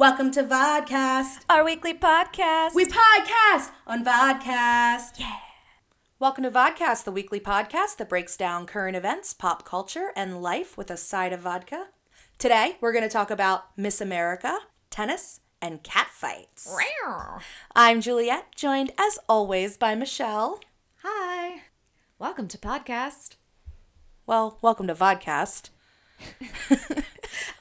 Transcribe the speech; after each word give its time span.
Welcome 0.00 0.30
to 0.30 0.42
Vodkcast. 0.42 1.40
Our 1.50 1.62
weekly 1.62 1.92
podcast. 1.92 2.74
We 2.74 2.86
podcast 2.86 3.68
on 3.86 4.02
Vodkcast. 4.02 5.20
Yeah. 5.20 5.36
Welcome 6.18 6.44
to 6.44 6.50
Vodkcast, 6.50 7.04
the 7.04 7.12
weekly 7.12 7.38
podcast 7.38 7.98
that 7.98 8.08
breaks 8.08 8.34
down 8.34 8.64
current 8.64 8.96
events, 8.96 9.34
pop 9.34 9.66
culture, 9.66 10.10
and 10.16 10.40
life 10.40 10.78
with 10.78 10.90
a 10.90 10.96
side 10.96 11.34
of 11.34 11.40
vodka. 11.40 11.88
Today, 12.38 12.78
we're 12.80 12.94
going 12.94 13.04
to 13.04 13.10
talk 13.10 13.30
about 13.30 13.76
Miss 13.76 14.00
America, 14.00 14.60
tennis, 14.88 15.40
and 15.60 15.82
catfights. 15.82 16.66
I'm 17.76 18.00
Juliet, 18.00 18.56
joined 18.56 18.92
as 18.98 19.18
always 19.28 19.76
by 19.76 19.94
Michelle. 19.94 20.60
Hi. 21.02 21.64
Welcome 22.18 22.48
to 22.48 22.56
podcast. 22.56 23.36
Well, 24.24 24.58
welcome 24.62 24.86
to 24.86 24.94
Vodkcast. 24.94 25.68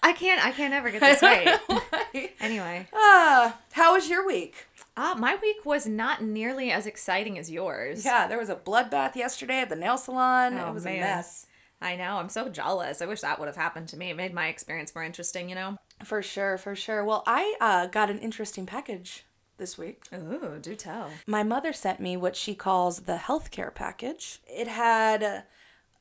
I 0.01 0.13
can't. 0.13 0.43
I 0.45 0.51
can't 0.51 0.73
ever 0.73 0.89
get 0.91 1.01
this 1.01 1.21
right. 2.13 2.31
anyway, 2.39 2.87
Ah, 2.93 3.57
how 3.73 3.93
was 3.93 4.09
your 4.09 4.25
week? 4.25 4.65
uh, 4.97 5.15
my 5.17 5.35
week 5.41 5.65
was 5.65 5.85
not 5.87 6.21
nearly 6.23 6.71
as 6.71 6.85
exciting 6.85 7.37
as 7.37 7.49
yours. 7.51 8.03
Yeah, 8.05 8.27
there 8.27 8.37
was 8.39 8.49
a 8.49 8.55
bloodbath 8.55 9.15
yesterday 9.15 9.59
at 9.61 9.69
the 9.69 9.75
nail 9.75 9.97
salon. 9.97 10.57
Oh, 10.57 10.69
it 10.69 10.73
was 10.73 10.83
man. 10.85 10.97
a 10.97 10.99
mess. 10.99 11.45
I 11.81 11.95
know. 11.95 12.17
I'm 12.17 12.27
so 12.29 12.49
jealous. 12.49 13.01
I 13.01 13.05
wish 13.05 13.21
that 13.21 13.39
would 13.39 13.47
have 13.47 13.55
happened 13.55 13.87
to 13.89 13.97
me. 13.97 14.09
It 14.09 14.17
made 14.17 14.33
my 14.33 14.47
experience 14.47 14.93
more 14.93 15.03
interesting. 15.03 15.47
You 15.49 15.55
know. 15.55 15.77
For 16.03 16.21
sure, 16.21 16.57
for 16.57 16.75
sure. 16.75 17.03
Well, 17.03 17.23
I 17.27 17.55
uh, 17.61 17.87
got 17.87 18.09
an 18.09 18.19
interesting 18.19 18.65
package 18.65 19.25
this 19.57 19.77
week. 19.77 20.03
Ooh, 20.13 20.57
do 20.61 20.75
tell. 20.75 21.09
My 21.27 21.43
mother 21.43 21.71
sent 21.73 21.99
me 21.99 22.15
what 22.17 22.35
she 22.35 22.55
calls 22.55 23.01
the 23.01 23.17
healthcare 23.17 23.73
package. 23.73 24.39
It 24.47 24.67
had 24.67 25.23
uh, 25.23 25.41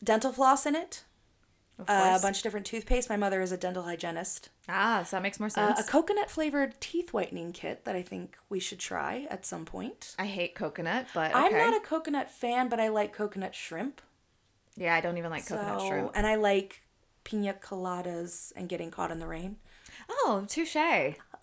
dental 0.03 0.33
floss 0.33 0.67
in 0.67 0.75
it, 0.77 1.03
A 1.87 2.19
bunch 2.21 2.39
of 2.39 2.43
different 2.43 2.67
toothpaste. 2.67 3.09
My 3.09 3.17
mother 3.17 3.41
is 3.41 3.53
a 3.53 3.57
dental 3.57 3.85
hygienist. 3.85 4.49
ah, 4.69 5.05
so 5.07 5.17
that 5.17 5.23
makes 5.23 5.39
more 5.39 5.47
Uh, 5.47 5.51
sense. 5.75 5.81
a 5.81 5.85
coconut 5.85 6.29
flavored 6.31 6.81
teeth 6.81 7.13
whitening 7.13 7.53
kit 7.53 7.85
that 7.85 7.95
I 7.95 8.03
think 8.03 8.37
we 8.49 8.59
should 8.59 8.81
try 8.81 9.27
at 9.31 9.47
some 9.47 9.65
point. 9.65 10.15
I 10.19 10.27
hate 10.27 10.55
coconut, 10.57 11.07
but 11.15 11.31
okay. 11.31 11.39
I'm 11.39 11.53
not 11.53 11.77
a 11.77 11.81
coconut 11.81 12.31
fan, 12.31 12.69
but 12.69 12.81
I 12.81 12.89
like 12.89 13.13
coconut 13.13 13.55
shrimp. 13.55 14.03
yeah, 14.77 14.95
I 14.95 15.01
don't 15.01 15.19
even 15.19 15.31
like 15.31 15.47
coconut 15.47 15.81
So- 15.81 15.87
shrimp. 15.89 16.11
And 16.15 16.27
I 16.27 16.35
like 16.35 16.83
pina 17.25 17.53
coladas 17.55 18.53
and 18.57 18.69
getting 18.69 18.91
caught 18.91 19.11
in 19.11 19.19
the 19.19 19.27
rain. 19.27 19.57
Oh, 20.09 20.45
touche. 20.49 20.77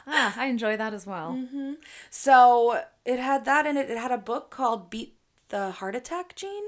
Ah, 0.07 0.33
I 0.38 0.45
enjoy 0.47 0.77
that 0.77 0.93
as 0.93 1.05
well. 1.07 1.31
Mm-hmm. 1.33 1.73
So 2.09 2.83
it 3.05 3.19
had 3.19 3.45
that 3.45 3.65
in 3.65 3.77
it. 3.77 3.89
It 3.89 3.97
had 3.97 4.11
a 4.11 4.17
book 4.17 4.49
called 4.49 4.89
Beat 4.89 5.15
the 5.49 5.71
Heart 5.71 5.95
Attack 5.95 6.35
Gene. 6.35 6.65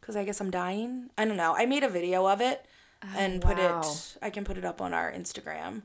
Because 0.00 0.16
I 0.16 0.24
guess 0.24 0.40
I'm 0.40 0.50
dying. 0.50 1.10
I 1.18 1.24
don't 1.24 1.36
know. 1.36 1.54
I 1.56 1.66
made 1.66 1.82
a 1.84 1.88
video 1.88 2.26
of 2.26 2.40
it 2.40 2.64
and 3.16 3.40
put 3.40 3.56
wow. 3.58 3.80
it, 3.82 4.16
I 4.22 4.30
can 4.30 4.44
put 4.44 4.58
it 4.58 4.64
up 4.64 4.80
on 4.80 4.92
our 4.94 5.10
Instagram 5.10 5.82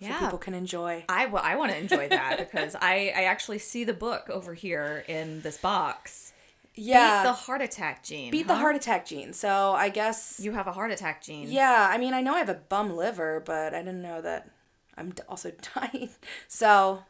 so 0.00 0.08
Yeah. 0.08 0.18
people 0.20 0.38
can 0.38 0.54
enjoy. 0.54 1.04
I, 1.08 1.24
w- 1.26 1.42
I 1.42 1.56
want 1.56 1.72
to 1.72 1.78
enjoy 1.78 2.08
that 2.08 2.36
because 2.38 2.74
I, 2.80 3.12
I 3.16 3.24
actually 3.24 3.58
see 3.58 3.84
the 3.84 3.92
book 3.94 4.28
over 4.30 4.54
here 4.54 5.04
in 5.08 5.40
this 5.42 5.56
box. 5.58 6.32
Yeah. 6.74 7.22
Beat 7.22 7.28
the 7.28 7.32
heart 7.34 7.60
attack 7.62 8.02
gene. 8.02 8.30
Beat 8.30 8.48
the? 8.48 8.54
Heart 8.54 8.76
Attack 8.76 9.06
Gene. 9.06 9.32
So 9.34 9.72
I 9.72 9.90
guess. 9.90 10.40
You 10.42 10.52
have 10.52 10.66
a 10.66 10.72
heart 10.72 10.90
attack 10.90 11.22
gene. 11.22 11.50
yeah. 11.50 11.88
I 11.90 11.98
mean, 11.98 12.14
I 12.14 12.22
know 12.22 12.34
I 12.34 12.38
have 12.38 12.48
a 12.48 12.54
bum 12.54 12.96
liver, 12.96 13.42
but 13.44 13.74
I 13.74 13.78
didn't 13.80 14.00
know 14.02 14.22
that 14.22 14.48
I'm 14.96 15.12
also 15.28 15.52
dying. 15.74 16.10
So. 16.48 17.04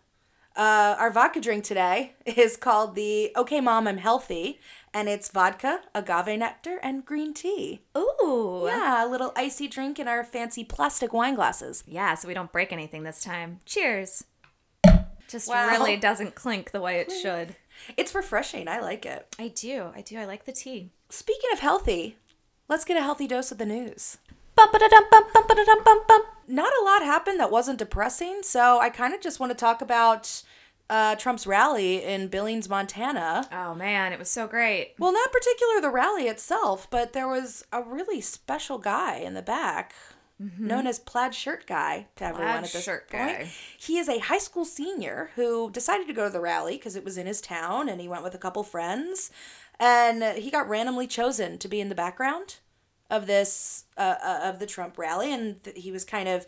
Uh, 0.54 0.94
our 0.98 1.10
vodka 1.10 1.40
drink 1.40 1.64
today 1.64 2.12
is 2.26 2.58
called 2.58 2.94
the 2.94 3.32
Okay 3.34 3.58
Mom 3.62 3.88
I'm 3.88 3.96
Healthy, 3.96 4.60
and 4.94 5.08
it's 5.08 5.28
vodka, 5.28 5.80
agave 5.94 6.38
nectar, 6.38 6.78
and 6.82 7.04
green 7.04 7.32
tea. 7.34 7.82
Ooh. 7.96 8.64
Yeah, 8.66 9.04
a 9.04 9.08
little 9.08 9.32
icy 9.36 9.68
drink 9.68 9.98
in 9.98 10.08
our 10.08 10.24
fancy 10.24 10.64
plastic 10.64 11.12
wine 11.12 11.34
glasses. 11.34 11.84
Yeah, 11.86 12.14
so 12.14 12.28
we 12.28 12.34
don't 12.34 12.52
break 12.52 12.72
anything 12.72 13.02
this 13.02 13.22
time. 13.22 13.60
Cheers. 13.64 14.24
Just 15.28 15.48
Wow. 15.48 15.68
really 15.70 15.96
doesn't 15.96 16.34
clink 16.34 16.72
the 16.72 16.80
way 16.80 16.98
it 17.00 17.10
should. 17.10 17.56
It's 17.96 18.14
refreshing. 18.14 18.68
I 18.68 18.80
like 18.80 19.06
it. 19.06 19.34
I 19.38 19.48
do. 19.48 19.90
I 19.96 20.02
do. 20.02 20.18
I 20.18 20.26
like 20.26 20.44
the 20.44 20.52
tea. 20.52 20.90
Speaking 21.08 21.50
of 21.52 21.60
healthy, 21.60 22.16
let's 22.68 22.84
get 22.84 22.98
a 22.98 23.02
healthy 23.02 23.26
dose 23.26 23.50
of 23.50 23.56
the 23.58 23.64
news. 23.66 24.18
Bum-ba-da-dum, 24.54 25.04
bum, 25.10 25.24
bum-ba-da-dum, 25.32 25.82
bum, 25.84 26.00
bum. 26.06 26.22
Not 26.46 26.72
a 26.78 26.84
lot 26.84 27.02
happened 27.02 27.40
that 27.40 27.50
wasn't 27.50 27.78
depressing, 27.78 28.42
so 28.42 28.78
I 28.78 28.90
kind 28.90 29.14
of 29.14 29.22
just 29.22 29.40
want 29.40 29.50
to 29.50 29.56
talk 29.56 29.80
about 29.80 30.42
uh, 30.92 31.14
Trump's 31.16 31.46
rally 31.46 32.04
in 32.04 32.28
Billings, 32.28 32.68
Montana. 32.68 33.48
Oh 33.50 33.74
man, 33.74 34.12
it 34.12 34.18
was 34.18 34.28
so 34.30 34.46
great. 34.46 34.92
Well, 34.98 35.12
not 35.12 35.32
particular 35.32 35.80
the 35.80 35.90
rally 35.90 36.24
itself, 36.28 36.86
but 36.90 37.12
there 37.14 37.26
was 37.28 37.64
a 37.72 37.82
really 37.82 38.20
special 38.20 38.78
guy 38.78 39.16
in 39.16 39.34
the 39.34 39.42
back. 39.42 39.94
Known 40.58 40.88
as 40.88 40.98
plaid 40.98 41.36
shirt 41.36 41.68
guy 41.68 42.08
to 42.16 42.24
everyone 42.24 42.48
Mm-hmm. 42.48 42.58
Plaid 42.62 42.64
at 42.64 42.72
this 42.72 42.84
shirt 42.84 43.08
point. 43.08 43.38
guy. 43.38 43.50
He 43.78 43.96
is 43.98 44.08
a 44.08 44.18
high 44.18 44.38
school 44.38 44.64
senior 44.64 45.30
who 45.36 45.70
decided 45.70 46.08
to 46.08 46.12
go 46.12 46.24
to 46.24 46.30
the 46.32 46.40
rally 46.40 46.76
because 46.76 46.96
it 46.96 47.04
was 47.04 47.16
in 47.16 47.28
his 47.28 47.40
town, 47.40 47.88
and 47.88 48.00
he 48.00 48.08
went 48.08 48.24
with 48.24 48.34
a 48.34 48.38
couple 48.38 48.64
friends, 48.64 49.30
and 49.78 50.36
he 50.42 50.50
got 50.50 50.68
randomly 50.68 51.06
chosen 51.06 51.58
to 51.58 51.68
be 51.68 51.80
in 51.80 51.88
the 51.90 51.94
background 51.94 52.56
of 53.08 53.28
this 53.28 53.84
uh, 53.96 54.16
uh, 54.20 54.40
of 54.42 54.58
the 54.58 54.66
Trump 54.66 54.98
rally, 54.98 55.32
and 55.32 55.62
th- 55.62 55.76
he 55.80 55.92
was 55.92 56.04
kind 56.04 56.28
of 56.28 56.44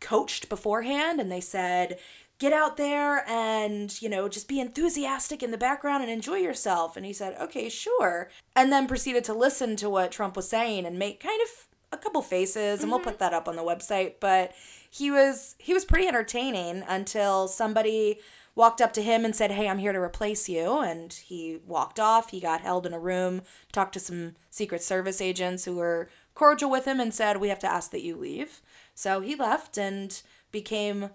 coached 0.00 0.48
beforehand, 0.48 1.20
and 1.20 1.30
they 1.30 1.40
said. 1.40 1.98
Get 2.38 2.52
out 2.52 2.76
there 2.76 3.26
and, 3.26 4.02
you 4.02 4.10
know, 4.10 4.28
just 4.28 4.46
be 4.46 4.60
enthusiastic 4.60 5.42
in 5.42 5.52
the 5.52 5.56
background 5.56 6.02
and 6.02 6.12
enjoy 6.12 6.36
yourself. 6.36 6.94
And 6.94 7.06
he 7.06 7.14
said, 7.14 7.34
okay, 7.40 7.70
sure. 7.70 8.28
And 8.54 8.70
then 8.70 8.86
proceeded 8.86 9.24
to 9.24 9.32
listen 9.32 9.74
to 9.76 9.88
what 9.88 10.12
Trump 10.12 10.36
was 10.36 10.46
saying 10.46 10.84
and 10.84 10.98
make 10.98 11.18
kind 11.18 11.40
of 11.40 11.66
a 11.92 11.96
couple 11.96 12.22
faces 12.22 12.82
and 12.82 12.90
we'll 12.90 13.00
mm-hmm. 13.00 13.10
put 13.10 13.18
that 13.18 13.32
up 13.32 13.48
on 13.48 13.56
the 13.56 13.62
website 13.62 14.14
but 14.20 14.52
he 14.90 15.10
was 15.10 15.54
he 15.58 15.72
was 15.72 15.84
pretty 15.84 16.06
entertaining 16.06 16.82
until 16.88 17.46
somebody 17.46 18.18
walked 18.54 18.80
up 18.80 18.92
to 18.92 19.02
him 19.02 19.24
and 19.24 19.36
said 19.36 19.52
hey 19.52 19.68
i'm 19.68 19.78
here 19.78 19.92
to 19.92 20.00
replace 20.00 20.48
you 20.48 20.80
and 20.80 21.12
he 21.12 21.58
walked 21.66 22.00
off 22.00 22.30
he 22.30 22.40
got 22.40 22.60
held 22.60 22.86
in 22.86 22.92
a 22.92 22.98
room 22.98 23.42
talked 23.72 23.94
to 23.94 24.00
some 24.00 24.34
secret 24.50 24.82
service 24.82 25.20
agents 25.20 25.64
who 25.64 25.76
were 25.76 26.08
cordial 26.34 26.70
with 26.70 26.86
him 26.86 26.98
and 26.98 27.14
said 27.14 27.36
we 27.36 27.48
have 27.48 27.58
to 27.58 27.70
ask 27.70 27.90
that 27.90 28.02
you 28.02 28.16
leave 28.16 28.60
so 28.96 29.20
he 29.20 29.36
left 29.36 29.78
and 29.78 30.22
became 30.50 31.10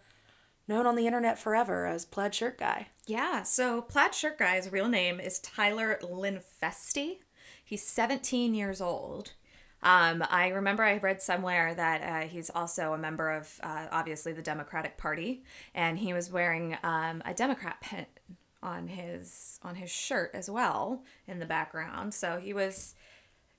known 0.69 0.85
on 0.85 0.95
the 0.95 1.05
internet 1.05 1.37
forever 1.37 1.85
as 1.85 2.05
plaid 2.05 2.33
shirt 2.33 2.57
guy 2.57 2.87
Yeah, 3.05 3.43
so 3.43 3.81
Plaid 3.81 4.13
Shirt 4.15 4.37
Guy's 4.37 4.71
real 4.71 4.87
name 4.87 5.19
is 5.19 5.39
Tyler 5.39 5.99
Linfesti. 6.01 7.17
He's 7.63 7.85
17 7.85 8.53
years 8.53 8.79
old. 8.79 9.33
Um, 9.83 10.23
I 10.29 10.49
remember 10.49 10.83
I 10.83 10.97
read 10.97 11.21
somewhere 11.21 11.73
that 11.73 12.01
uh, 12.01 12.27
he's 12.27 12.51
also 12.51 12.93
a 12.93 12.97
member 12.97 13.31
of, 13.31 13.59
uh, 13.63 13.87
obviously, 13.91 14.31
the 14.31 14.41
Democratic 14.41 14.97
Party, 14.97 15.43
and 15.73 15.97
he 15.97 16.13
was 16.13 16.31
wearing 16.31 16.77
um, 16.83 17.23
a 17.25 17.33
Democrat 17.33 17.81
pin 17.81 18.05
on 18.63 18.87
his 18.87 19.59
on 19.63 19.73
his 19.75 19.89
shirt 19.89 20.29
as 20.35 20.49
well 20.49 21.03
in 21.27 21.39
the 21.39 21.45
background. 21.47 22.13
So 22.13 22.37
he 22.37 22.53
was 22.53 22.93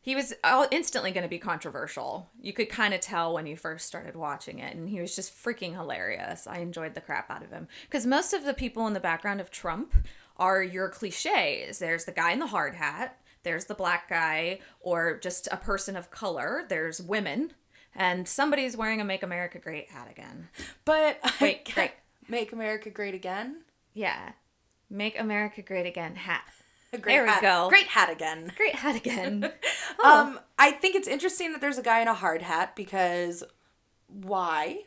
he 0.02 0.16
was 0.16 0.34
instantly 0.72 1.12
going 1.12 1.22
to 1.22 1.28
be 1.28 1.38
controversial. 1.38 2.28
You 2.40 2.52
could 2.52 2.68
kind 2.68 2.92
of 2.92 3.00
tell 3.00 3.32
when 3.32 3.46
you 3.46 3.56
first 3.56 3.86
started 3.86 4.16
watching 4.16 4.58
it, 4.58 4.74
and 4.74 4.88
he 4.88 5.00
was 5.00 5.14
just 5.14 5.32
freaking 5.32 5.74
hilarious. 5.74 6.46
I 6.46 6.58
enjoyed 6.58 6.94
the 6.94 7.00
crap 7.00 7.30
out 7.30 7.44
of 7.44 7.50
him 7.50 7.68
because 7.82 8.04
most 8.04 8.32
of 8.34 8.44
the 8.44 8.52
people 8.52 8.86
in 8.88 8.94
the 8.94 9.00
background 9.00 9.40
of 9.40 9.50
Trump 9.50 9.94
are 10.36 10.62
your 10.62 10.88
cliches. 10.88 11.78
There's 11.78 12.04
the 12.04 12.12
guy 12.12 12.32
in 12.32 12.40
the 12.40 12.48
hard 12.48 12.74
hat, 12.74 13.20
there's 13.44 13.66
the 13.66 13.74
black 13.74 14.08
guy, 14.08 14.58
or 14.80 15.18
just 15.18 15.48
a 15.52 15.56
person 15.56 15.96
of 15.96 16.10
color. 16.10 16.64
There's 16.68 17.00
women, 17.00 17.52
and 17.94 18.26
somebody's 18.26 18.76
wearing 18.76 19.00
a 19.00 19.04
"Make 19.04 19.22
America 19.22 19.58
Great" 19.60 19.90
hat 19.90 20.08
again. 20.10 20.48
but 20.84 21.18
Wait, 21.40 21.72
make 22.28 22.52
america 22.52 22.88
great 22.90 23.14
again 23.14 23.62
Yeah, 23.94 24.32
"Make 24.90 25.18
America 25.18 25.62
Great 25.62 25.86
Again" 25.86 26.14
hat. 26.16 26.44
Great 27.00 27.14
There 27.14 27.22
we 27.24 27.28
hat. 27.30 27.42
go. 27.42 27.68
great 27.68 27.86
hat 27.86 28.10
again 28.10 28.52
Great 28.56 28.74
hat 28.74 28.96
again. 28.96 29.50
Um, 30.04 30.40
I 30.58 30.72
think 30.72 30.96
it's 30.96 31.06
interesting 31.06 31.52
that 31.52 31.60
there's 31.60 31.78
a 31.78 31.82
guy 31.82 32.00
in 32.00 32.08
a 32.08 32.14
hard 32.14 32.42
hat 32.42 32.74
because 32.74 33.44
why? 34.08 34.80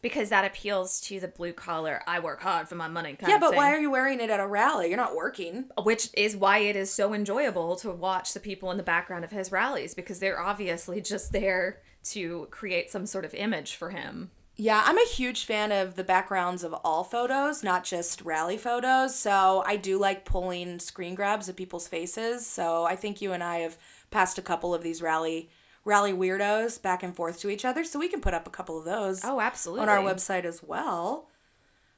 because 0.00 0.28
that 0.28 0.44
appeals 0.44 1.00
to 1.00 1.18
the 1.18 1.28
blue 1.28 1.52
collar. 1.54 2.02
I 2.06 2.20
work 2.20 2.42
hard 2.42 2.68
for 2.68 2.74
my 2.74 2.88
money. 2.88 3.14
Kind 3.14 3.30
Yeah, 3.32 3.38
but 3.38 3.56
why 3.56 3.72
are 3.72 3.78
you 3.78 3.90
wearing 3.90 4.20
it 4.20 4.28
at 4.28 4.38
a 4.38 4.46
rally? 4.46 4.88
You're 4.88 4.98
not 4.98 5.16
working. 5.16 5.64
which 5.82 6.10
is 6.14 6.36
why 6.36 6.58
it 6.58 6.76
is 6.76 6.92
so 6.92 7.14
enjoyable 7.14 7.74
to 7.76 7.90
watch 7.90 8.34
the 8.34 8.38
people 8.38 8.70
in 8.70 8.76
the 8.76 8.82
background 8.82 9.24
of 9.24 9.30
his 9.30 9.50
rallies 9.50 9.94
because 9.94 10.18
they're 10.20 10.38
obviously 10.38 11.00
just 11.00 11.32
there 11.32 11.80
to 12.04 12.46
create 12.50 12.90
some 12.90 13.06
sort 13.06 13.24
of 13.24 13.32
image 13.34 13.74
for 13.76 13.90
him. 13.90 14.30
Yeah, 14.56 14.82
I'm 14.84 14.98
a 14.98 15.06
huge 15.06 15.44
fan 15.44 15.72
of 15.72 15.96
the 15.96 16.04
backgrounds 16.04 16.62
of 16.62 16.72
all 16.84 17.02
photos, 17.02 17.64
not 17.64 17.82
just 17.82 18.22
rally 18.22 18.56
photos. 18.56 19.16
So 19.16 19.64
I 19.66 19.76
do 19.76 19.98
like 19.98 20.24
pulling 20.24 20.78
screen 20.78 21.16
grabs 21.16 21.48
of 21.48 21.56
people's 21.56 21.88
faces. 21.88 22.46
So 22.46 22.84
I 22.84 22.94
think 22.94 23.20
you 23.20 23.32
and 23.32 23.42
I 23.42 23.58
have 23.58 23.76
passed 24.10 24.38
a 24.38 24.42
couple 24.42 24.72
of 24.72 24.82
these 24.82 25.02
rally 25.02 25.50
rally 25.84 26.12
weirdos 26.12 26.80
back 26.80 27.02
and 27.02 27.14
forth 27.14 27.40
to 27.40 27.50
each 27.50 27.64
other. 27.64 27.84
So 27.84 27.98
we 27.98 28.08
can 28.08 28.20
put 28.20 28.32
up 28.32 28.46
a 28.46 28.50
couple 28.50 28.78
of 28.78 28.84
those. 28.84 29.24
Oh, 29.24 29.40
absolutely. 29.40 29.82
on 29.82 29.88
our 29.88 29.98
website 29.98 30.44
as 30.44 30.62
well. 30.62 31.28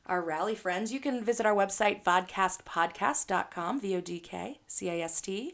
Our 0.07 0.23
rally 0.23 0.55
friends, 0.55 0.93
you 0.93 1.01
can 1.01 1.23
visit 1.25 1.45
our 1.47 1.55
website, 1.55 2.05
vodkcastpodcast.com, 2.05 3.81
V 3.81 3.97
O 3.97 4.01
D 4.01 4.19
K 4.19 4.61
C 4.67 4.89
A 4.89 5.03
S 5.03 5.21
T, 5.21 5.53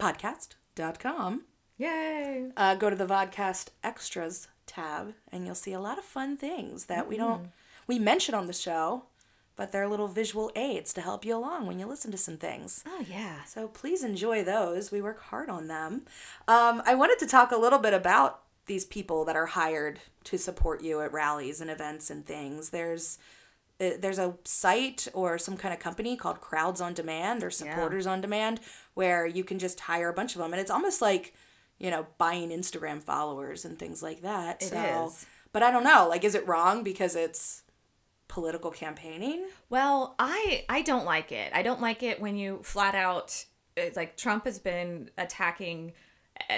podcast.com. 0.00 1.44
Yay. 1.78 2.50
Uh, 2.56 2.74
go 2.74 2.88
to 2.88 2.96
the 2.96 3.06
Vodkcast 3.06 3.68
Extras 3.84 4.48
tab, 4.66 5.14
and 5.32 5.46
you'll 5.46 5.54
see 5.54 5.72
a 5.72 5.80
lot 5.80 5.98
of 5.98 6.04
fun 6.04 6.36
things 6.36 6.86
that 6.86 7.08
we 7.08 7.16
don't. 7.16 7.48
we 7.86 7.98
mention 7.98 8.34
on 8.34 8.46
the 8.46 8.52
show, 8.52 9.04
but 9.56 9.72
they're 9.72 9.88
little 9.88 10.08
visual 10.08 10.50
aids 10.54 10.92
to 10.94 11.00
help 11.00 11.24
you 11.24 11.36
along 11.36 11.66
when 11.66 11.78
you 11.78 11.86
listen 11.86 12.10
to 12.10 12.18
some 12.18 12.36
things. 12.36 12.84
Oh 12.86 13.04
yeah. 13.08 13.44
So 13.44 13.68
please 13.68 14.04
enjoy 14.04 14.44
those. 14.44 14.90
We 14.92 15.00
work 15.00 15.20
hard 15.20 15.48
on 15.48 15.68
them. 15.68 16.02
Um, 16.46 16.82
I 16.84 16.94
wanted 16.94 17.18
to 17.20 17.26
talk 17.26 17.52
a 17.52 17.56
little 17.56 17.78
bit 17.78 17.94
about 17.94 18.42
these 18.66 18.84
people 18.84 19.24
that 19.24 19.36
are 19.36 19.46
hired 19.46 20.00
to 20.24 20.36
support 20.36 20.82
you 20.82 21.00
at 21.00 21.12
rallies 21.12 21.60
and 21.60 21.70
events 21.70 22.10
and 22.10 22.26
things. 22.26 22.70
There's 22.70 23.18
uh, 23.80 23.90
there's 23.98 24.18
a 24.18 24.34
site 24.44 25.06
or 25.12 25.38
some 25.38 25.56
kind 25.56 25.72
of 25.72 25.80
company 25.80 26.16
called 26.16 26.40
Crowds 26.40 26.80
on 26.80 26.94
Demand 26.94 27.44
or 27.44 27.50
Supporters 27.50 28.06
on 28.06 28.20
Demand 28.20 28.60
where 28.94 29.26
you 29.26 29.44
can 29.44 29.58
just 29.58 29.80
hire 29.80 30.08
a 30.08 30.14
bunch 30.14 30.34
of 30.34 30.40
them, 30.40 30.52
and 30.52 30.60
it's 30.60 30.70
almost 30.70 31.00
like 31.00 31.34
you 31.78 31.90
know 31.90 32.06
buying 32.18 32.50
Instagram 32.50 33.02
followers 33.02 33.64
and 33.64 33.78
things 33.78 34.02
like 34.02 34.22
that. 34.22 34.62
It 34.62 34.70
so, 34.70 35.06
is. 35.06 35.26
But 35.52 35.62
I 35.62 35.70
don't 35.70 35.84
know. 35.84 36.06
Like, 36.08 36.24
is 36.24 36.34
it 36.34 36.46
wrong 36.46 36.82
because 36.82 37.16
it's 37.16 37.62
political 38.28 38.70
campaigning? 38.70 39.46
Well, 39.70 40.14
I 40.18 40.64
I 40.68 40.82
don't 40.82 41.04
like 41.04 41.32
it. 41.32 41.52
I 41.54 41.62
don't 41.62 41.80
like 41.80 42.02
it 42.02 42.20
when 42.20 42.36
you 42.36 42.60
flat 42.62 42.94
out 42.94 43.46
like 43.94 44.16
Trump 44.16 44.44
has 44.44 44.58
been 44.58 45.10
attacking 45.18 45.92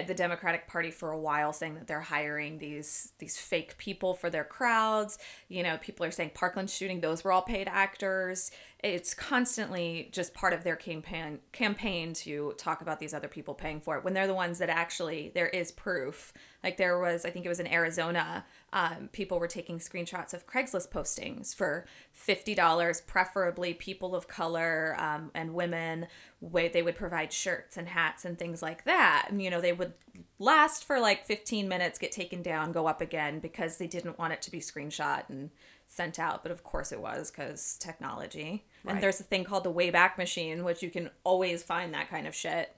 the 0.07 0.15
Democratic 0.15 0.67
Party 0.67 0.91
for 0.91 1.11
a 1.11 1.19
while 1.19 1.53
saying 1.53 1.75
that 1.75 1.87
they're 1.87 2.01
hiring 2.01 2.59
these 2.59 3.13
these 3.19 3.39
fake 3.39 3.79
people 3.79 4.15
for 4.15 4.31
their 4.31 4.45
crowds. 4.45 5.19
You 5.49 5.63
know, 5.63 5.79
people 5.79 6.05
are 6.05 6.11
saying 6.11 6.33
Parkland 6.35 6.71
shooting 6.71 7.01
those 7.01 7.25
were 7.25 7.33
all 7.33 7.43
paid 7.43 7.69
actors. 7.69 8.51
It's 8.83 9.15
constantly 9.15 10.09
just 10.13 10.35
part 10.35 10.53
of 10.53 10.65
their 10.65 10.77
campaign 10.77 11.41
campaign 11.53 12.13
to 12.15 12.55
talk 12.59 12.81
about 12.81 13.01
these 13.01 13.15
other 13.15 13.29
people 13.29 13.55
paying 13.55 13.81
for 13.81 13.97
it 13.97 14.05
when 14.05 14.15
they're 14.15 14.27
the 14.27 14.35
ones 14.35 14.59
that 14.59 14.69
actually 14.69 15.31
there 15.35 15.49
is 15.49 15.73
proof. 15.73 16.33
Like 16.63 16.77
there 16.77 16.99
was, 16.99 17.25
I 17.25 17.31
think 17.31 17.47
it 17.47 17.49
was 17.49 17.61
in 17.61 17.67
Arizona, 17.69 18.45
um, 18.73 19.09
people 19.12 19.38
were 19.38 19.47
taking 19.47 19.79
screenshots 19.79 20.35
of 20.35 20.47
Craigslist 20.47 20.91
postings 20.91 21.55
for 21.55 21.87
fifty 22.12 22.55
dollars, 22.55 23.00
preferably 23.00 23.73
people 23.73 24.15
of 24.15 24.29
color 24.29 24.94
um, 24.99 25.31
and 25.35 25.55
women. 25.55 26.06
Way 26.41 26.69
they 26.69 26.82
would 26.82 26.94
provide 26.97 27.32
shirts 27.32 27.76
and 27.76 27.88
hats 27.88 28.25
and 28.25 28.38
things 28.38 28.62
like 28.62 28.85
that. 28.85 29.26
And 29.31 29.41
you 29.43 29.50
know 29.50 29.61
they 29.61 29.73
would 29.73 29.94
last 30.38 30.85
for 30.85 31.00
like 31.00 31.25
fifteen 31.25 31.69
minutes, 31.69 31.99
get 31.99 32.12
taken 32.12 32.43
down, 32.43 32.73
go 32.73 32.87
up 32.87 33.00
again 33.00 33.38
because 33.38 33.79
they 33.79 33.87
didn't 33.87 34.19
want 34.19 34.35
it 34.35 34.43
to 34.43 34.50
be 34.50 34.61
screenshot 34.61 35.29
and 35.29 35.50
sent 35.87 36.19
out. 36.19 36.43
But 36.43 36.53
of 36.53 36.62
course 36.62 36.93
it 36.93 37.00
was 37.00 37.31
because 37.31 37.79
technology. 37.79 38.67
Right. 38.85 38.94
And 38.94 39.03
there's 39.03 39.21
a 39.21 39.25
thing 39.25 39.44
called 39.44 39.64
the 39.64 39.73
Wayback 39.73 40.19
Machine, 40.19 40.62
which 40.62 40.82
you 40.82 40.91
can 40.91 41.11
always 41.25 41.62
find 41.62 41.94
that 41.94 42.11
kind 42.11 42.26
of 42.26 42.35
shit. 42.35 42.76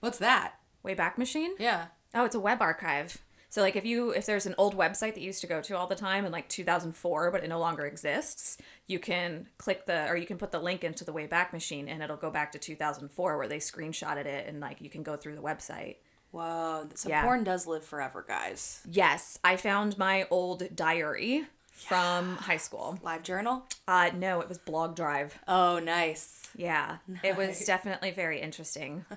What's 0.00 0.18
that? 0.18 0.54
Wayback 0.84 1.16
Machine? 1.16 1.54
Yeah. 1.58 1.86
Oh, 2.14 2.24
it's 2.24 2.34
a 2.34 2.40
web 2.40 2.60
archive. 2.60 3.22
So 3.50 3.62
like 3.62 3.76
if 3.76 3.84
you 3.86 4.10
if 4.10 4.26
there's 4.26 4.44
an 4.46 4.54
old 4.58 4.76
website 4.76 5.14
that 5.14 5.18
you 5.20 5.26
used 5.26 5.40
to 5.40 5.46
go 5.46 5.60
to 5.62 5.76
all 5.76 5.86
the 5.86 5.94
time 5.94 6.26
in 6.26 6.32
like 6.32 6.48
2004 6.48 7.30
but 7.30 7.42
it 7.42 7.48
no 7.48 7.58
longer 7.58 7.86
exists, 7.86 8.58
you 8.86 8.98
can 8.98 9.48
click 9.56 9.86
the 9.86 10.06
or 10.08 10.16
you 10.16 10.26
can 10.26 10.36
put 10.36 10.52
the 10.52 10.58
link 10.58 10.84
into 10.84 11.04
the 11.04 11.12
Wayback 11.12 11.52
Machine 11.52 11.88
and 11.88 12.02
it'll 12.02 12.16
go 12.16 12.30
back 12.30 12.52
to 12.52 12.58
2004 12.58 13.38
where 13.38 13.48
they 13.48 13.58
screenshotted 13.58 14.26
it 14.26 14.46
and 14.46 14.60
like 14.60 14.80
you 14.80 14.90
can 14.90 15.02
go 15.02 15.16
through 15.16 15.34
the 15.34 15.42
website. 15.42 15.96
Whoa. 16.30 16.88
So 16.94 17.08
Yeah. 17.08 17.22
porn 17.22 17.42
does 17.42 17.66
live 17.66 17.84
forever, 17.84 18.22
guys. 18.26 18.82
Yes, 18.90 19.38
I 19.42 19.56
found 19.56 19.96
my 19.96 20.26
old 20.30 20.76
diary 20.76 21.46
from 21.72 22.36
high 22.36 22.58
school. 22.58 22.98
Live 23.02 23.22
journal? 23.22 23.64
Uh 23.86 24.10
no, 24.14 24.40
it 24.42 24.48
was 24.48 24.58
Blog 24.58 24.94
Drive. 24.94 25.38
Oh, 25.48 25.78
nice. 25.78 26.50
Yeah. 26.54 26.98
It 27.24 27.34
was 27.36 27.64
definitely 27.64 28.10
very 28.10 28.40
interesting. 28.42 29.06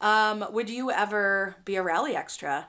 Um, 0.00 0.44
would 0.50 0.68
you 0.68 0.90
ever 0.90 1.54
be 1.64 1.76
a 1.76 1.82
rally 1.82 2.16
extra? 2.16 2.66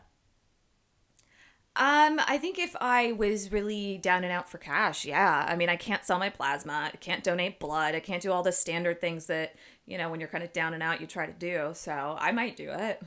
Um, 1.75 2.19
I 2.27 2.37
think 2.37 2.59
if 2.59 2.75
I 2.79 3.13
was 3.13 3.51
really 3.51 3.97
down 3.97 4.23
and 4.23 4.31
out 4.31 4.47
for 4.47 4.59
cash, 4.59 5.05
yeah. 5.05 5.45
I 5.49 5.55
mean, 5.55 5.69
I 5.69 5.75
can't 5.75 6.05
sell 6.05 6.19
my 6.19 6.29
plasma, 6.29 6.91
I 6.93 6.97
can't 6.97 7.23
donate 7.23 7.59
blood, 7.59 7.95
I 7.95 7.99
can't 7.99 8.21
do 8.21 8.31
all 8.31 8.43
the 8.43 8.51
standard 8.51 9.01
things 9.01 9.25
that, 9.25 9.55
you 9.87 9.97
know, 9.97 10.09
when 10.11 10.19
you're 10.19 10.29
kind 10.29 10.43
of 10.43 10.53
down 10.53 10.75
and 10.75 10.83
out, 10.83 11.01
you 11.01 11.07
try 11.07 11.25
to 11.25 11.33
do. 11.33 11.71
So 11.73 12.15
I 12.19 12.31
might 12.31 12.55
do 12.55 12.69
it. 12.71 13.01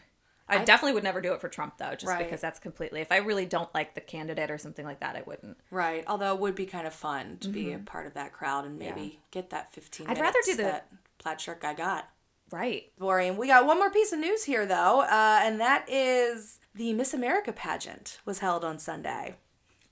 I, 0.48 0.64
definitely 0.64 0.94
would 0.94 1.02
never 1.04 1.20
do 1.20 1.32
it 1.32 1.40
for 1.40 1.48
Trump, 1.48 1.76
though, 1.78 1.92
just 1.92 2.06
Right. 2.06 2.24
because 2.24 2.40
that's 2.40 2.60
completely. 2.60 3.00
If 3.00 3.10
I 3.10 3.16
really 3.16 3.46
don't 3.46 3.72
like 3.74 3.94
the 3.96 4.00
candidate 4.00 4.48
or 4.50 4.58
something 4.58 4.84
like 4.84 5.00
that, 5.00 5.16
I 5.16 5.22
wouldn't. 5.26 5.56
Right. 5.72 6.04
Although 6.06 6.34
it 6.34 6.40
would 6.40 6.54
be 6.54 6.66
kind 6.66 6.86
of 6.86 6.94
fun 6.94 7.38
to 7.40 7.48
be 7.48 7.72
a 7.72 7.78
part 7.80 8.06
of 8.06 8.14
that 8.14 8.32
crowd 8.32 8.64
and 8.64 8.78
maybe 8.78 9.18
get 9.32 9.50
that 9.50 9.72
15 9.72 10.06
Mm-hmm. 10.06 10.12
I'd 10.16 10.20
rather 10.20 10.38
do 10.44 10.54
the- 10.56 10.62
that 10.62 10.88
plaid 11.18 11.40
shirt 11.40 11.60
guy 11.60 11.74
got. 11.74 12.08
Right. 12.52 12.92
Boring. 12.96 13.36
We 13.36 13.48
got 13.48 13.66
one 13.66 13.78
more 13.78 13.90
piece 13.90 14.12
of 14.12 14.20
news 14.20 14.44
here, 14.44 14.66
though, 14.66 15.00
uh, 15.00 15.40
and 15.42 15.58
that 15.60 15.84
is 15.90 16.60
the 16.76 16.92
Miss 16.92 17.14
America 17.14 17.52
pageant 17.52 18.20
was 18.24 18.40
held 18.40 18.64
on 18.64 18.78
Sunday. 18.78 19.36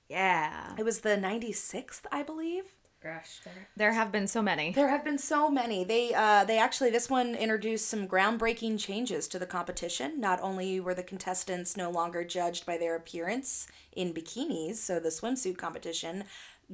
Yeah. 0.07 0.75
It 0.77 0.83
was 0.83 0.99
the 0.99 1.17
96th, 1.17 2.01
I 2.11 2.23
believe. 2.23 2.65
Gosh, 3.01 3.41
there, 3.43 3.67
there 3.77 3.93
have 3.93 4.11
been 4.11 4.27
so 4.27 4.41
many. 4.41 4.71
There 4.71 4.89
have 4.89 5.03
been 5.03 5.19
so 5.19 5.47
many. 5.47 5.83
They 5.83 6.11
uh, 6.15 6.43
they 6.43 6.57
actually 6.57 6.89
this 6.89 7.07
one 7.07 7.35
introduced 7.35 7.87
some 7.87 8.07
groundbreaking 8.07 8.79
changes 8.79 9.27
to 9.27 9.37
the 9.37 9.45
competition. 9.45 10.19
Not 10.19 10.39
only 10.41 10.79
were 10.79 10.95
the 10.95 11.03
contestants 11.03 11.77
no 11.77 11.91
longer 11.91 12.23
judged 12.23 12.65
by 12.65 12.79
their 12.79 12.95
appearance 12.95 13.67
in 13.91 14.11
bikinis, 14.11 14.77
so 14.77 14.99
the 14.99 15.09
swimsuit 15.09 15.55
competition 15.55 16.23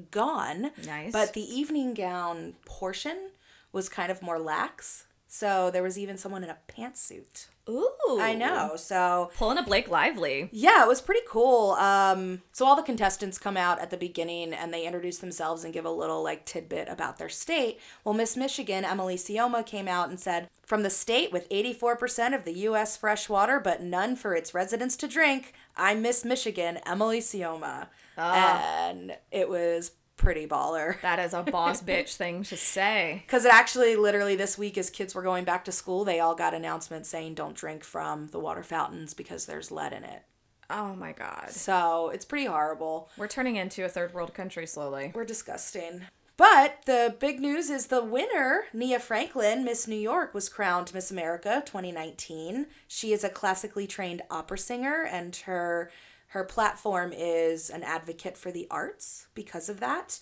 gone. 0.10 0.72
Nice. 0.86 1.12
But 1.12 1.34
the 1.34 1.44
evening 1.44 1.94
gown 1.94 2.54
portion 2.64 3.32
was 3.74 3.90
kind 3.90 4.10
of 4.10 4.22
more 4.22 4.40
lax. 4.40 5.08
So 5.34 5.72
there 5.72 5.82
was 5.82 5.98
even 5.98 6.18
someone 6.18 6.44
in 6.44 6.50
a 6.50 6.58
pantsuit. 6.68 7.48
Ooh. 7.70 8.20
I 8.20 8.36
know. 8.36 8.76
So 8.76 9.32
Pulling 9.38 9.58
a 9.58 9.64
Blake 9.64 9.90
Lively. 9.90 10.50
yeah, 10.52 10.84
it 10.84 10.90
was 10.90 11.00
pretty 11.00 11.22
cool. 11.26 11.72
Um, 11.80 12.42
so 12.52 12.66
all 12.66 12.76
the 12.76 12.82
contestants 12.84 13.38
come 13.38 13.56
out 13.56 13.80
at 13.80 13.92
the 13.92 13.98
beginning 13.98 14.54
and 14.54 14.74
they 14.74 14.86
introduce 14.86 15.20
themselves 15.20 15.64
and 15.64 15.74
give 15.74 15.86
a 15.86 15.90
little 15.90 16.22
like 16.22 16.46
tidbit 16.46 16.90
about 16.90 17.18
their 17.18 17.30
state. 17.30 17.80
Well, 18.04 18.14
Miss 18.14 18.36
Michigan, 18.36 18.84
Emily 18.84 19.16
Sioma, 19.16 19.66
came 19.66 19.88
out 19.88 20.10
and 20.10 20.20
said, 20.20 20.50
"From 20.66 20.84
the 20.84 20.90
state 20.90 21.32
with 21.32 21.48
84% 21.50 22.36
of 22.36 22.44
the 22.44 22.54
U.S. 22.68 22.98
fresh 22.98 23.30
water, 23.30 23.58
but 23.62 23.82
none 23.82 24.18
for 24.18 24.36
its 24.36 24.54
residents 24.54 24.98
to 24.98 25.08
drink, 25.08 25.54
I'm 25.78 26.02
Miss 26.02 26.26
Michigan, 26.26 26.80
Emily 26.86 27.22
Sioma," 27.22 27.88
and 28.18 29.16
it 29.32 29.48
was 29.48 29.92
pretty 30.22 30.48
baller. 30.48 31.02
That 31.02 31.20
is 31.20 31.34
a 31.34 31.44
boss 31.44 31.82
bitch 31.82 32.16
thing 32.16 32.44
to 32.44 32.56
say. 32.56 33.24
Because 33.32 33.46
it 33.46 33.54
actually, 33.54 33.96
literally, 33.96 34.36
this 34.36 34.58
week, 34.58 34.78
as 34.78 34.90
kids 34.90 35.16
were 35.16 35.22
going 35.22 35.44
back 35.46 35.66
to 35.66 35.72
school, 35.72 36.06
they 36.06 36.20
all 36.20 36.36
got 36.36 36.54
announcements 36.54 37.10
saying 37.10 37.34
don't 37.34 37.56
drink 37.56 37.84
from 37.84 38.28
the 38.28 38.40
water 38.40 38.64
fountains 38.64 39.14
because 39.14 39.46
there's 39.46 39.72
lead 39.72 39.94
in 39.94 40.04
it. 40.04 40.24
Oh 40.70 40.96
my 40.96 41.12
god. 41.12 41.50
So 41.50 42.10
it's 42.14 42.26
pretty 42.26 42.46
horrible. 42.46 43.10
We're 43.18 43.28
turning 43.28 43.56
into 43.56 43.84
a 43.84 43.90
third 43.90 44.14
world 44.14 44.34
country 44.34 44.68
slowly. 44.68 45.12
We're 45.14 45.26
disgusting. 45.26 46.04
But 46.38 46.80
the 46.86 47.16
big 47.20 47.40
news 47.40 47.70
is 47.70 47.88
the 47.88 48.04
winner, 48.04 48.64
Nia 48.74 49.00
Franklin, 49.00 49.64
Miss 49.64 49.88
New 49.88 49.96
York, 49.96 50.34
was 50.34 50.50
crowned 50.50 50.94
Miss 50.94 51.12
America 51.12 51.62
2019. 51.66 52.68
She 52.88 53.14
is 53.14 53.24
a 53.24 53.30
classically 53.30 53.86
trained 53.86 54.24
opera 54.32 54.58
singer, 54.58 55.04
and 55.04 55.36
her 55.46 55.92
her 56.32 56.44
platform 56.46 57.12
is 57.14 57.70
an 57.70 57.84
advocate 57.84 58.38
for 58.38 58.52
the 58.52 58.68
arts 58.72 59.28
because 59.36 59.68
of 59.68 59.80
that. 59.82 60.20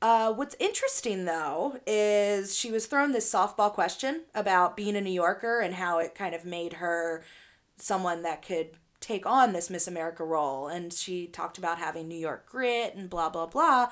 Uh, 0.00 0.32
what's 0.32 0.56
interesting 0.58 1.24
though 1.24 1.78
is 1.86 2.56
she 2.56 2.70
was 2.70 2.86
thrown 2.86 3.12
this 3.12 3.30
softball 3.32 3.72
question 3.72 4.22
about 4.34 4.76
being 4.76 4.96
a 4.96 5.00
New 5.00 5.10
Yorker 5.10 5.60
and 5.60 5.74
how 5.74 5.98
it 5.98 6.14
kind 6.14 6.34
of 6.34 6.44
made 6.44 6.74
her 6.74 7.22
someone 7.76 8.22
that 8.22 8.40
could 8.40 8.70
take 9.00 9.26
on 9.26 9.52
this 9.52 9.68
Miss 9.68 9.86
America 9.86 10.24
role. 10.24 10.68
And 10.68 10.92
she 10.92 11.26
talked 11.26 11.58
about 11.58 11.78
having 11.78 12.08
New 12.08 12.18
York 12.18 12.46
grit 12.48 12.94
and 12.94 13.10
blah, 13.10 13.28
blah, 13.28 13.46
blah. 13.46 13.88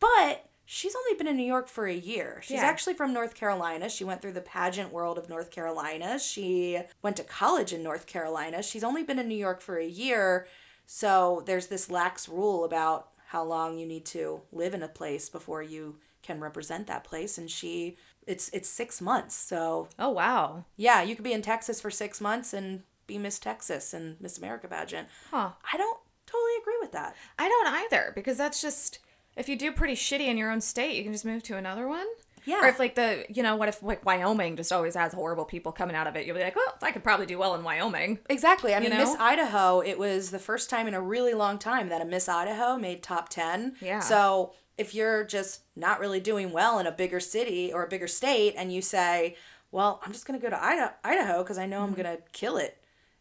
But 0.00 0.50
she's 0.66 0.94
only 0.94 1.16
been 1.16 1.26
in 1.26 1.36
New 1.36 1.42
York 1.42 1.66
for 1.68 1.86
a 1.86 1.94
year. 1.94 2.40
She's 2.44 2.58
Yeah. 2.58 2.66
actually 2.66 2.94
from 2.94 3.14
North 3.14 3.34
Carolina. 3.34 3.88
She 3.88 4.04
went 4.04 4.20
through 4.20 4.32
the 4.34 4.40
pageant 4.42 4.92
world 4.92 5.16
of 5.16 5.30
North 5.30 5.50
Carolina. 5.50 6.18
She 6.18 6.78
went 7.00 7.16
to 7.16 7.24
college 7.24 7.72
in 7.72 7.82
North 7.82 8.06
Carolina. 8.06 8.62
She's 8.62 8.84
only 8.84 9.02
been 9.02 9.18
in 9.18 9.28
New 9.28 9.34
York 9.34 9.62
for 9.62 9.78
a 9.78 9.86
year. 9.86 10.46
So 10.92 11.44
there's 11.46 11.68
this 11.68 11.88
lax 11.88 12.28
rule 12.28 12.64
about 12.64 13.10
how 13.28 13.44
long 13.44 13.78
you 13.78 13.86
need 13.86 14.04
to 14.06 14.40
live 14.50 14.74
in 14.74 14.82
a 14.82 14.88
place 14.88 15.28
before 15.28 15.62
you 15.62 15.98
can 16.20 16.40
represent 16.40 16.88
that 16.88 17.04
place 17.04 17.38
and 17.38 17.48
she 17.48 17.96
it's 18.26 18.48
it's 18.48 18.68
6 18.68 19.00
months. 19.00 19.36
So 19.36 19.86
Oh 20.00 20.08
wow. 20.08 20.64
yeah, 20.76 21.00
you 21.00 21.14
could 21.14 21.22
be 21.24 21.32
in 21.32 21.42
Texas 21.42 21.80
for 21.80 21.92
6 21.92 22.20
months 22.20 22.52
and 22.52 22.82
be 23.06 23.18
Miss 23.18 23.38
Texas 23.38 23.94
and 23.94 24.20
Miss 24.20 24.36
America 24.36 24.66
pageant. 24.66 25.06
Huh. 25.30 25.50
I 25.72 25.76
don't 25.76 26.00
totally 26.26 26.56
agree 26.60 26.78
with 26.80 26.90
that. 26.90 27.14
I 27.38 27.48
don't 27.48 27.68
either 27.68 28.10
because 28.12 28.36
that's 28.36 28.60
just 28.60 28.98
if 29.36 29.48
you 29.48 29.54
do 29.54 29.70
pretty 29.70 29.94
shitty 29.94 30.26
in 30.26 30.36
your 30.36 30.50
own 30.50 30.60
state, 30.60 30.96
you 30.96 31.04
can 31.04 31.12
just 31.12 31.24
move 31.24 31.44
to 31.44 31.56
another 31.56 31.86
one. 31.86 32.06
Yeah. 32.50 32.64
Or 32.64 32.68
if 32.68 32.78
like 32.80 32.96
the 32.96 33.24
you 33.28 33.42
know 33.42 33.54
what 33.54 33.68
if 33.68 33.82
like 33.82 34.04
Wyoming 34.04 34.56
just 34.56 34.72
always 34.72 34.96
has 34.96 35.12
horrible 35.12 35.44
people 35.44 35.70
coming 35.70 35.94
out 35.94 36.08
of 36.08 36.16
it, 36.16 36.26
you'll 36.26 36.36
be 36.36 36.42
like, 36.42 36.56
oh, 36.56 36.72
I 36.82 36.90
could 36.90 37.04
probably 37.04 37.26
do 37.26 37.38
well 37.38 37.54
in 37.54 37.62
Wyoming. 37.62 38.18
Exactly. 38.28 38.74
I 38.74 38.80
mean, 38.80 38.90
know? 38.90 38.98
Miss 38.98 39.14
Idaho, 39.18 39.80
it 39.80 39.98
was 39.98 40.30
the 40.30 40.38
first 40.40 40.68
time 40.68 40.88
in 40.88 40.94
a 40.94 41.00
really 41.00 41.32
long 41.32 41.58
time 41.58 41.88
that 41.90 42.02
a 42.02 42.04
Miss 42.04 42.28
Idaho 42.28 42.76
made 42.76 43.02
top 43.02 43.28
10. 43.28 43.76
Yeah. 43.80 44.00
So 44.00 44.52
if 44.76 44.94
you're 44.94 45.24
just 45.24 45.62
not 45.76 46.00
really 46.00 46.18
doing 46.18 46.50
well 46.50 46.78
in 46.80 46.86
a 46.86 46.92
bigger 46.92 47.20
city 47.20 47.72
or 47.72 47.84
a 47.84 47.88
bigger 47.88 48.08
state 48.08 48.54
and 48.56 48.72
you 48.72 48.82
say, 48.82 49.36
well, 49.70 50.00
I'm 50.04 50.12
just 50.12 50.26
going 50.26 50.38
to 50.38 50.42
go 50.42 50.50
to 50.50 50.96
Idaho 51.04 51.42
because 51.42 51.58
I 51.58 51.66
know 51.66 51.82
I'm 51.82 51.92
mm-hmm. 51.92 52.02
going 52.02 52.16
to 52.16 52.22
kill 52.32 52.56
it 52.56 52.78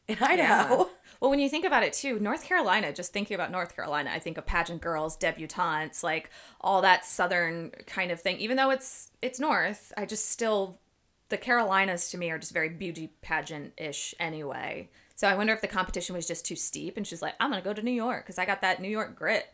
in 0.08 0.18
Idaho. 0.20 0.90
Well, 1.20 1.30
when 1.30 1.40
you 1.40 1.50
think 1.50 1.66
about 1.66 1.84
it 1.84 1.94
too, 1.94 2.18
North 2.20 2.46
Carolina, 2.46 2.94
just 2.94 3.12
thinking 3.12 3.36
about 3.36 3.52
North 3.52 3.76
Carolina, 3.76 4.10
I 4.14 4.20
think 4.20 4.38
of 4.38 4.46
pageant 4.46 4.82
girls, 4.82 5.18
debutantes, 5.18 6.02
like 6.04 6.30
all 6.62 6.82
that 6.82 7.06
southern 7.06 7.72
kind 7.86 8.12
of 8.12 8.22
thing. 8.22 8.38
Even 8.38 8.56
though 8.56 8.70
it's 8.70 9.10
it's 9.22 9.40
north, 9.40 9.92
I 9.98 10.06
just 10.06 10.30
still 10.30 10.80
the 11.28 11.38
Carolinas 11.38 12.10
to 12.12 12.18
me 12.18 12.32
are 12.32 12.40
just 12.40 12.54
very 12.54 12.70
beauty 12.70 13.12
pageant 13.22 13.74
ish 13.78 14.16
anyway. 14.20 14.90
So 15.16 15.28
I 15.28 15.36
wonder 15.36 15.54
if 15.54 15.62
the 15.62 15.68
competition 15.68 16.16
was 16.16 16.28
just 16.28 16.46
too 16.46 16.56
steep 16.56 16.96
and 16.96 17.06
she's 17.06 17.22
like, 17.22 17.36
I'm 17.40 17.52
to 17.52 17.62
go 17.62 17.74
to 17.74 17.82
New 17.82 17.92
York 17.92 18.24
because 18.26 18.40
I 18.40 18.46
got 18.46 18.62
that 18.62 18.82
New 18.82 18.88
York 18.90 19.16
grit. 19.16 19.48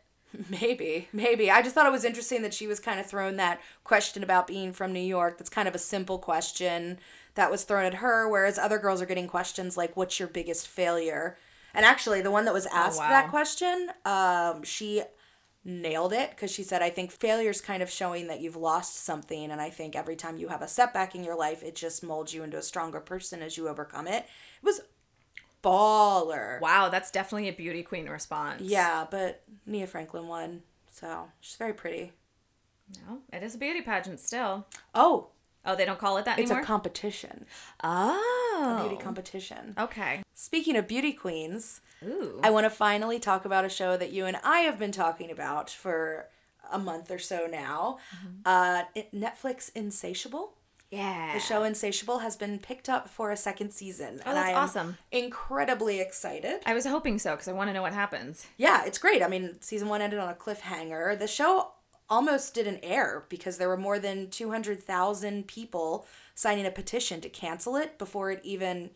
Maybe, 0.49 1.07
maybe. 1.13 1.49
I 1.49 1.61
just 1.61 1.75
thought 1.75 1.85
it 1.85 1.93
was 1.93 2.03
interesting 2.03 2.41
that 2.41 2.53
she 2.53 2.67
was 2.67 2.81
kind 2.81 2.99
of 2.99 3.05
thrown 3.05 3.37
that 3.37 3.61
question 3.85 4.21
about 4.21 4.47
being 4.47 4.73
from 4.73 4.91
New 4.91 4.99
York. 4.99 5.37
That's 5.37 5.49
kind 5.49 5.65
of 5.65 5.75
a 5.75 5.79
simple 5.79 6.19
question 6.19 6.99
that 7.35 7.49
was 7.49 7.63
thrown 7.63 7.85
at 7.85 7.95
her, 7.95 8.27
whereas 8.27 8.59
other 8.59 8.77
girls 8.77 9.01
are 9.01 9.05
getting 9.05 9.27
questions 9.27 9.77
like, 9.77 9.95
What's 9.95 10.19
your 10.19 10.27
biggest 10.27 10.67
failure? 10.67 11.37
And 11.75 11.85
actually, 11.85 12.21
the 12.21 12.31
one 12.31 12.45
that 12.45 12.53
was 12.53 12.65
asked 12.67 12.99
wow. 12.99 13.09
that 13.09 13.29
question, 13.29 13.89
um, 14.05 14.63
she 14.63 15.03
nailed 15.63 16.13
it 16.13 16.29
because 16.29 16.51
she 16.51 16.63
said, 16.63 16.81
I 16.81 16.91
think 16.91 17.11
failure 17.11 17.49
is 17.49 17.59
kind 17.59 17.81
of 17.81 17.89
showing 17.89 18.27
that 18.27 18.39
you've 18.39 18.55
lost 18.55 19.03
something. 19.03 19.51
And 19.51 19.59
I 19.59 19.69
think 19.69 19.95
every 19.95 20.15
time 20.15 20.37
you 20.37 20.47
have 20.49 20.61
a 20.61 20.67
setback 20.67 21.15
in 21.15 21.23
your 21.23 21.35
life, 21.35 21.63
it 21.63 21.75
just 21.75 22.03
molds 22.03 22.33
you 22.33 22.43
into 22.43 22.57
a 22.57 22.61
stronger 22.61 22.99
person 22.99 23.41
as 23.41 23.57
you 23.57 23.67
overcome 23.67 24.07
it. 24.07 24.25
It 24.25 24.63
was 24.63 24.81
baller. 25.63 26.61
Wow, 26.61 26.89
that's 26.89 27.09
definitely 27.09 27.49
a 27.49 27.53
beauty 27.53 27.81
queen 27.81 28.07
response. 28.07 28.61
Yeah, 28.61 29.07
but 29.09 29.43
Nia 29.65 29.87
Franklin 29.87 30.27
won. 30.27 30.61
So 30.91 31.29
she's 31.41 31.55
very 31.57 31.73
pretty. 31.73 32.13
No, 33.07 33.21
it 33.33 33.41
is 33.41 33.55
a 33.55 33.57
beauty 33.57 33.81
pageant 33.81 34.19
still. 34.19 34.67
Oh, 34.93 35.29
Oh, 35.65 35.75
they 35.75 35.85
don't 35.85 35.99
call 35.99 36.17
it 36.17 36.25
that 36.25 36.37
anymore. 36.37 36.43
it's 36.43 36.51
anymore? 36.51 36.63
a 36.63 36.65
competition. 36.65 37.45
oh. 37.83 38.79
A 38.81 38.87
beauty 38.87 39.01
competition. 39.01 39.73
Okay. 39.77 40.23
Speaking 40.33 40.75
of 40.77 40.87
beauty 40.87 41.11
queens, 41.11 41.81
Ooh. 42.03 42.39
I 42.43 42.49
want 42.49 42.65
to 42.65 42.69
finally 42.69 43.19
talk 43.19 43.43
about 43.45 43.65
a 43.65 43.69
show 43.69 43.97
that 43.97 44.11
you 44.11 44.25
and 44.25 44.37
I 44.43 44.59
have 44.59 44.79
been 44.79 44.91
talking 44.91 45.29
about 45.29 45.69
for 45.69 46.27
a 46.71 46.79
month 46.79 47.11
or 47.11 47.19
so 47.19 47.47
now. 47.49 47.97
Uh, 48.45 48.83
it, 48.95 49.13
Netflix 49.13 49.71
Insatiable. 49.75 50.53
yeah. 50.89 51.33
The 51.33 51.39
show 51.39 51.63
Insatiable 51.63 52.19
has 52.19 52.35
been 52.37 52.57
picked 52.59 52.87
up 52.89 53.09
for 53.09 53.31
a 53.31 53.37
second 53.37 53.71
season. 53.71 54.21
Oh, 54.25 54.33
that's 54.33 54.55
awesome. 54.55 54.97
Incredibly 55.11 55.99
excited. 55.99 56.61
I 56.65 56.73
was 56.73 56.85
hoping 56.85 57.19
so 57.19 57.31
because 57.31 57.47
I 57.47 57.51
want 57.51 57.69
to 57.69 57.73
know 57.73 57.81
what 57.81 57.93
happens. 57.93 58.47
Yeah, 58.57 58.83
it's 58.85 58.97
great. 58.97 59.21
I 59.21 59.27
mean, 59.27 59.57
season 59.61 59.89
one 59.89 60.01
ended 60.01 60.19
on 60.19 60.29
a 60.29 60.33
cliffhanger. 60.33 61.19
The 61.19 61.27
show 61.27 61.71
almost 62.09 62.53
didn't 62.53 62.79
air 62.83 63.25
because 63.29 63.57
there 63.57 63.67
were 63.67 63.77
more 63.77 63.99
than 63.99 64.29
200,000 64.29 65.47
people 65.47 66.05
signing 66.33 66.65
a 66.65 66.71
petition 66.71 67.21
to 67.21 67.29
cancel 67.29 67.75
it 67.75 67.97
before 67.97 68.31
it 68.31 68.41
even 68.43 68.91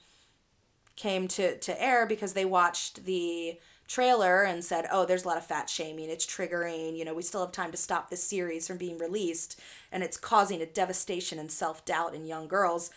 came 0.95 1.27
to, 1.27 1.57
to 1.57 1.81
air 1.81 2.05
because 2.05 2.33
they 2.33 2.45
watched 2.45 3.05
the 3.05 3.57
trailer 3.87 4.43
and 4.43 4.63
said, 4.63 4.85
oh, 4.91 5.05
there's 5.05 5.23
a 5.23 5.27
lot 5.27 5.37
of 5.37 5.45
fat 5.45 5.69
shaming. 5.69 6.09
It's 6.09 6.25
triggering. 6.25 6.95
You 6.95 7.05
know, 7.05 7.15
we 7.15 7.23
still 7.23 7.41
have 7.41 7.51
time 7.51 7.71
to 7.71 7.77
stop 7.77 8.09
this 8.09 8.23
series 8.23 8.67
from 8.67 8.77
being 8.77 8.99
released. 8.99 9.59
And 9.91 10.03
it's 10.03 10.17
causing 10.17 10.61
a 10.61 10.65
devastation 10.65 11.39
and 11.39 11.51
self 11.51 11.83
doubt 11.85 12.13
in 12.13 12.25
young 12.25 12.47
girls. 12.47 12.91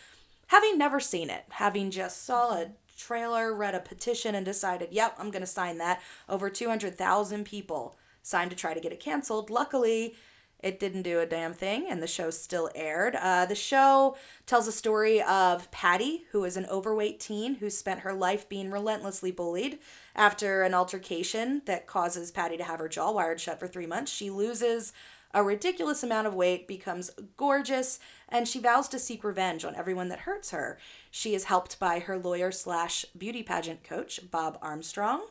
Having 0.48 0.76
never 0.76 1.00
seen 1.00 1.30
it, 1.30 1.44
having 1.48 1.90
just 1.90 2.24
saw 2.24 2.50
a 2.50 2.64
mm-hmm. 2.64 2.72
trailer, 2.98 3.54
read 3.54 3.74
a 3.74 3.80
petition, 3.80 4.34
and 4.34 4.44
decided, 4.44 4.88
yep, 4.92 5.14
I'm 5.18 5.30
going 5.30 5.40
to 5.40 5.46
sign 5.46 5.78
that. 5.78 6.02
Over 6.28 6.50
200,000 6.50 7.44
people 7.44 7.96
signed 8.22 8.50
to 8.50 8.56
try 8.56 8.74
to 8.74 8.80
get 8.80 8.92
it 8.92 9.00
canceled. 9.00 9.50
Luckily, 9.50 10.14
it 10.62 10.78
didn't 10.78 11.02
do 11.02 11.18
a 11.18 11.26
damn 11.26 11.52
thing, 11.52 11.86
and 11.90 12.00
the 12.00 12.06
show 12.06 12.30
still 12.30 12.70
aired. 12.74 13.16
Uh, 13.16 13.46
the 13.46 13.54
show 13.54 14.16
tells 14.46 14.68
a 14.68 14.72
story 14.72 15.20
of 15.20 15.68
Patty, 15.72 16.24
who 16.30 16.44
is 16.44 16.56
an 16.56 16.66
overweight 16.66 17.18
teen 17.18 17.56
who 17.56 17.68
spent 17.68 18.00
her 18.00 18.14
life 18.14 18.48
being 18.48 18.70
relentlessly 18.70 19.32
bullied. 19.32 19.80
After 20.14 20.62
an 20.62 20.72
altercation 20.72 21.62
that 21.66 21.88
causes 21.88 22.30
Patty 22.30 22.56
to 22.58 22.64
have 22.64 22.78
her 22.78 22.88
jaw 22.88 23.10
wired 23.10 23.40
shut 23.40 23.58
for 23.58 23.66
three 23.66 23.86
months, 23.86 24.12
she 24.12 24.30
loses 24.30 24.92
a 25.34 25.42
ridiculous 25.42 26.02
amount 26.02 26.26
of 26.26 26.34
weight, 26.34 26.68
becomes 26.68 27.10
gorgeous, 27.36 27.98
and 28.28 28.46
she 28.46 28.60
vows 28.60 28.86
to 28.88 28.98
seek 28.98 29.24
revenge 29.24 29.64
on 29.64 29.74
everyone 29.74 30.08
that 30.10 30.20
hurts 30.20 30.50
her. 30.50 30.78
She 31.10 31.34
is 31.34 31.44
helped 31.44 31.80
by 31.80 32.00
her 32.00 32.18
lawyer 32.18 32.52
slash 32.52 33.04
beauty 33.16 33.42
pageant 33.42 33.82
coach, 33.82 34.20
Bob 34.30 34.58
Armstrong. 34.62 35.22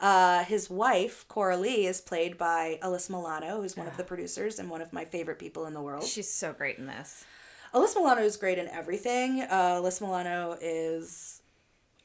Uh, 0.00 0.44
his 0.44 0.70
wife, 0.70 1.26
Coralee, 1.28 1.84
is 1.84 2.00
played 2.00 2.38
by 2.38 2.78
Alyssa 2.82 3.10
Milano, 3.10 3.60
who's 3.60 3.76
one 3.76 3.86
of 3.86 3.98
the 3.98 4.04
producers 4.04 4.58
and 4.58 4.70
one 4.70 4.80
of 4.80 4.92
my 4.92 5.04
favorite 5.04 5.38
people 5.38 5.66
in 5.66 5.74
the 5.74 5.82
world. 5.82 6.04
She's 6.04 6.30
so 6.30 6.54
great 6.54 6.78
in 6.78 6.86
this. 6.86 7.24
Alyssa 7.74 7.96
Milano 7.96 8.22
is 8.22 8.36
great 8.38 8.58
in 8.58 8.66
everything. 8.68 9.42
Uh, 9.42 9.78
Alyssa 9.80 10.00
Milano 10.00 10.56
is, 10.60 11.42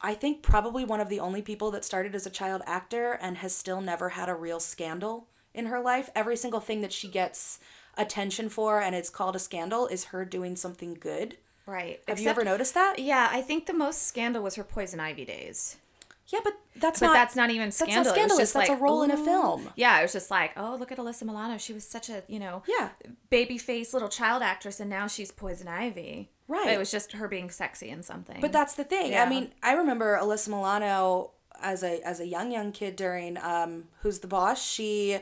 I 0.00 0.14
think, 0.14 0.42
probably 0.42 0.84
one 0.84 1.00
of 1.00 1.08
the 1.08 1.20
only 1.20 1.40
people 1.40 1.70
that 1.70 1.84
started 1.84 2.14
as 2.14 2.26
a 2.26 2.30
child 2.30 2.62
actor 2.66 3.18
and 3.20 3.38
has 3.38 3.54
still 3.54 3.80
never 3.80 4.10
had 4.10 4.28
a 4.28 4.34
real 4.34 4.60
scandal 4.60 5.28
in 5.54 5.66
her 5.66 5.80
life. 5.80 6.10
Every 6.14 6.36
single 6.36 6.60
thing 6.60 6.82
that 6.82 6.92
she 6.92 7.08
gets 7.08 7.58
attention 7.96 8.50
for 8.50 8.80
and 8.80 8.94
it's 8.94 9.08
called 9.08 9.34
a 9.34 9.38
scandal 9.40 9.86
is 9.86 10.04
her 10.04 10.24
doing 10.24 10.54
something 10.54 10.94
good. 10.94 11.38
Right. 11.66 12.00
Have 12.06 12.20
you 12.20 12.28
ever 12.28 12.44
noticed 12.44 12.74
that? 12.74 12.98
Yeah, 12.98 13.28
I 13.32 13.40
think 13.40 13.66
the 13.66 13.72
most 13.72 14.02
scandal 14.02 14.42
was 14.42 14.54
her 14.54 14.62
Poison 14.62 15.00
Ivy 15.00 15.24
days. 15.24 15.78
Yeah, 16.28 16.40
but 16.42 16.54
that's 16.74 17.00
But 17.00 17.06
not. 17.06 17.12
that's 17.14 17.36
not 17.36 17.50
even 17.50 17.66
not 17.68 17.74
scandal. 17.74 17.96
It 17.96 17.98
was 18.00 18.08
scandalous. 18.08 18.38
just 18.40 18.54
That's 18.54 18.68
a 18.68 18.72
like, 18.72 18.80
role 18.80 19.02
in 19.02 19.10
a 19.10 19.16
film. 19.16 19.70
Yeah, 19.76 19.98
it 19.98 20.02
was 20.02 20.12
just 20.12 20.30
like, 20.30 20.52
oh, 20.56 20.76
look 20.78 20.90
at 20.90 20.98
Alyssa 20.98 21.22
Milano. 21.22 21.56
She 21.58 21.72
was 21.72 21.86
such 21.86 22.08
a, 22.10 22.22
you 22.26 22.38
know, 22.38 22.62
Yeah. 22.66 22.90
baby 23.30 23.58
face 23.58 23.92
little 23.94 24.08
child 24.08 24.42
actress, 24.42 24.80
and 24.80 24.90
now 24.90 25.06
she's 25.06 25.30
Poison 25.30 25.68
Ivy. 25.68 26.30
Right. 26.48 26.64
But 26.64 26.74
it 26.74 26.78
was 26.78 26.90
just 26.90 27.12
her 27.12 27.28
being 27.28 27.50
sexy 27.50 27.88
in 27.90 28.02
something. 28.02 28.40
But 28.40 28.52
that's 28.52 28.74
the 28.74 28.84
thing. 28.84 29.12
Yeah. 29.12 29.24
I 29.24 29.28
mean, 29.28 29.52
I 29.62 29.72
remember 29.74 30.18
Alyssa 30.20 30.48
Milano 30.48 31.32
as 31.60 31.82
a 31.82 32.00
as 32.06 32.20
a 32.20 32.26
young 32.26 32.50
young 32.52 32.70
kid 32.72 32.96
during 32.96 33.38
um 33.38 33.84
Who's 34.02 34.18
the 34.20 34.26
Boss. 34.28 34.62
She 34.64 35.18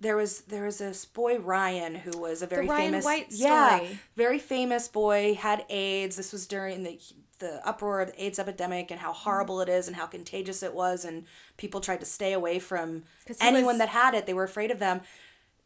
there 0.00 0.16
was 0.16 0.42
there 0.42 0.64
was 0.64 0.78
this 0.78 1.04
boy 1.04 1.38
Ryan 1.38 1.96
who 1.96 2.16
was 2.18 2.40
a 2.42 2.46
very 2.46 2.66
Ryan 2.68 3.02
famous 3.02 3.40
yeah 3.40 3.80
very 4.16 4.38
famous 4.38 4.88
boy 4.88 5.34
had 5.34 5.64
AIDS. 5.68 6.16
This 6.16 6.32
was 6.32 6.46
during 6.46 6.82
the 6.84 6.98
the 7.38 7.66
uproar 7.66 8.00
of 8.00 8.12
the 8.12 8.24
AIDS 8.24 8.38
epidemic 8.38 8.90
and 8.90 9.00
how 9.00 9.12
horrible 9.12 9.60
it 9.60 9.68
is 9.68 9.86
and 9.86 9.96
how 9.96 10.06
contagious 10.06 10.62
it 10.62 10.74
was 10.74 11.04
and 11.04 11.24
people 11.56 11.80
tried 11.80 12.00
to 12.00 12.06
stay 12.06 12.32
away 12.32 12.58
from 12.58 13.04
anyone 13.40 13.64
was- 13.74 13.78
that 13.78 13.88
had 13.90 14.14
it. 14.14 14.26
They 14.26 14.34
were 14.34 14.44
afraid 14.44 14.70
of 14.70 14.78
them. 14.78 15.00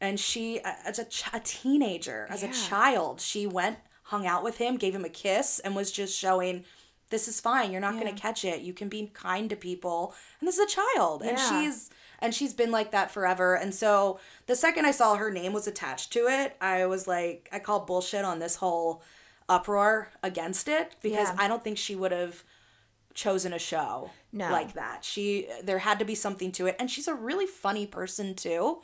And 0.00 0.18
she, 0.18 0.60
as 0.60 0.98
a, 0.98 1.04
ch- 1.04 1.24
a 1.32 1.38
teenager, 1.40 2.26
as 2.28 2.42
a 2.42 2.48
child, 2.68 3.20
she 3.20 3.46
went, 3.46 3.78
hung 4.04 4.26
out 4.26 4.42
with 4.42 4.58
him, 4.58 4.76
gave 4.76 4.94
him 4.94 5.04
a 5.04 5.08
kiss, 5.08 5.60
and 5.60 5.76
was 5.76 5.92
just 5.92 6.18
showing, 6.18 6.64
this 7.10 7.28
is 7.28 7.40
fine. 7.40 7.70
You're 7.70 7.80
not 7.80 8.00
going 8.00 8.12
to 8.12 8.20
catch 8.20 8.44
it. 8.44 8.62
You 8.62 8.72
can 8.72 8.88
be 8.88 9.10
kind 9.14 9.48
to 9.50 9.54
people. 9.56 10.12
And 10.40 10.48
this 10.48 10.58
is 10.58 10.72
a 10.72 10.76
child. 10.96 11.22
And 11.22 11.38
she's, 11.38 11.90
and 12.18 12.34
she's 12.34 12.52
been 12.52 12.72
like 12.72 12.90
that 12.90 13.10
forever. 13.12 13.54
And 13.54 13.72
so 13.72 14.18
the 14.46 14.56
second 14.56 14.86
I 14.86 14.90
saw 14.90 15.14
her 15.14 15.30
name 15.30 15.52
was 15.52 15.68
attached 15.68 16.12
to 16.14 16.26
it, 16.26 16.56
I 16.60 16.84
was 16.86 17.06
like, 17.06 17.48
I 17.52 17.60
call 17.60 17.80
bullshit 17.80 18.24
on 18.24 18.40
this 18.40 18.56
whole 18.56 19.02
uproar 19.48 20.10
against 20.22 20.68
it 20.68 20.96
because 21.02 21.28
Yeah. 21.28 21.36
I 21.38 21.48
don't 21.48 21.62
think 21.64 21.78
she 21.78 21.94
would 21.96 22.12
have 22.12 22.42
chosen 23.14 23.52
a 23.52 23.58
show 23.58 24.10
No. 24.32 24.50
like 24.50 24.72
that. 24.74 25.04
She 25.04 25.48
there 25.62 25.80
had 25.80 25.98
to 25.98 26.04
be 26.04 26.14
something 26.14 26.50
to 26.52 26.66
it, 26.66 26.76
and 26.78 26.90
she's 26.90 27.08
a 27.08 27.14
really 27.14 27.46
funny 27.46 27.86
person 27.86 28.34
too, 28.34 28.80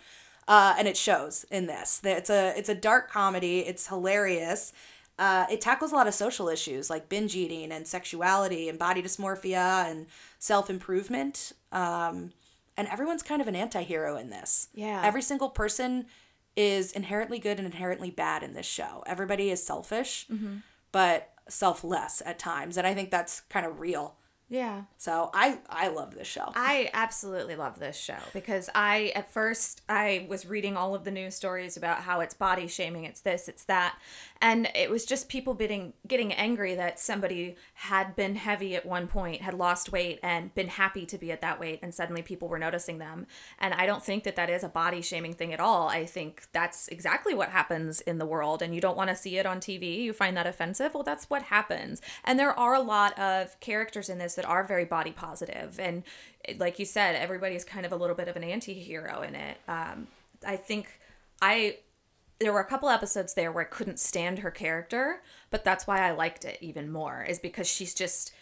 uh, 0.46 0.74
and 0.78 0.86
it 0.86 0.96
shows 0.96 1.44
in 1.50 1.66
this. 1.66 2.00
It's 2.04 2.30
a 2.30 2.52
it's 2.58 2.68
a 2.68 2.74
dark 2.74 3.10
comedy. 3.10 3.60
It's 3.60 3.86
hilarious. 3.88 4.72
Uh, 5.18 5.46
it 5.50 5.60
tackles 5.60 5.90
a 5.90 5.96
lot 5.96 6.06
of 6.06 6.14
social 6.14 6.48
issues 6.48 6.88
like 6.90 7.08
binge 7.08 7.34
eating 7.34 7.72
and 7.72 7.88
sexuality 7.88 8.68
and 8.68 8.78
body 8.78 9.02
dysmorphia 9.02 9.90
and 9.90 10.06
self 10.38 10.68
improvement. 10.70 11.52
Um, 11.72 12.32
and 12.76 12.86
everyone's 12.86 13.24
kind 13.24 13.42
of 13.42 13.48
an 13.48 13.56
anti-hero 13.56 14.16
in 14.16 14.30
this. 14.30 14.68
Yeah. 14.74 15.00
Every 15.04 15.22
single 15.22 15.48
person 15.48 16.06
is 16.58 16.90
inherently 16.90 17.38
good 17.38 17.58
and 17.58 17.66
inherently 17.66 18.10
bad 18.10 18.42
in 18.42 18.52
this 18.52 18.66
show. 18.66 19.04
Everybody 19.06 19.48
is 19.50 19.62
selfish, 19.62 20.26
mm-hmm. 20.28 20.56
but 20.90 21.30
selfless 21.48 22.20
at 22.26 22.40
times, 22.40 22.76
and 22.76 22.84
I 22.84 22.94
think 22.94 23.12
that's 23.12 23.42
kind 23.42 23.64
of 23.64 23.78
real. 23.78 24.16
Yeah. 24.50 24.84
So 24.96 25.30
I 25.34 25.58
I 25.68 25.88
love 25.88 26.14
this 26.14 26.26
show. 26.26 26.52
I 26.54 26.88
absolutely 26.94 27.54
love 27.54 27.78
this 27.78 27.98
show 27.98 28.16
because 28.32 28.70
I 28.74 29.12
at 29.14 29.30
first 29.30 29.82
I 29.90 30.26
was 30.28 30.46
reading 30.46 30.74
all 30.74 30.94
of 30.94 31.04
the 31.04 31.10
news 31.10 31.34
stories 31.34 31.76
about 31.76 32.00
how 32.00 32.20
it's 32.20 32.32
body 32.32 32.66
shaming, 32.66 33.04
it's 33.04 33.20
this, 33.20 33.46
it's 33.48 33.64
that, 33.64 33.98
and 34.40 34.70
it 34.74 34.88
was 34.88 35.04
just 35.04 35.28
people 35.28 35.52
getting 35.52 35.92
getting 36.06 36.32
angry 36.32 36.74
that 36.74 36.98
somebody 36.98 37.56
had 37.74 38.16
been 38.16 38.36
heavy 38.36 38.74
at 38.74 38.86
one 38.86 39.06
point, 39.06 39.42
had 39.42 39.52
lost 39.52 39.92
weight 39.92 40.18
and 40.22 40.54
been 40.54 40.68
happy 40.68 41.04
to 41.04 41.18
be 41.18 41.30
at 41.30 41.42
that 41.42 41.60
weight 41.60 41.80
and 41.82 41.94
suddenly 41.94 42.22
people 42.22 42.48
were 42.48 42.58
noticing 42.58 42.96
them. 42.96 43.26
And 43.58 43.74
I 43.74 43.84
don't 43.84 44.02
think 44.02 44.24
that 44.24 44.36
that 44.36 44.48
is 44.48 44.64
a 44.64 44.68
body 44.68 45.02
shaming 45.02 45.34
thing 45.34 45.52
at 45.52 45.60
all. 45.60 45.88
I 45.88 46.06
think 46.06 46.46
that's 46.52 46.88
exactly 46.88 47.34
what 47.34 47.50
happens 47.50 48.00
in 48.00 48.16
the 48.16 48.26
world 48.26 48.62
and 48.62 48.74
you 48.74 48.80
don't 48.80 48.96
want 48.96 49.10
to 49.10 49.16
see 49.16 49.36
it 49.36 49.44
on 49.44 49.60
TV. 49.60 49.98
You 49.98 50.14
find 50.14 50.34
that 50.38 50.46
offensive. 50.46 50.94
Well, 50.94 51.02
that's 51.02 51.28
what 51.28 51.42
happens. 51.42 52.00
And 52.24 52.38
there 52.38 52.58
are 52.58 52.74
a 52.74 52.80
lot 52.80 53.18
of 53.18 53.60
characters 53.60 54.08
in 54.08 54.16
this 54.16 54.37
that 54.38 54.46
are 54.46 54.64
very 54.64 54.84
body 54.86 55.12
positive 55.12 55.78
and 55.78 56.02
like 56.56 56.78
you 56.78 56.84
said 56.84 57.14
everybody's 57.14 57.64
kind 57.64 57.84
of 57.84 57.92
a 57.92 57.96
little 57.96 58.16
bit 58.16 58.28
of 58.28 58.36
an 58.36 58.42
anti-hero 58.42 59.20
in 59.22 59.34
it 59.34 59.58
um, 59.68 60.06
i 60.46 60.56
think 60.56 60.98
i 61.42 61.76
there 62.40 62.52
were 62.52 62.60
a 62.60 62.64
couple 62.64 62.88
episodes 62.88 63.34
there 63.34 63.52
where 63.52 63.64
i 63.64 63.68
couldn't 63.68 64.00
stand 64.00 64.38
her 64.38 64.50
character 64.50 65.22
but 65.50 65.64
that's 65.64 65.86
why 65.86 66.00
i 66.00 66.10
liked 66.10 66.44
it 66.44 66.56
even 66.60 66.90
more 66.90 67.22
is 67.28 67.38
because 67.38 67.68
she's 67.68 67.94
just 67.94 68.32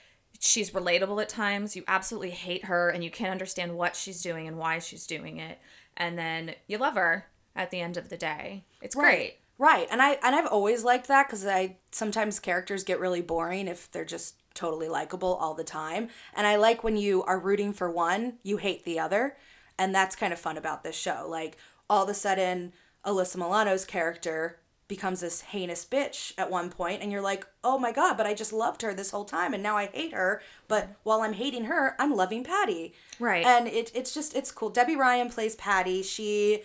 she's 0.41 0.71
relatable 0.71 1.21
at 1.21 1.29
times. 1.29 1.76
You 1.76 1.85
absolutely 1.88 2.31
hate 2.31 2.67
her 2.67 2.88
and 2.88 3.03
you 3.03 3.11
can't 3.11 3.33
understand 3.33 3.76
what 3.76 3.97
she's 3.97 4.23
doing 4.23 4.47
and 4.47 4.59
why 4.59 4.79
she's 4.79 5.07
doing 5.07 5.38
it. 5.38 5.59
And 5.97 6.19
then 6.19 6.55
you 6.67 6.79
love 6.79 6.95
her 6.95 7.26
at 7.55 7.71
the 7.71 7.81
end 7.81 7.97
of 7.97 8.09
the 8.09 8.17
day. 8.17 8.65
It's 8.83 8.95
great. 8.95 9.38
Right. 9.59 9.88
And 9.91 10.03
I 10.03 10.19
and 10.23 10.35
I've 10.35 10.47
always 10.47 10.85
liked 10.85 11.09
that 11.09 11.29
cuz 11.29 11.47
I 11.47 11.76
sometimes 11.91 12.38
characters 12.38 12.85
get 12.85 13.00
really 13.00 13.23
boring 13.23 13.69
if 13.69 13.91
they're 13.91 14.05
just 14.05 14.35
totally 14.57 14.89
likable 14.89 15.35
all 15.37 15.55
the 15.55 15.63
time. 15.65 16.09
And 16.35 16.47
I 16.47 16.57
like 16.57 16.83
when 16.83 16.97
you 16.97 17.23
are 17.25 17.39
rooting 17.39 17.73
for 17.73 17.89
one, 17.91 18.39
you 18.43 18.57
hate 18.57 18.85
the 18.85 18.99
other. 18.99 19.37
And 19.79 19.95
that's 19.95 20.17
kind 20.17 20.33
of 20.33 20.39
fun 20.41 20.57
about 20.57 20.83
this 20.83 20.97
show. 20.97 21.27
Like 21.29 21.57
all 21.89 22.03
of 22.05 22.09
a 22.09 22.15
sudden 22.15 22.73
Alyssa 23.05 23.37
Milano's 23.37 23.85
character 23.85 24.59
becomes 24.89 25.21
this 25.21 25.41
heinous 25.43 25.85
bitch 25.85 26.33
at 26.39 26.49
one 26.51 26.71
point 26.71 27.03
and 27.03 27.11
you're 27.11 27.21
like 27.21 27.45
oh 27.65 27.77
my 27.77 27.91
god 27.91 28.17
but 28.17 28.25
i 28.25 28.33
just 28.33 28.53
loved 28.53 28.83
her 28.83 28.95
this 28.95 29.11
whole 29.11 29.25
time 29.25 29.53
and 29.53 29.61
now 29.61 29.77
i 29.77 29.87
hate 29.87 30.13
her 30.13 30.41
but 30.69 30.91
while 31.03 31.23
i'm 31.23 31.33
hating 31.33 31.65
her 31.65 31.97
i'm 31.99 32.15
loving 32.15 32.45
patty 32.45 32.95
Right. 33.19 33.45
and 33.45 33.67
it, 33.67 33.91
it's 33.97 34.15
just 34.15 34.37
it's 34.37 34.53
cool 34.53 34.71
debby 34.71 34.95
ryan 34.95 35.29
plays 35.29 35.57
patty 35.57 36.05
she 36.05 36.63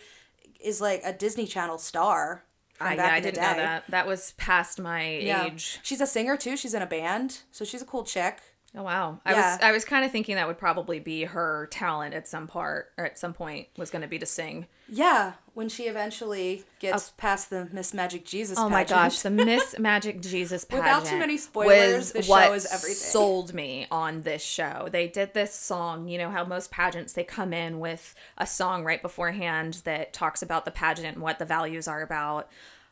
is 0.63 0.79
like 0.79 1.01
a 1.03 1.11
disney 1.13 1.47
channel 1.47 1.79
star 1.79 2.43
I, 2.81 2.93
yeah, 2.95 3.13
I 3.13 3.19
didn't 3.19 3.41
know 3.41 3.53
that. 3.55 3.83
That 3.89 4.07
was 4.07 4.33
past 4.37 4.79
my 4.79 5.09
Yeah. 5.17 5.45
age. 5.45 5.79
she's 5.83 6.01
a 6.01 6.07
singer 6.07 6.35
too 6.37 6.57
she's 6.57 6.73
in 6.73 6.81
a 6.81 6.87
band 6.87 7.39
so 7.51 7.63
she's 7.65 7.81
a 7.81 7.85
cool 7.85 8.03
chick 8.03 8.39
Oh 8.73 8.83
wow. 8.83 9.19
I 9.25 9.33
Yeah. 9.33 9.51
was 9.55 9.61
I 9.63 9.71
was 9.73 9.83
kind 9.83 10.05
of 10.05 10.11
thinking 10.13 10.35
that 10.35 10.47
would 10.47 10.57
probably 10.57 10.99
be 10.99 11.25
her 11.25 11.67
talent 11.71 12.13
at 12.13 12.25
some 12.25 12.47
part 12.47 12.91
or 12.97 13.05
at 13.05 13.19
some 13.19 13.33
point 13.33 13.67
was 13.77 13.89
going 13.89 14.01
to 14.01 14.07
be 14.07 14.17
to 14.19 14.25
sing. 14.25 14.65
Yeah 14.91 15.33
when 15.53 15.67
she 15.67 15.83
eventually 15.83 16.63
gets 16.79 17.09
oh. 17.09 17.13
past 17.17 17.49
the 17.49 17.67
miss 17.71 17.93
magic 17.93 18.25
jesus 18.25 18.57
Oh 18.57 18.69
my 18.69 18.83
gosh, 18.83 19.21
the 19.21 19.29
Miss 19.29 19.75
Magic 19.79 20.21
Jesus 20.21 20.65
pageant. 20.65 20.85
Without 20.85 21.05
too 21.05 21.17
many 21.17 21.37
spoilers, 21.37 22.11
the 22.11 22.21
show 22.21 22.29
what 22.29 22.53
is 22.53 22.65
everything. 22.65 22.95
sold 22.95 23.53
me 23.53 23.87
on 23.89 24.21
this 24.21 24.43
show. 24.43 24.87
They 24.91 25.07
did 25.07 25.33
this 25.33 25.53
song. 25.53 26.07
You 26.07 26.19
know 26.19 26.29
how 26.29 26.45
most 26.45 26.69
pageants 26.69 27.13
they 27.13 27.23
come 27.23 27.53
in 27.53 27.79
with 27.79 28.13
a 28.37 28.45
song 28.45 28.83
right 28.83 29.01
beforehand 29.01 29.81
that 29.85 30.13
talks 30.13 30.41
about 30.41 30.65
the 30.65 30.71
pageant 30.71 31.15
and 31.15 31.23
what 31.23 31.39
the 31.39 31.45
values 31.45 31.87
are 31.87 32.01
about. 32.01 32.49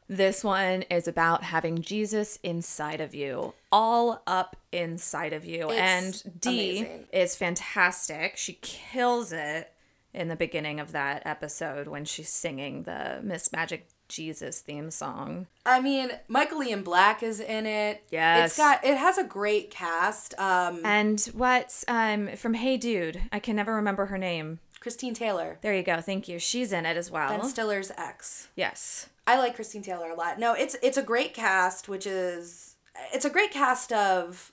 This 0.07 0.43
one 0.43 0.81
is 0.83 1.07
about 1.07 1.43
having 1.43 1.83
Jesus 1.83 2.39
inside 2.41 2.99
of 2.99 3.13
you, 3.13 3.53
all 3.71 4.23
up 4.25 4.55
inside 4.71 5.33
of 5.33 5.45
you. 5.45 5.69
It's 5.69 6.23
and 6.25 6.41
Dee 6.41 6.79
amazing. 6.79 7.07
is 7.13 7.35
fantastic. 7.35 8.35
She 8.35 8.53
kills 8.53 9.31
it 9.31 9.71
in 10.13 10.27
the 10.27 10.35
beginning 10.35 10.79
of 10.79 10.91
that 10.91 11.21
episode 11.25 11.87
when 11.87 12.05
she's 12.05 12.29
singing 12.29 12.83
the 12.83 13.19
Miss 13.23 13.51
Magic 13.51 13.87
Jesus 14.07 14.59
theme 14.61 14.89
song. 14.89 15.45
I 15.65 15.79
mean, 15.81 16.09
Michael 16.27 16.63
Ian 16.63 16.81
Black 16.81 17.21
is 17.21 17.39
in 17.39 17.65
it. 17.67 18.03
Yes. 18.09 18.49
It's 18.49 18.57
got 18.57 18.83
it 18.83 18.97
has 18.97 19.17
a 19.19 19.23
great 19.23 19.69
cast. 19.69 20.33
Um 20.39 20.83
And 20.83 21.19
what's 21.33 21.85
um 21.87 22.35
from 22.35 22.55
Hey 22.55 22.77
Dude? 22.77 23.21
I 23.31 23.39
can 23.39 23.55
never 23.55 23.75
remember 23.75 24.07
her 24.07 24.17
name. 24.17 24.59
Christine 24.79 25.13
Taylor, 25.13 25.59
There 25.61 25.75
you 25.75 25.83
go. 25.83 25.99
Thank 26.01 26.27
you. 26.27 26.39
She's 26.39 26.71
in 26.71 26.85
it 26.85 26.97
as 26.97 27.11
well. 27.11 27.29
Ben 27.29 27.43
Stiller's 27.43 27.91
ex. 27.97 28.47
yes. 28.55 29.09
I 29.27 29.37
like 29.37 29.53
Christine 29.55 29.83
Taylor 29.83 30.09
a 30.09 30.15
lot. 30.15 30.39
No, 30.39 30.53
it's 30.53 30.75
it's 30.81 30.97
a 30.97 31.03
great 31.03 31.35
cast, 31.35 31.87
which 31.87 32.07
is 32.07 32.77
it's 33.13 33.25
a 33.25 33.29
great 33.29 33.51
cast 33.51 33.91
of 33.93 34.51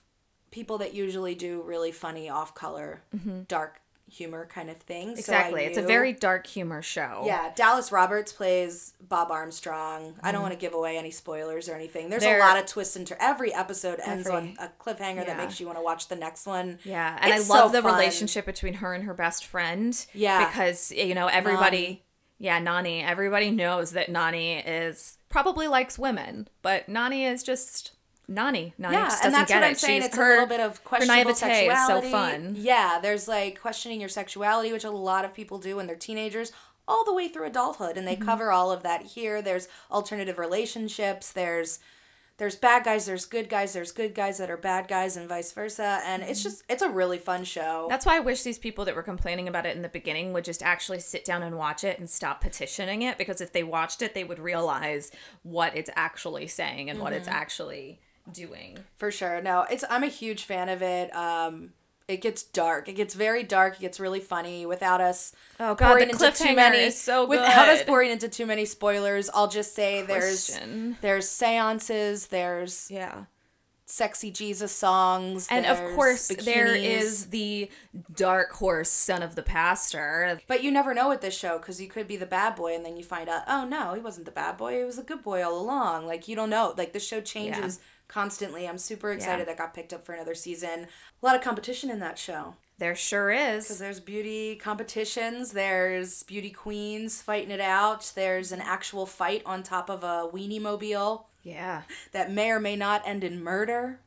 people 0.51 0.77
that 0.77 0.93
usually 0.93 1.33
do 1.33 1.63
really 1.63 1.91
funny 1.91 2.29
off 2.29 2.53
color, 2.53 3.01
dark 3.47 3.81
humor 4.09 4.45
kind 4.45 4.69
of 4.69 4.77
things. 4.77 5.25
So 5.25 5.31
Mm-hmm. 5.33 5.41
Exactly. 5.41 5.63
it's 5.65 5.77
a 5.77 5.81
very 5.81 6.13
dark 6.13 6.47
humor 6.47 6.81
show. 6.81 7.23
Yeah, 7.25 7.51
Dallas 7.55 7.91
Roberts 7.91 8.31
plays 8.31 8.93
Bob 9.01 9.31
Armstrong. 9.31 10.15
I 10.23 10.31
don't 10.31 10.41
want 10.41 10.53
to 10.53 10.59
give 10.59 10.73
away 10.73 10.97
any 10.97 11.11
spoilers 11.11 11.67
or 11.69 11.75
anything. 11.75 12.09
There's. 12.09 12.23
There- 12.23 12.37
a 12.37 12.39
lot 12.39 12.57
of 12.57 12.65
twists 12.65 12.95
into 12.95 13.21
every 13.21 13.53
episode 13.53 13.99
ends 14.05 14.27
Every- 14.27 14.37
on 14.37 14.57
a 14.59 14.69
cliffhanger 14.81 15.25
that 15.25 15.37
makes 15.37 15.59
you 15.59 15.65
want 15.65 15.77
to 15.77 15.83
watch 15.83 16.07
the 16.07 16.15
next 16.15 16.45
one. 16.45 16.79
Yeah, 16.83 17.17
and 17.21 17.33
It's 17.33 17.49
I 17.49 17.53
love 17.53 17.71
so 17.71 17.77
the 17.77 17.81
fun. 17.81 17.93
relationship 17.95 18.45
between 18.45 18.75
her 18.75 18.93
and 18.93 19.03
her 19.03 19.13
best 19.13 19.45
friend. 19.45 19.93
Yeah. 20.13 20.47
because 20.47 20.91
you 20.91 21.13
know 21.15 21.27
everybody. 21.27 22.03
Yeah, 22.39 22.59
Nonnie. 22.59 23.01
Everybody 23.01 23.49
knows 23.49 23.91
that 23.91 24.09
Nonnie 24.09 24.59
is 24.59 25.17
probably 25.27 25.67
likes 25.67 25.97
women, 25.97 26.47
but 26.61 26.87
Nonnie 26.87 27.25
is 27.25 27.41
just 27.43 27.93
Nonnie. 28.27 28.73
Nonnie 28.77 28.95
Yeah, 28.95 29.03
just 29.05 29.23
and 29.23 29.31
doesn't 29.33 29.39
that's 29.41 29.51
get 29.51 29.55
what 29.61 29.63
I'm 29.65 29.71
it. 29.71 29.77
saying. 29.79 30.01
She's 30.01 30.07
It's 30.07 30.17
her, 30.17 30.25
a 30.27 30.29
little 30.41 30.47
bit 30.47 30.59
of 30.59 30.83
questionable 30.83 31.23
naivete 31.33 31.67
is 31.67 31.87
so 31.87 32.01
fun. 32.01 32.55
Yeah, 32.57 32.99
there's 33.01 33.27
like 33.27 33.59
questioning 33.61 33.99
your 33.99 34.09
sexuality, 34.09 34.71
which 34.73 34.83
a 34.83 34.91
lot 34.91 35.23
of 35.25 35.33
people 35.33 35.59
do 35.59 35.77
when 35.77 35.87
they're 35.87 35.95
teenagers, 35.95 36.51
all 36.87 37.03
the 37.05 37.13
way 37.13 37.27
through 37.27 37.45
adulthood, 37.45 37.97
and 37.97 38.07
they 38.07 38.15
Mm-hmm. 38.15 38.25
cover 38.25 38.51
all 38.51 38.71
of 38.71 38.83
that 38.83 39.03
here. 39.03 39.41
There's 39.41 39.67
alternative 39.91 40.37
relationships. 40.37 41.31
There's 41.31 41.79
there's 42.37 42.55
bad 42.55 42.83
guys. 42.83 43.07
There's 43.07 43.25
good 43.25 43.49
guys. 43.49 43.73
There's 43.73 43.91
good 43.91 44.13
guys 44.13 44.37
that 44.37 44.51
are 44.51 44.57
bad 44.57 44.87
guys, 44.87 45.17
and 45.17 45.27
vice 45.27 45.51
versa. 45.53 46.01
And 46.05 46.21
it's 46.21 46.39
Mm-hmm. 46.41 46.49
just 46.49 46.63
it's 46.69 46.81
a 46.83 46.89
really 46.89 47.17
fun 47.17 47.43
show. 47.45 47.87
That's 47.89 48.05
why 48.05 48.17
I 48.17 48.19
wish 48.19 48.43
these 48.43 48.59
people 48.59 48.85
that 48.85 48.95
were 48.95 49.01
complaining 49.03 49.47
about 49.47 49.65
it 49.65 49.75
in 49.75 49.81
the 49.81 49.89
beginning 49.89 50.33
would 50.33 50.43
just 50.45 50.61
actually 50.61 50.99
sit 50.99 51.25
down 51.25 51.41
and 51.43 51.57
watch 51.57 51.83
it 51.83 51.97
and 51.97 52.07
stop 52.09 52.39
petitioning 52.41 53.01
it 53.01 53.17
because 53.17 53.41
if 53.41 53.53
they 53.53 53.63
watched 53.63 54.01
it, 54.03 54.13
they 54.13 54.23
would 54.23 54.37
realize 54.39 55.11
what 55.43 55.75
it's 55.75 55.89
actually 55.95 56.45
saying 56.47 56.89
and 56.91 56.99
what 56.99 57.11
it's 57.13 57.27
Mm-hmm. 57.27 57.37
actually 57.37 57.99
doing. 58.31 58.77
For 58.97 59.11
sure. 59.11 59.41
No, 59.41 59.65
it's 59.69 59.83
I'm 59.89 60.03
a 60.03 60.07
huge 60.07 60.43
fan 60.43 60.69
of 60.69 60.81
it. 60.81 61.15
Um 61.15 61.71
it 62.07 62.21
gets 62.21 62.41
dark. 62.43 62.87
It 62.87 62.93
gets 62.93 63.13
very 63.13 63.43
dark. 63.43 63.75
It 63.75 63.81
gets 63.81 63.99
really 63.99 64.21
funny 64.21 64.65
without 64.65 65.01
us 65.01 65.33
Oh, 65.59 65.75
God, 65.75 65.87
pouring 65.89 66.07
the 66.07 66.13
into 66.13 66.31
too 66.43 66.55
many 66.55 66.77
is 66.77 66.97
so 67.01 67.25
good. 67.25 67.31
without 67.39 67.67
us 67.67 67.83
pouring 67.83 68.11
into 68.11 68.29
too 68.29 68.45
many 68.45 68.63
spoilers. 68.63 69.29
I'll 69.33 69.49
just 69.49 69.75
say 69.75 70.03
Christian. 70.05 70.97
there's 71.01 71.25
there's 71.25 71.29
seances, 71.29 72.27
there's 72.27 72.89
Yeah. 72.89 73.25
Sexy 73.89 74.29
Jesus 74.31 74.73
songs, 74.73 75.47
And 75.49 75.65
of 75.65 75.77
course, 75.95 76.27
there 76.27 76.67
bikinis. 76.67 76.83
is 76.99 77.25
the 77.27 77.69
dark 78.13 78.51
horse 78.51 78.89
son 78.89 79.23
of 79.23 79.35
the 79.35 79.41
pastor. 79.41 80.39
But 80.45 80.61
you 80.61 80.71
never 80.71 80.93
know 80.93 81.07
with 81.09 81.21
this 81.21 81.35
show 81.37 81.57
because 81.57 81.81
you 81.81 81.87
could 81.87 82.05
be 82.07 82.17
the 82.17 82.25
bad 82.25 82.55
boy 82.55 82.75
and 82.75 82.85
then 82.85 82.97
you 82.97 83.03
find 83.03 83.29
out, 83.29 83.43
oh 83.47 83.65
no, 83.65 83.93
he 83.93 84.01
wasn't 84.01 84.25
the 84.25 84.31
bad 84.31 84.57
boy. 84.57 84.77
He 84.79 84.83
was 84.83 84.97
a 84.99 85.03
good 85.03 85.23
boy 85.23 85.41
all 85.43 85.57
along. 85.59 86.05
Like 86.05 86.27
you 86.27 86.35
don't 86.35 86.49
know. 86.49 86.73
Like 86.77 86.91
the 86.91 86.99
show 86.99 87.21
changes 87.21 87.79
constantly. 88.09 88.67
I'm 88.67 88.77
super 88.77 89.11
excited 89.11 89.39
Yeah. 89.39 89.45
that 89.45 89.57
got 89.57 89.73
picked 89.73 89.93
up 89.93 90.05
for 90.05 90.13
another 90.13 90.35
season. 90.35 90.87
A 91.21 91.25
lot 91.25 91.35
of 91.37 91.41
competition 91.41 91.89
in 91.89 91.99
that 91.99 92.17
show. 92.17 92.55
There 92.79 92.93
sure 92.95 93.31
is. 93.31 93.63
Because 93.65 93.79
there's 93.79 93.99
beauty 94.01 94.55
competitions. 94.55 95.53
There's 95.53 96.23
beauty 96.23 96.51
queens 96.51 97.21
fighting 97.21 97.51
it 97.51 97.61
out. 97.61 98.11
There's 98.15 98.51
an 98.51 98.61
actual 98.61 99.05
fight 99.05 99.41
on 99.45 99.63
top 99.63 99.89
of 99.89 100.03
a 100.03 100.29
weenie 100.31 100.61
mobile 100.61 101.27
Yeah. 101.47 101.83
that 102.11 102.31
may 102.31 102.51
or 102.51 102.59
may 102.59 102.75
not 102.75 103.01
end 103.07 103.23
in 103.23 103.41
murder. 103.43 104.01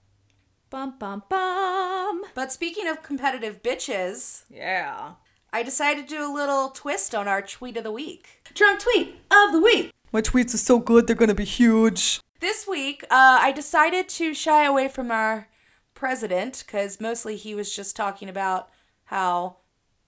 Bum, 0.69 0.95
bum, 0.99 1.23
bum. 1.29 2.23
But 2.35 2.53
speaking 2.53 2.87
of 2.87 3.03
competitive 3.03 3.63
bitches, 3.63 4.45
Yeah. 4.51 5.13
I 5.53 5.63
decided 5.65 6.07
to 6.09 6.15
do 6.17 6.31
a 6.31 6.33
little 6.33 6.69
twist 6.71 7.13
on 7.15 7.27
our 7.27 7.43
tweet 7.43 7.77
of 7.77 7.83
the 7.85 7.91
week. 7.91 8.41
Trump 8.55 8.79
tweet 8.81 9.17
of 9.33 9.53
the 9.53 9.61
week. 9.61 9.91
My 10.13 10.21
tweets 10.23 10.55
are 10.55 10.59
so 10.59 10.79
good, 10.79 11.07
they're 11.07 11.17
gonna 11.17 11.35
be 11.35 11.45
huge. 11.45 12.21
This 12.41 12.67
week, 12.69 13.03
uh, 13.05 13.39
I 13.43 13.53
decided 13.53 14.09
to 14.11 14.33
shy 14.35 14.65
away 14.65 14.89
from 14.89 15.11
our 15.11 15.49
president 15.95 16.63
because 16.67 17.01
mostly 17.01 17.37
he 17.37 17.55
was 17.55 17.75
just 17.75 17.97
talking 17.97 18.29
about 18.29 18.71
how 19.07 19.57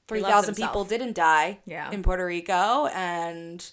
3,000 0.08 0.54
people 0.54 0.84
didn't 0.84 1.14
die 1.14 1.58
Yeah. 1.66 1.90
in 1.90 2.02
Puerto 2.02 2.24
Rico 2.26 2.86
and 2.86 3.68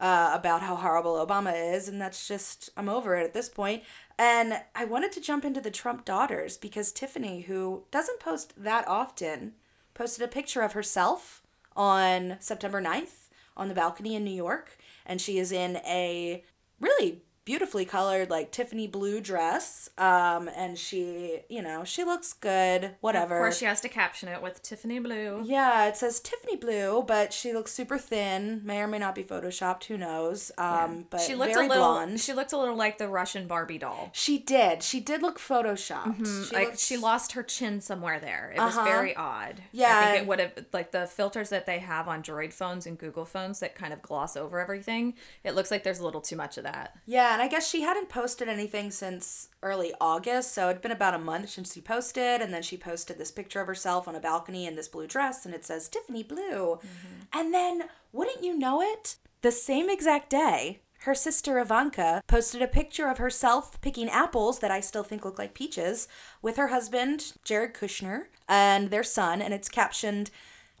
uh, 0.00 0.30
about 0.32 0.62
how 0.62 0.76
horrible 0.76 1.24
Obama 1.24 1.52
is. 1.74 1.88
And 1.88 2.00
that's 2.00 2.26
just, 2.26 2.70
I'm 2.76 2.88
over 2.88 3.16
it 3.16 3.24
at 3.24 3.34
this 3.34 3.48
point. 3.48 3.82
And 4.18 4.60
I 4.74 4.84
wanted 4.84 5.12
to 5.12 5.20
jump 5.20 5.44
into 5.44 5.60
the 5.60 5.70
Trump 5.70 6.04
daughters 6.04 6.56
because 6.56 6.90
Tiffany, 6.90 7.42
who 7.42 7.84
doesn't 7.90 8.20
post 8.20 8.54
that 8.56 8.88
often, 8.88 9.52
posted 9.94 10.24
a 10.24 10.28
picture 10.28 10.62
of 10.62 10.72
herself 10.72 11.42
on 11.76 12.36
September 12.40 12.82
9th 12.82 13.28
on 13.56 13.68
the 13.68 13.74
balcony 13.74 14.14
in 14.14 14.24
New 14.24 14.30
York. 14.30 14.78
And 15.04 15.20
she 15.20 15.38
is 15.38 15.52
in 15.52 15.76
a 15.78 16.44
really 16.80 17.22
beautifully 17.44 17.84
colored, 17.84 18.30
like 18.30 18.52
Tiffany 18.52 18.86
blue 18.86 19.20
dress. 19.20 19.88
Um, 19.98 20.48
and 20.54 20.78
she, 20.78 21.40
you 21.48 21.62
know, 21.62 21.84
she 21.84 22.04
looks 22.04 22.32
good, 22.32 22.92
whatever. 23.00 23.36
Of 23.36 23.40
course, 23.40 23.58
she 23.58 23.64
has 23.64 23.80
to 23.80 23.88
caption 23.88 24.28
it 24.28 24.40
with 24.42 24.62
Tiffany 24.62 24.98
Blue. 25.00 25.42
Yeah, 25.44 25.86
it 25.88 25.96
says 25.96 26.20
Tiffany 26.20 26.56
blue, 26.56 27.02
but 27.06 27.32
she 27.32 27.52
looks 27.52 27.72
super 27.72 27.98
thin. 27.98 28.60
May 28.64 28.80
or 28.80 28.86
may 28.86 28.98
not 28.98 29.14
be 29.14 29.24
photoshopped. 29.24 29.84
Who 29.84 29.96
knows? 29.96 30.52
Um, 30.58 31.06
but 31.10 31.20
she 31.20 31.34
looked 31.34 31.54
very 31.54 31.66
a 31.66 31.68
little. 31.68 31.84
blonde. 31.84 32.20
She 32.20 32.32
looked 32.32 32.52
a 32.52 32.58
little 32.58 32.76
like 32.76 32.98
the 32.98 33.08
Russian 33.08 33.46
Barbie 33.46 33.78
doll. 33.78 34.10
She 34.12 34.38
did. 34.38 34.82
She 34.82 35.00
did 35.00 35.22
look 35.22 35.38
photoshopped. 35.38 36.48
She 36.48 36.54
like 36.54 36.66
looked- 36.68 36.78
she 36.80 36.96
lost 36.96 37.32
her 37.32 37.42
chin 37.42 37.80
somewhere 37.80 38.20
there. 38.20 38.52
It 38.54 38.60
was 38.60 38.74
very 38.76 39.14
odd. 39.16 39.62
Yeah, 39.72 39.98
I 39.98 40.10
think 40.12 40.22
it 40.22 40.28
would 40.28 40.38
have 40.40 40.52
like 40.72 40.92
the 40.92 41.06
filters 41.06 41.50
that 41.50 41.66
they 41.66 41.78
have 41.78 42.06
on 42.08 42.22
Droid 42.22 42.52
phones 42.52 42.86
and 42.86 42.98
Google 42.98 43.24
phones 43.24 43.60
that 43.60 43.74
kind 43.74 43.92
of 43.92 44.02
gloss 44.02 44.36
over 44.36 44.58
everything. 44.60 45.14
It 45.44 45.54
looks 45.54 45.70
like 45.70 45.82
there's 45.84 45.98
a 46.00 46.04
little 46.04 46.20
too 46.20 46.36
much 46.36 46.56
of 46.58 46.64
that. 46.64 46.96
Yeah, 47.06 47.29
and 47.32 47.42
I 47.42 47.48
guess 47.48 47.68
she 47.68 47.82
hadn't 47.82 48.08
posted 48.08 48.48
anything 48.48 48.90
since 48.90 49.48
early 49.62 49.92
August, 50.00 50.52
so 50.52 50.68
it'd 50.68 50.82
been 50.82 50.90
about 50.90 51.14
a 51.14 51.18
month 51.18 51.50
since 51.50 51.74
she 51.74 51.80
posted, 51.80 52.40
and 52.40 52.52
then 52.52 52.62
she 52.62 52.76
posted 52.76 53.18
this 53.18 53.30
picture 53.30 53.60
of 53.60 53.66
herself 53.66 54.06
on 54.06 54.14
a 54.14 54.20
balcony 54.20 54.66
in 54.66 54.76
this 54.76 54.88
blue 54.88 55.06
dress, 55.06 55.44
and 55.44 55.54
it 55.54 55.64
says 55.64 55.88
Tiffany 55.88 56.22
Blue. 56.22 56.78
Mm-hmm. 56.78 57.22
And 57.32 57.54
then, 57.54 57.84
wouldn't 58.12 58.42
you 58.42 58.56
know 58.56 58.80
it, 58.82 59.16
the 59.42 59.52
same 59.52 59.88
exact 59.88 60.30
day, 60.30 60.80
her 61.04 61.14
sister 61.14 61.58
Ivanka 61.58 62.22
posted 62.26 62.60
a 62.60 62.66
picture 62.66 63.08
of 63.08 63.18
herself 63.18 63.80
picking 63.80 64.10
apples 64.10 64.58
that 64.58 64.70
I 64.70 64.80
still 64.80 65.02
think 65.02 65.24
look 65.24 65.38
like 65.38 65.54
peaches 65.54 66.08
with 66.42 66.58
her 66.58 66.68
husband, 66.68 67.32
Jared 67.42 67.72
Kushner, 67.72 68.24
and 68.48 68.90
their 68.90 69.02
son, 69.02 69.40
and 69.40 69.54
it's 69.54 69.68
captioned, 69.68 70.30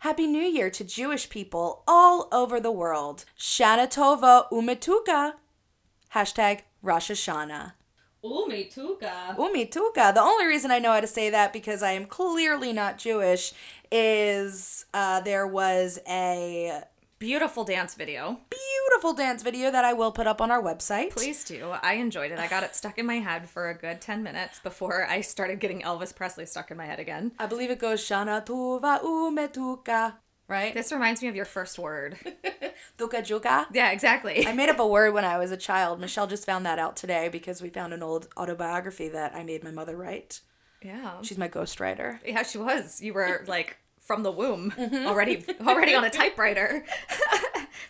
Happy 0.00 0.26
New 0.26 0.42
Year 0.42 0.70
to 0.70 0.84
Jewish 0.84 1.28
people 1.28 1.82
all 1.86 2.28
over 2.32 2.58
the 2.58 2.72
world. 2.72 3.24
Shana 3.38 3.86
Tova 3.86 4.50
Umetuka. 4.50 5.34
Hashtag 6.14 6.60
Rosh 6.82 7.10
Hashanah. 7.10 7.72
Umituka. 8.22 9.36
Umituka. 9.36 10.12
The 10.12 10.20
only 10.20 10.46
reason 10.46 10.70
I 10.70 10.78
know 10.78 10.92
how 10.92 11.00
to 11.00 11.06
say 11.06 11.30
that 11.30 11.52
because 11.52 11.82
I 11.82 11.92
am 11.92 12.04
clearly 12.06 12.72
not 12.72 12.98
Jewish 12.98 13.52
is 13.90 14.84
uh, 14.92 15.20
there 15.20 15.46
was 15.46 15.98
a 16.08 16.82
Beautiful 17.18 17.64
dance 17.64 17.94
video. 17.94 18.40
beautiful 18.48 19.12
dance 19.12 19.42
video 19.42 19.70
that 19.70 19.84
I 19.84 19.92
will 19.92 20.10
put 20.10 20.26
up 20.26 20.40
on 20.40 20.50
our 20.50 20.62
website. 20.62 21.10
Please 21.10 21.44
do. 21.44 21.70
I 21.82 21.94
enjoyed 21.94 22.32
it. 22.32 22.38
I 22.38 22.48
got 22.48 22.62
it 22.62 22.74
stuck 22.74 22.98
in 22.98 23.04
my 23.04 23.16
head 23.16 23.46
for 23.48 23.68
a 23.68 23.74
good 23.74 24.00
10 24.00 24.22
minutes 24.22 24.58
before 24.58 25.06
I 25.06 25.20
started 25.20 25.60
getting 25.60 25.82
Elvis 25.82 26.16
Presley 26.16 26.46
stuck 26.46 26.70
in 26.70 26.78
my 26.78 26.86
head 26.86 26.98
again. 26.98 27.32
I 27.38 27.44
believe 27.44 27.70
it 27.70 27.78
goes 27.78 28.00
Shana 28.02 28.44
Tuva 28.44 29.02
Umetuka. 29.02 30.14
Right? 30.50 30.74
This 30.74 30.90
reminds 30.90 31.22
me 31.22 31.28
of 31.28 31.36
your 31.36 31.44
first 31.44 31.78
word. 31.78 32.18
Tuka 32.98 33.22
Juka. 33.22 33.66
Yeah, 33.72 33.92
exactly. 33.92 34.46
I 34.46 34.52
made 34.52 34.68
up 34.68 34.80
a 34.80 34.86
word 34.86 35.14
when 35.14 35.24
I 35.24 35.38
was 35.38 35.52
a 35.52 35.56
child. 35.56 36.00
Michelle 36.00 36.26
just 36.26 36.44
found 36.44 36.66
that 36.66 36.78
out 36.78 36.96
today 36.96 37.28
because 37.28 37.62
we 37.62 37.68
found 37.68 37.94
an 37.94 38.02
old 38.02 38.28
autobiography 38.36 39.08
that 39.08 39.34
I 39.34 39.44
made 39.44 39.62
my 39.62 39.70
mother 39.70 39.96
write. 39.96 40.40
Yeah. 40.82 41.22
She's 41.22 41.38
my 41.38 41.48
ghostwriter. 41.48 42.18
Yeah, 42.26 42.42
she 42.42 42.58
was. 42.58 43.00
You 43.00 43.14
were 43.14 43.44
like 43.48 43.78
from 44.00 44.24
the 44.24 44.32
womb 44.32 44.72
mm-hmm. 44.72 45.06
already 45.06 45.44
already 45.60 45.94
on 45.94 46.04
a 46.04 46.10
typewriter. 46.20 46.84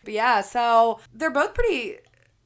But 0.05 0.15
yeah, 0.15 0.41
so 0.41 1.01
they're 1.15 1.31
both 1.31 1.55
pretty 1.55 1.97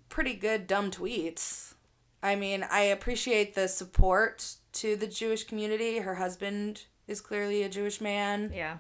pretty 0.09 0.35
good 0.35 0.67
dumb 0.67 0.91
tweets. 0.91 1.75
I 2.23 2.37
mean, 2.37 2.65
I 2.71 2.83
appreciate 2.83 3.55
the 3.55 3.69
support 3.69 4.55
to 4.75 4.97
the 4.97 5.07
Jewish 5.07 5.45
community. 5.45 5.99
Her 5.99 6.15
husband 6.15 6.85
is 7.07 7.21
clearly 7.21 7.63
a 7.63 7.69
Jewish 7.69 8.01
man. 8.01 8.53
Yeah. 8.55 8.79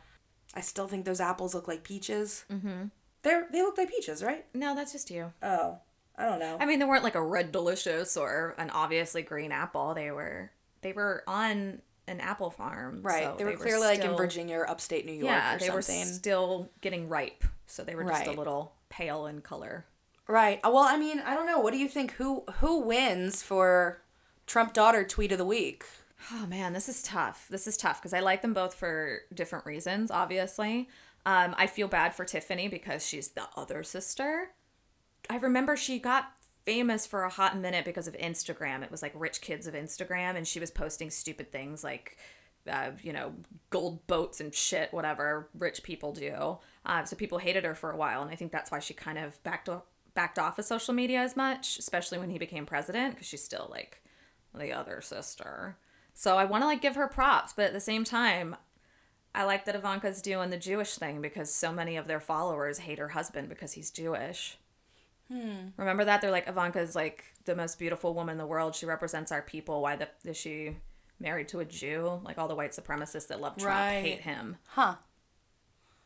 I 0.55 0.61
still 0.61 0.87
think 0.88 1.05
those 1.05 1.21
apples 1.21 1.55
look 1.55 1.69
like 1.69 1.83
peaches. 1.85 2.45
Mm-hmm. 2.51 2.85
They're 3.23 3.47
they 3.53 3.62
look 3.62 3.77
like 3.79 3.90
peaches, 3.90 4.23
right? 4.23 4.47
No, 4.55 4.75
that's 4.75 4.93
just 4.93 5.11
you. 5.11 5.33
Oh, 5.43 5.79
I 6.17 6.27
don't 6.27 6.38
know. 6.38 6.57
I 6.61 6.67
mean, 6.67 6.79
they 6.79 6.85
weren't 6.85 7.05
like 7.05 7.14
a 7.17 7.23
red 7.23 7.53
delicious 7.53 8.17
or 8.17 8.55
an 8.59 8.71
obviously 8.71 9.23
green 9.23 9.51
apple. 9.53 9.95
They 9.95 10.11
were 10.11 10.51
they 10.83 10.93
were 10.93 11.25
on 11.27 11.81
an 12.07 12.21
apple 12.21 12.51
farm. 12.51 13.01
right. 13.03 13.25
so 13.25 13.35
they 13.38 13.45
were 13.45 13.57
clearly 13.57 13.87
like 13.87 14.05
in 14.05 14.14
Virginia 14.14 14.59
or 14.59 14.69
upstate 14.69 15.07
New 15.07 15.12
York 15.12 15.25
Yeah, 15.25 15.57
they 15.57 15.71
were 15.71 15.81
still 15.83 16.71
getting 16.83 17.09
ripe, 17.09 17.45
so 17.67 17.83
they 17.83 17.95
were 17.95 18.05
just 18.05 18.27
Right. 18.27 18.29
a 18.37 18.38
little 18.38 18.75
pale 18.90 19.27
in 19.27 19.40
color. 19.40 19.87
Right. 20.29 20.61
Uh, 20.62 20.71
Well, 20.71 20.85
I 20.85 20.97
mean, 20.99 21.21
I 21.21 21.35
don't 21.35 21.47
know. 21.47 21.59
What 21.61 21.73
do 21.73 21.79
you 21.79 21.88
think? 21.88 22.12
Who 22.12 22.45
who 22.61 22.81
wins 22.81 23.43
for 23.43 24.03
Trump 24.47 24.75
daughter 24.75 25.03
tweet 25.05 25.33
of 25.33 25.38
the 25.38 25.45
week? 25.47 25.85
Oh 26.33 26.47
man, 26.47 26.73
this 26.73 26.89
is 26.89 27.03
tough. 27.03 27.47
This 27.51 27.67
is 27.67 27.77
tough 27.77 28.01
because 28.01 28.15
I 28.15 28.21
like 28.21 28.43
them 28.43 28.55
both 28.55 28.75
for 28.75 29.21
different 29.33 29.67
reasons. 29.67 30.11
Obviously, 30.11 30.89
um, 31.27 31.55
I 31.59 31.67
feel 31.67 31.89
bad 31.89 32.15
for 32.15 32.25
Tiffany 32.25 32.69
because 32.69 33.07
she's 33.07 33.29
the 33.29 33.45
other 33.57 33.83
sister. 33.83 34.51
I 35.29 35.37
remember 35.37 35.77
she 35.77 35.99
got 35.99 36.33
famous 36.65 37.07
for 37.07 37.25
a 37.25 37.31
hot 37.31 37.59
minute 37.59 37.85
because 37.85 38.09
of 38.09 38.17
Instagram. 38.17 38.83
It 38.83 38.91
was 38.91 39.03
like 39.03 39.13
rich 39.15 39.41
kids 39.41 39.67
of 39.67 39.75
Instagram, 39.75 40.37
and 40.37 40.47
she 40.47 40.61
was 40.61 40.71
posting 40.71 41.11
stupid 41.11 41.53
things 41.53 41.85
like, 41.85 42.17
uh, 42.71 42.93
you 43.03 43.13
know, 43.13 43.35
gold 43.71 44.07
boats 44.07 44.41
and 44.41 44.55
shit, 44.55 44.93
whatever 44.93 45.49
rich 45.59 45.83
people 45.83 46.13
do. 46.13 46.59
Uh, 46.87 47.05
so 47.05 47.17
people 47.17 47.39
hated 47.39 47.65
her 47.65 47.75
for 47.75 47.91
a 47.91 47.97
while, 47.97 48.23
and 48.23 48.31
I 48.31 48.35
think 48.35 48.51
that's 48.51 48.71
why 48.71 48.79
she 48.79 48.95
kind 48.95 49.19
of 49.19 49.43
backed 49.43 49.69
off, 49.69 49.83
backed 50.15 50.39
off 50.39 50.59
of 50.59 50.65
social 50.65 50.95
media 50.95 51.21
as 51.21 51.37
much, 51.37 51.79
especially 51.79 52.19
when 52.19 52.31
he 52.31 52.39
became 52.39 52.65
president, 52.65 53.15
because 53.15 53.27
she's 53.27 53.45
still 53.45 53.69
like 53.71 54.03
the 54.55 54.73
other 54.73 55.01
sister. 55.03 55.77
So 56.14 56.37
I 56.38 56.44
want 56.44 56.62
to 56.62 56.66
like 56.66 56.81
give 56.81 56.94
her 56.94 57.09
props, 57.09 57.53
but 57.53 57.66
at 57.66 57.72
the 57.72 57.81
same 57.81 58.05
time, 58.05 58.57
I 59.35 59.44
like 59.44 59.64
that 59.64 59.74
Ivanka's 59.74 60.22
doing 60.22 60.50
the 60.50 60.57
Jewish 60.57 60.94
thing 60.94 61.20
because 61.20 61.53
so 61.53 61.72
many 61.72 61.96
of 61.96 62.07
their 62.07 62.20
followers 62.20 62.79
hate 62.79 62.98
her 63.00 63.09
husband 63.09 63.48
because 63.48 63.72
he's 63.72 63.90
Jewish. 63.90 64.57
Hmm. 65.29 65.68
Remember 65.77 66.05
that 66.05 66.20
they're 66.20 66.31
like 66.31 66.48
Ivanka's 66.48 66.94
like 66.94 67.24
the 67.44 67.57
most 67.57 67.79
beautiful 67.79 68.14
woman 68.14 68.35
in 68.35 68.38
the 68.38 68.46
world. 68.46 68.74
She 68.74 68.87
represents 68.87 69.33
our 69.33 69.42
people. 69.42 69.83
Why 69.83 69.96
the 69.96 70.09
is 70.24 70.37
she 70.37 70.77
married 71.18 71.48
to 71.48 71.61
a 71.61 71.64
Jew? 71.64 72.20
Like 72.24 72.38
all 72.38 72.46
the 72.48 72.55
white 72.55 72.72
supremacists 72.72 73.27
that 73.29 73.40
love 73.40 73.57
Trump 73.57 73.77
Right. 73.77 74.03
hate 74.05 74.20
him. 74.20 74.57
Huh. 74.68 74.96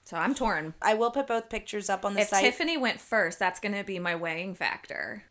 So 0.05 0.17
I'm 0.17 0.35
torn. 0.35 0.73
I 0.81 0.95
will 0.95 1.11
put 1.11 1.27
both 1.27 1.51
pictures 1.51 1.91
up 1.91 2.05
on 2.07 2.15
the 2.15 2.21
If 2.23 2.29
site. 2.29 2.43
Tiffany 2.43 2.79
went 2.79 2.99
first, 2.99 3.39
that's 3.39 3.61
going 3.61 3.75
to 3.75 3.85
be 3.85 3.99
my 3.99 4.15
weighing 4.17 4.55
factor. 4.55 5.25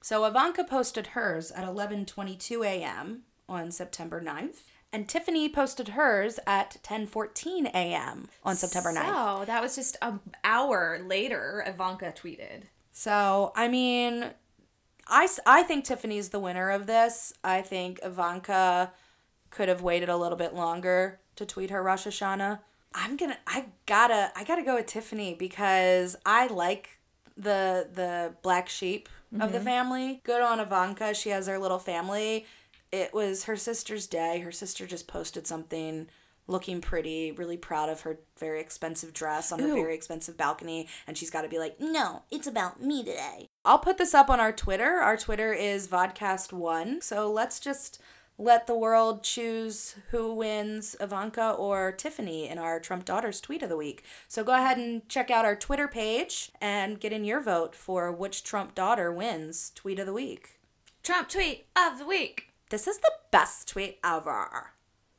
So 0.00 0.24
Ivanka 0.24 0.64
posted 0.64 1.08
hers 1.08 1.50
at 1.50 1.64
11:22 1.66 2.64
a.m. 2.64 3.24
on 3.48 3.70
September 3.70 4.20
9th, 4.20 4.62
and 4.92 5.08
Tiffany 5.08 5.48
posted 5.48 5.88
hers 5.88 6.38
at 6.46 6.76
10:14 6.82 7.66
a.m. 7.66 8.28
on 8.44 8.56
September 8.56 8.92
9th. 8.92 9.38
So 9.38 9.44
that 9.46 9.62
was 9.62 9.74
just 9.74 9.96
an 10.02 10.20
hour 10.44 11.00
later. 11.04 11.64
Ivanka 11.66 12.14
tweeted. 12.16 12.64
So, 12.92 13.52
I 13.56 13.66
mean, 13.66 14.30
I, 15.08 15.28
I 15.46 15.64
think 15.64 15.84
Tiffany's 15.84 16.28
the 16.28 16.38
winner 16.38 16.70
of 16.70 16.86
this. 16.86 17.32
I 17.42 17.60
think 17.60 17.98
Ivanka 18.04 18.92
could 19.50 19.68
have 19.68 19.82
waited 19.82 20.08
a 20.08 20.16
little 20.16 20.38
bit 20.38 20.54
longer 20.54 21.18
to 21.36 21.44
tweet 21.44 21.70
her 21.70 21.82
Rosh 21.82 22.06
Hashanah. 22.06 22.60
I'm 22.94 23.16
gonna, 23.16 23.38
I 23.48 23.66
gotta, 23.86 24.30
I 24.36 24.44
gotta 24.44 24.62
go 24.62 24.76
with 24.76 24.86
Tiffany 24.86 25.34
because 25.34 26.14
I 26.24 26.46
like 26.46 27.00
the 27.36 27.88
the 27.92 28.34
black 28.42 28.68
sheep 28.68 29.08
of 29.40 29.50
the 29.50 29.58
mm-hmm. 29.58 29.66
family. 29.66 30.20
Good 30.22 30.40
on 30.40 30.60
Ivanka. 30.60 31.14
She 31.14 31.30
has 31.30 31.48
her 31.48 31.58
little 31.58 31.80
family. 31.80 32.46
It 32.94 33.12
was 33.12 33.44
her 33.44 33.56
sister's 33.56 34.06
day. 34.06 34.38
Her 34.38 34.52
sister 34.52 34.86
just 34.86 35.08
posted 35.08 35.48
something 35.48 36.06
looking 36.46 36.80
pretty, 36.80 37.32
really 37.32 37.56
proud 37.56 37.88
of 37.88 38.02
her 38.02 38.20
very 38.38 38.60
expensive 38.60 39.12
dress 39.12 39.50
on 39.50 39.58
her 39.58 39.66
Ooh. 39.66 39.74
very 39.74 39.96
expensive 39.96 40.36
balcony, 40.36 40.86
and 41.04 41.18
she's 41.18 41.30
got 41.30 41.42
to 41.42 41.48
be 41.48 41.58
like, 41.58 41.80
"No, 41.80 42.22
it's 42.30 42.46
about 42.46 42.80
me 42.80 43.02
today." 43.02 43.48
I'll 43.64 43.80
put 43.80 43.98
this 43.98 44.14
up 44.14 44.30
on 44.30 44.38
our 44.38 44.52
Twitter. 44.52 45.00
Our 45.00 45.16
Twitter 45.16 45.52
is 45.52 45.88
vodkcast1. 45.88 47.02
So 47.02 47.28
let's 47.32 47.58
just 47.58 48.00
let 48.38 48.68
the 48.68 48.76
world 48.76 49.24
choose 49.24 49.96
who 50.12 50.32
wins 50.32 50.94
Ivanka 51.00 51.50
or 51.50 51.90
Tiffany 51.90 52.48
in 52.48 52.58
our 52.58 52.78
Trump 52.78 53.04
Daughters 53.04 53.40
tweet 53.40 53.64
of 53.64 53.68
the 53.68 53.76
week. 53.76 54.04
So 54.28 54.44
go 54.44 54.54
ahead 54.54 54.78
and 54.78 55.08
check 55.08 55.32
out 55.32 55.44
our 55.44 55.56
Twitter 55.56 55.88
page 55.88 56.52
and 56.60 57.00
get 57.00 57.12
in 57.12 57.24
your 57.24 57.40
vote 57.40 57.74
for 57.74 58.12
which 58.12 58.44
Trump 58.44 58.76
daughter 58.76 59.10
wins 59.10 59.72
tweet 59.74 59.98
of 59.98 60.06
the 60.06 60.12
week. 60.12 60.60
Trump 61.02 61.28
tweet 61.28 61.66
of 61.76 61.98
the 61.98 62.06
week. 62.06 62.53
This 62.74 62.88
is 62.88 62.98
the 62.98 63.12
best 63.30 63.68
tweet 63.68 64.00
ever. 64.02 64.72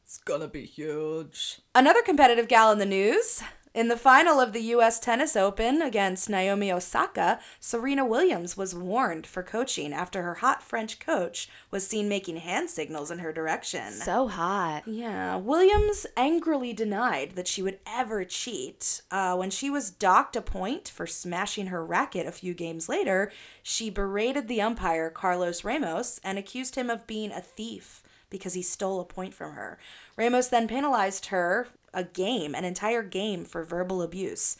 It's 0.03 0.17
gonna 0.17 0.49
be 0.49 0.65
huge. 0.65 1.61
Another 1.73 2.01
competitive 2.01 2.49
gal 2.49 2.69
in 2.73 2.79
the 2.79 2.85
news. 2.85 3.43
In 3.75 3.89
the 3.89 3.97
final 3.97 4.39
of 4.39 4.53
the 4.53 4.61
U.S. 4.61 5.01
Tennis 5.01 5.35
Open 5.35 5.81
against 5.81 6.29
Naomi 6.29 6.71
Osaka, 6.71 7.41
Serena 7.59 8.05
Williams 8.05 8.55
was 8.55 8.73
warned 8.73 9.27
for 9.27 9.43
coaching 9.43 9.91
after 9.91 10.21
her 10.21 10.35
hot 10.35 10.63
French 10.63 10.97
coach 10.97 11.49
was 11.71 11.85
seen 11.85 12.07
making 12.07 12.38
hand 12.38 12.69
signals 12.69 13.11
in 13.11 13.19
her 13.19 13.33
direction. 13.33 13.91
So 13.91 14.29
hot. 14.29 14.83
Yeah, 14.88 15.35
Williams 15.35 16.05
angrily 16.15 16.71
denied 16.71 17.31
that 17.31 17.49
she 17.49 17.61
would 17.61 17.79
ever 17.85 18.23
cheat. 18.23 19.01
Uh, 19.11 19.35
when 19.35 19.49
she 19.49 19.69
was 19.69 19.91
docked 19.91 20.38
a 20.38 20.41
point 20.41 20.88
for 20.88 21.05
smashing 21.05 21.67
her 21.67 21.85
racket 21.85 22.25
a 22.25 22.31
few 22.31 22.53
games 22.53 22.88
later, 22.88 23.29
she 23.61 23.89
berated 23.89 24.47
the 24.47 24.61
umpire, 24.61 25.09
Carlos 25.09 25.65
Ramos, 25.65 26.21
and 26.23 26.38
accused 26.38 26.75
him 26.75 26.89
of 26.89 27.05
being 27.07 27.33
a 27.33 27.41
thief 27.41 28.03
because 28.29 28.53
he 28.53 28.61
stole 28.61 29.01
a 29.01 29.05
point 29.05 29.33
from 29.33 29.53
her. 29.53 29.77
Ramos 30.15 30.47
then 30.47 30.67
penalized 30.67 31.25
her 31.27 31.67
a 31.95 32.03
game, 32.03 32.53
an 32.53 32.65
entire 32.65 33.01
game, 33.01 33.45
for 33.45 33.63
verbal 33.63 34.03
abuse. 34.03 34.58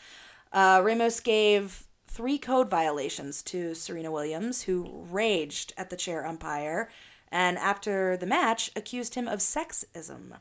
Uh, 0.52 0.82
Ramos 0.84 1.20
gave 1.20 1.86
three 2.08 2.38
code 2.38 2.70
violations 2.70 3.44
to 3.44 3.76
Serena 3.76 4.12
Williams, 4.12 4.64
who 4.64 5.06
raged 5.12 5.74
at 5.78 5.90
the 5.90 5.98
chair 5.98 6.26
umpire, 6.26 6.90
and 7.30 7.58
after 7.58 8.16
the 8.16 8.26
match, 8.26 8.72
accused 8.76 9.16
him 9.16 9.28
of 9.28 9.40
sexism. 9.40 10.38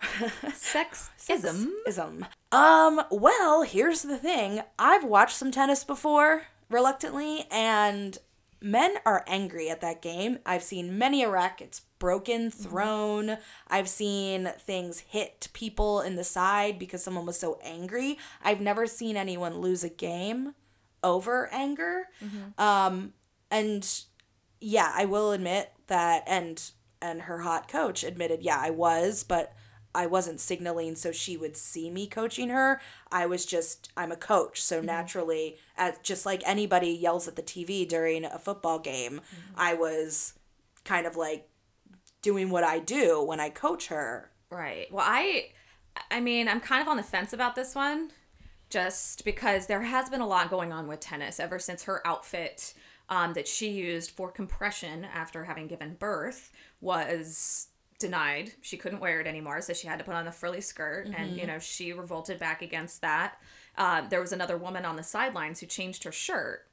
Sexism. 0.00 1.68
Ism. 1.86 2.26
Um, 2.50 3.02
well, 3.10 3.62
here's 3.62 4.02
the 4.02 4.16
thing. 4.16 4.62
I've 4.78 5.04
watched 5.04 5.36
some 5.36 5.50
tennis 5.50 5.84
before, 5.84 6.44
reluctantly, 6.68 7.46
and 7.50 8.18
men 8.60 8.96
are 9.04 9.24
angry 9.26 9.70
at 9.70 9.80
that 9.80 10.02
game. 10.02 10.38
I've 10.44 10.62
seen 10.62 10.98
many 10.98 11.22
a 11.22 11.30
wreck. 11.30 11.40
rackets 11.40 11.82
broken, 11.98 12.50
thrown. 12.50 13.38
I've 13.68 13.88
seen 13.88 14.50
things 14.58 15.00
hit 15.00 15.48
people 15.52 16.00
in 16.00 16.16
the 16.16 16.24
side 16.24 16.78
because 16.78 17.02
someone 17.04 17.26
was 17.26 17.38
so 17.38 17.58
angry. 17.62 18.18
I've 18.42 18.60
never 18.60 18.86
seen 18.86 19.16
anyone 19.16 19.58
lose 19.58 19.84
a 19.84 19.88
game 19.88 20.54
over 21.04 21.48
anger. 21.52 22.08
Um, 22.58 23.12
and 23.50 23.88
yeah, 24.60 24.92
I 24.94 25.04
will 25.04 25.32
admit 25.32 25.72
that 25.86 26.24
and 26.26 26.70
and 27.02 27.22
her 27.22 27.40
hot 27.40 27.68
coach 27.68 28.04
admitted, 28.04 28.42
yeah, 28.42 28.58
I 28.60 28.70
was, 28.70 29.24
but 29.24 29.54
I 29.94 30.06
wasn't 30.06 30.40
signaling 30.40 30.94
so 30.94 31.12
she 31.12 31.36
would 31.36 31.56
see 31.56 31.90
me 31.90 32.06
coaching 32.06 32.48
her. 32.50 32.80
I 33.10 33.26
was 33.26 33.44
just 33.44 33.90
I'm 33.96 34.12
a 34.12 34.16
coach, 34.16 34.62
so 34.62 34.80
naturally, 34.80 35.56
as 35.76 35.98
just 36.02 36.24
like 36.26 36.42
anybody 36.46 36.90
yells 36.90 37.26
at 37.28 37.36
the 37.36 37.42
TV 37.42 37.88
during 37.88 38.24
a 38.24 38.38
football 38.38 38.78
game, 38.78 39.20
I 39.56 39.74
was 39.74 40.34
kind 40.84 41.06
of 41.06 41.16
like 41.16 41.48
doing 42.22 42.50
what 42.50 42.64
I 42.64 42.78
do 42.78 43.22
when 43.22 43.40
I 43.40 43.50
coach 43.50 43.88
her. 43.88 44.30
Right. 44.50 44.92
Well, 44.92 45.06
I 45.06 45.48
I 46.10 46.20
mean, 46.20 46.48
I'm 46.48 46.60
kind 46.60 46.82
of 46.82 46.88
on 46.88 46.96
the 46.96 47.02
fence 47.02 47.32
about 47.32 47.54
this 47.56 47.74
one 47.74 48.12
just 48.68 49.24
because 49.24 49.66
there 49.66 49.82
has 49.82 50.08
been 50.08 50.20
a 50.20 50.26
lot 50.26 50.48
going 50.48 50.72
on 50.72 50.86
with 50.86 51.00
tennis 51.00 51.40
ever 51.40 51.58
since 51.58 51.82
her 51.84 52.06
outfit 52.06 52.72
um, 53.08 53.32
that 53.32 53.48
she 53.48 53.70
used 53.70 54.12
for 54.12 54.30
compression 54.30 55.04
after 55.04 55.44
having 55.44 55.66
given 55.66 55.96
birth 55.98 56.52
was 56.80 57.66
denied. 58.00 58.52
She 58.62 58.76
couldn't 58.76 58.98
wear 59.00 59.20
it 59.20 59.26
anymore, 59.28 59.60
so 59.60 59.72
she 59.72 59.86
had 59.86 59.98
to 60.00 60.04
put 60.04 60.14
on 60.14 60.26
a 60.26 60.32
frilly 60.32 60.60
skirt, 60.60 61.06
and 61.16 61.36
you 61.36 61.46
know 61.46 61.58
she 61.60 61.92
revolted 61.92 62.38
back 62.40 62.62
against 62.62 63.02
that. 63.02 63.34
Uh, 63.76 64.00
there 64.08 64.20
was 64.20 64.32
another 64.32 64.56
woman 64.56 64.84
on 64.84 64.96
the 64.96 65.02
sidelines 65.04 65.60
who 65.60 65.66
changed 65.66 66.02
her 66.04 66.10
shirt, 66.12 66.66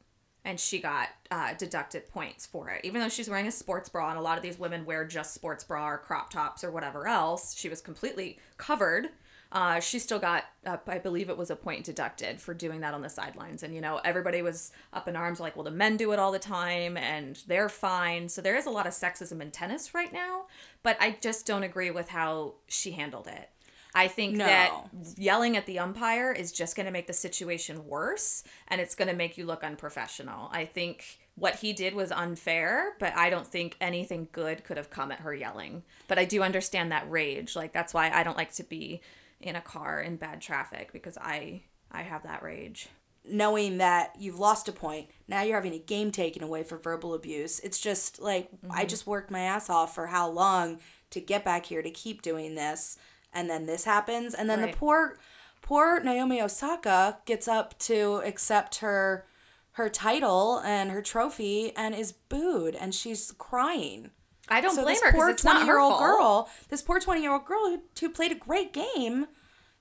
and 0.44 0.60
she 0.60 0.80
got 0.80 1.10
uh, 1.30 1.54
deducted 1.54 2.08
points 2.08 2.46
for 2.46 2.70
it, 2.70 2.84
even 2.84 3.02
though 3.02 3.10
she's 3.10 3.30
wearing 3.30 3.48
a 3.48 3.52
sports 3.52 3.90
bra. 3.90 4.10
And 4.10 4.18
a 4.18 4.22
lot 4.22 4.38
of 4.38 4.44
these 4.44 4.58
women 4.58 4.86
wear 4.86 5.06
just 5.06 5.34
sports 5.34 5.64
bra 5.64 5.88
or 5.90 5.98
crop 5.98 6.30
tops 6.32 6.64
or 6.64 6.72
whatever 6.72 7.08
else. 7.08 7.56
She 7.56 7.70
was 7.70 7.82
completely 7.82 8.40
covered. 8.58 9.10
Uh, 9.52 9.80
she 9.80 9.98
still 10.00 10.20
got, 10.20 10.44
uh, 10.66 10.78
I 10.88 10.98
believe 10.98 11.30
it 11.30 11.38
was 11.38 11.50
a 11.50 11.56
point 11.56 11.86
deducted 11.86 12.42
for 12.42 12.54
doing 12.54 12.82
that 12.82 12.94
on 12.94 13.02
the 13.02 13.10
sidelines. 13.10 13.64
And, 13.64 13.74
you 13.74 13.80
know, 13.82 14.02
everybody 14.04 14.42
was 14.42 14.72
up 14.92 15.08
in 15.08 15.16
arms 15.16 15.40
like, 15.40 15.56
well, 15.56 15.64
the 15.64 15.72
men 15.72 15.96
do 15.98 16.12
it 16.12 16.20
all 16.20 16.32
the 16.32 16.40
time 16.40 16.98
and 16.98 17.40
they're 17.48 17.70
fine. 17.70 18.28
So 18.28 18.42
there 18.42 18.58
is 18.58 18.66
a 18.66 18.70
lot 18.70 18.88
of 18.88 18.94
sexism 18.94 19.42
in 19.42 19.52
tennis 19.52 19.94
right 19.94 20.12
now, 20.12 20.48
but 20.84 20.98
I 21.00 21.18
just 21.22 21.46
don't 21.46 21.64
agree 21.64 21.92
with 21.92 22.10
how 22.10 22.56
she 22.68 22.92
handled 22.92 23.28
it. 23.28 23.50
I 23.96 24.10
think 24.10 24.36
No. 24.36 24.46
that 24.46 24.72
yelling 25.18 25.56
at 25.58 25.66
the 25.66 25.80
umpire 25.80 26.32
is 26.32 26.52
just 26.52 26.76
going 26.76 26.86
to 26.86 26.92
make 26.92 27.08
the 27.08 27.14
situation 27.14 27.88
worse 27.88 28.44
and 28.68 28.82
it's 28.82 28.96
going 28.96 29.08
to 29.08 29.16
make 29.16 29.38
you 29.38 29.46
look 29.46 29.64
unprofessional. 29.64 30.50
I 30.52 30.66
think 30.66 31.20
what 31.36 31.56
he 31.56 31.72
did 31.72 31.96
was 31.96 32.12
unfair, 32.12 32.96
but 33.00 33.16
I 33.16 33.30
don't 33.30 33.48
think 33.48 33.76
anything 33.80 34.28
good 34.34 34.64
could 34.64 34.78
have 34.78 34.90
come 34.90 35.12
at 35.12 35.22
her 35.22 35.34
yelling. 35.34 35.84
But 36.08 36.20
I 36.20 36.26
do 36.26 36.44
understand 36.44 36.92
that 36.92 37.10
rage. 37.10 37.56
Like 37.56 37.72
that's 37.72 37.94
why 37.94 38.12
I 38.12 38.24
don't 38.24 38.38
like 38.38 38.52
to 38.56 38.64
be 38.64 39.02
in 39.40 39.56
a 39.56 39.62
car 39.62 40.00
in 40.02 40.16
bad 40.18 40.42
traffic 40.42 40.92
because 40.92 41.18
I 41.18 41.64
I 41.92 42.02
have 42.02 42.24
that 42.24 42.44
rage. 42.44 42.90
knowing 43.30 43.78
that 43.78 44.14
you've 44.18 44.40
lost 44.40 44.70
a 44.70 44.72
point 44.72 45.08
now 45.28 45.42
you're 45.42 45.58
having 45.58 45.74
a 45.74 45.80
game 45.80 46.12
taken 46.12 46.42
away 46.42 46.64
for 46.64 46.78
verbal 46.78 47.14
abuse 47.14 47.60
it's 47.60 47.80
just 47.80 48.22
like 48.22 48.48
i 48.70 48.80
mm-hmm. 48.80 48.88
just 48.88 49.06
worked 49.06 49.30
my 49.30 49.42
ass 49.42 49.70
off 49.70 49.94
for 49.94 50.08
how 50.08 50.30
long 50.30 50.80
to 51.10 51.20
get 51.20 51.44
back 51.44 51.66
here 51.66 51.82
to 51.82 51.90
keep 51.92 52.22
doing 52.22 52.56
this 52.56 52.98
and 53.34 53.50
then 53.50 53.66
this 53.66 53.84
happens 53.84 54.34
and 54.34 54.50
then 54.50 54.62
Right. 54.62 54.72
the 54.72 54.78
poor 54.78 55.18
poor 55.62 56.00
naomi 56.00 56.42
osaka 56.42 57.18
gets 57.26 57.48
up 57.50 57.78
to 57.80 58.22
accept 58.26 58.78
her 58.78 59.26
her 59.72 59.90
title 59.90 60.60
and 60.64 60.90
her 60.92 61.02
trophy 61.02 61.76
and 61.76 61.94
is 61.94 62.14
booed 62.14 62.76
and 62.76 62.96
she's 62.96 63.32
crying 63.38 64.12
I 64.50 64.62
don't 64.62 64.76
so 64.76 64.84
blame 64.84 64.98
her 65.04 65.12
because 65.12 65.30
it's 65.30 65.44
not 65.44 65.66
her 65.66 65.66
20 65.66 65.66
year 65.66 65.80
old 65.80 66.00
girl 66.00 66.50
this 66.70 66.82
poor 66.82 67.00
20 67.00 67.22
year 67.22 67.34
old 67.34 67.46
girl 67.46 67.70
who, 67.70 67.82
who 68.00 68.10
played 68.10 68.32
a 68.32 68.36
great 68.36 68.74
game 68.74 69.28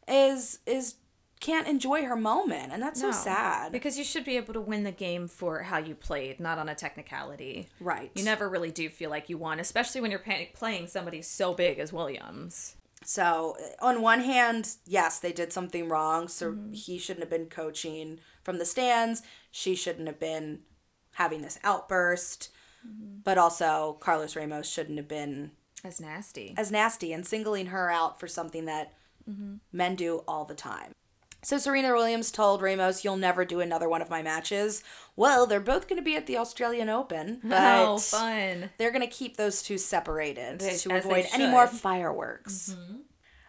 is 0.09 0.59
is 0.67 0.97
can't 1.41 1.69
enjoy 1.69 2.05
her 2.05 2.17
moment 2.17 2.73
and 2.73 2.83
that's 2.83 3.03
No, 3.03 3.11
so 3.11 3.19
sad 3.25 3.73
Because 3.73 3.99
you 3.99 4.05
should 4.05 4.25
be 4.25 4.37
able 4.37 4.55
to 4.55 4.61
win 4.61 4.85
the 4.85 4.93
game 4.93 5.29
for 5.29 5.65
how 5.65 5.79
you 5.79 5.95
played, 5.95 6.41
not 6.41 6.59
on 6.59 6.69
a 6.69 6.75
technicality. 6.75 7.69
Right. 7.79 8.11
You 8.15 8.25
never 8.25 8.49
really 8.49 8.71
do 8.71 8.89
feel 8.89 9.11
like 9.11 9.29
you 9.29 9.37
won, 9.37 9.61
especially 9.61 10.01
when 10.01 10.11
you're 10.11 10.25
playing 10.55 10.87
somebody 10.87 11.21
so 11.23 11.53
big 11.53 11.79
as 11.79 11.93
Williams. 11.93 12.77
So, 13.05 13.57
uh, 13.61 13.87
on 13.87 14.03
one 14.03 14.21
hand, 14.21 14.77
yes, 14.87 15.19
they 15.21 15.33
did 15.33 15.53
something 15.53 15.89
wrong. 15.89 16.27
So, 16.29 16.53
mm-hmm. 16.53 16.73
he 16.73 16.99
shouldn't 16.99 17.23
have 17.23 17.31
been 17.31 17.47
coaching 17.47 18.19
from 18.43 18.59
the 18.59 18.65
stands. 18.65 19.23
She 19.51 19.75
shouldn't 19.75 20.09
have 20.09 20.19
been 20.19 20.61
having 21.13 21.43
this 21.43 21.59
outburst. 21.63 22.51
Mm-hmm. 22.87 23.21
But 23.25 23.39
also, 23.39 23.97
Carlos 24.01 24.37
Ramos 24.37 24.69
shouldn't 24.69 24.99
have 24.99 25.09
been 25.09 25.53
as 25.85 26.01
nasty. 26.01 26.55
as 26.57 26.71
nasty 26.71 27.13
and 27.13 27.27
singling 27.27 27.67
her 27.67 27.91
out 27.91 28.21
for 28.21 28.29
something 28.29 28.65
that 28.67 28.95
mm-hmm. 29.29 29.57
men 29.73 29.95
do 29.95 30.23
all 30.29 30.45
the 30.45 30.55
time. 30.55 30.93
So, 31.43 31.59
Serena 31.59 31.93
Williams 31.93 32.33
told 32.33 32.61
Ramos, 32.61 33.05
You'll 33.05 33.17
never 33.17 33.45
do 33.45 33.61
another 33.61 33.89
one 33.89 34.03
of 34.03 34.11
my 34.11 34.23
matches. 34.23 34.83
Well, 35.15 35.47
they're 35.47 35.61
both 35.61 35.89
going 35.89 35.99
to 35.99 36.05
be 36.05 36.17
at 36.17 36.27
the 36.27 36.39
Australian 36.39 36.89
Open, 36.89 37.41
oh, 37.45 37.49
but 37.49 37.85
oh, 37.87 37.99
fun. 37.99 38.71
they're 38.79 38.91
going 38.91 39.09
to 39.09 39.15
keep 39.15 39.37
those 39.37 39.63
two 39.63 39.79
separated 39.79 40.61
They- 40.61 40.77
to 40.79 40.97
avoid 40.97 41.27
any 41.33 41.47
more 41.47 41.67
fireworks. 41.67 42.75
Mm-hmm. 42.77 42.97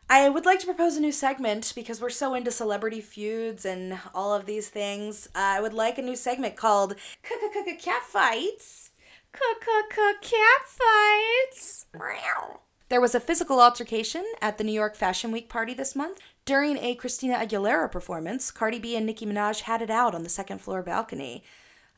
I 0.09 0.29
would 0.29 0.45
like 0.45 0.59
to 0.59 0.65
propose 0.65 0.95
a 0.95 1.01
new 1.01 1.11
segment 1.11 1.73
because 1.75 1.99
we're 1.99 2.09
so 2.09 2.33
into 2.33 2.49
celebrity 2.49 3.01
feuds 3.01 3.65
and 3.65 3.99
all 4.15 4.33
of 4.33 4.45
these 4.45 4.69
things. 4.69 5.27
Uh, 5.35 5.39
I 5.39 5.61
would 5.61 5.73
like 5.73 5.97
a 5.97 6.01
new 6.01 6.15
segment 6.15 6.55
called 6.55 6.95
Cat 7.79 8.03
Fights. 8.03 8.86
Cat 10.21 10.61
fights. 10.65 11.85
There 12.89 13.01
was 13.01 13.13
a 13.13 13.19
physical 13.19 13.59
altercation 13.59 14.25
at 14.41 14.57
the 14.57 14.63
New 14.63 14.71
York 14.71 14.95
Fashion 14.95 15.31
Week 15.31 15.49
party 15.49 15.73
this 15.73 15.95
month. 15.95 16.21
During 16.45 16.77
a 16.77 16.95
Christina 16.95 17.35
Aguilera 17.35 17.91
performance, 17.91 18.51
Cardi 18.51 18.79
B 18.79 18.95
and 18.95 19.05
Nicki 19.05 19.25
Minaj 19.25 19.61
had 19.61 19.81
it 19.81 19.89
out 19.89 20.15
on 20.15 20.23
the 20.23 20.29
second 20.29 20.59
floor 20.61 20.81
balcony. 20.81 21.43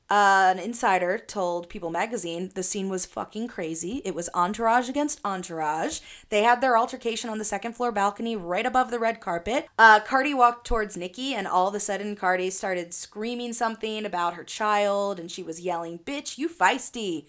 Uh, 0.10 0.54
an 0.56 0.60
insider 0.60 1.19
told 1.19 1.69
People 1.69 1.91
magazine 1.91 2.52
the 2.56 2.63
scene 2.63 2.89
was 2.89 3.06
fucking 3.06 3.48
crazy. 3.48 4.02
It 4.04 4.15
was 4.15 4.30
entourage 4.34 4.89
against 4.89 5.22
entourage. 5.24 6.00
They 6.30 6.41
had 6.41 6.62
their 6.62 6.76
altercation 6.76 7.30
on 7.30 7.38
the 7.38 7.45
second 7.45 7.74
floor 7.74 7.91
balcony 7.91 8.36
right 8.36 8.65
above 8.65 8.89
the 8.89 8.98
red 8.98 9.22
carpet. 9.22 9.67
Uh, 9.78 10.00
Cardi 10.00 10.34
walked 10.34 10.65
towards 10.65 10.98
Nicki, 10.98 11.36
and 11.36 11.48
all 11.48 11.67
of 11.67 11.76
a 11.76 11.80
sudden, 11.80 12.15
Cardi 12.15 12.50
started 12.50 12.93
screaming 12.93 13.54
something 13.54 14.04
about 14.04 14.34
her 14.34 14.43
child, 14.43 15.19
and 15.19 15.30
she 15.30 15.43
was 15.43 15.62
yelling, 15.62 16.00
Bitch, 16.00 16.39
you 16.39 16.50
feisty. 16.50 17.28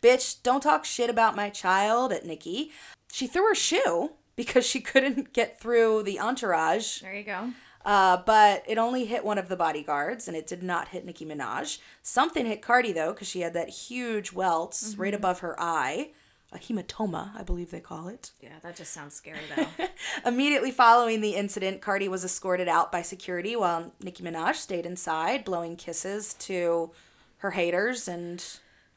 Bitch, 0.00 0.42
don't 0.42 0.62
talk 0.62 0.84
shit 0.84 1.10
about 1.10 1.36
my 1.36 1.50
child 1.50 2.12
at 2.12 2.24
Nicki. 2.24 2.70
She 3.12 3.26
threw 3.26 3.48
her 3.48 3.54
shoe 3.54 4.12
because 4.36 4.66
she 4.66 4.80
couldn't 4.80 5.32
get 5.32 5.60
through 5.60 6.02
the 6.02 6.18
entourage, 6.18 7.00
There 7.00 7.14
you 7.14 7.24
go. 7.24 7.50
Uh, 7.84 8.18
but 8.24 8.62
it 8.66 8.78
only 8.78 9.04
hit 9.04 9.24
one 9.24 9.38
of 9.38 9.48
the 9.48 9.56
bodyguards 9.56 10.26
and 10.26 10.36
it 10.36 10.46
did 10.46 10.62
not 10.62 10.88
hit 10.88 11.04
Nicki 11.04 11.26
Minaj. 11.26 11.78
Something 12.02 12.46
hit 12.46 12.62
Cardi 12.62 12.92
though 12.92 13.12
because 13.12 13.28
she 13.28 13.40
had 13.40 13.54
that 13.54 13.68
huge 13.68 14.32
welt 14.32 14.82
right 14.96 15.14
above 15.14 15.40
her 15.40 15.60
eye. 15.60 16.10
A 16.52 16.58
hematoma, 16.58 17.34
I 17.36 17.42
believe 17.42 17.72
they 17.72 17.80
call 17.80 18.06
it. 18.06 18.30
Yeah, 18.40 18.60
that 18.62 18.76
just 18.76 18.92
sounds 18.92 19.14
scary 19.14 19.40
though. 19.54 19.66
Immediately 20.24 20.70
following 20.70 21.20
the 21.20 21.34
incident, 21.34 21.80
Cardi 21.80 22.06
was 22.06 22.24
escorted 22.24 22.68
out 22.68 22.92
by 22.92 23.02
security 23.02 23.56
while 23.56 23.92
Nicki 24.00 24.22
Minaj 24.22 24.54
stayed 24.54 24.86
inside, 24.86 25.44
blowing 25.44 25.76
kisses 25.76 26.32
to 26.34 26.92
her 27.38 27.50
haters 27.50 28.06
and 28.06 28.44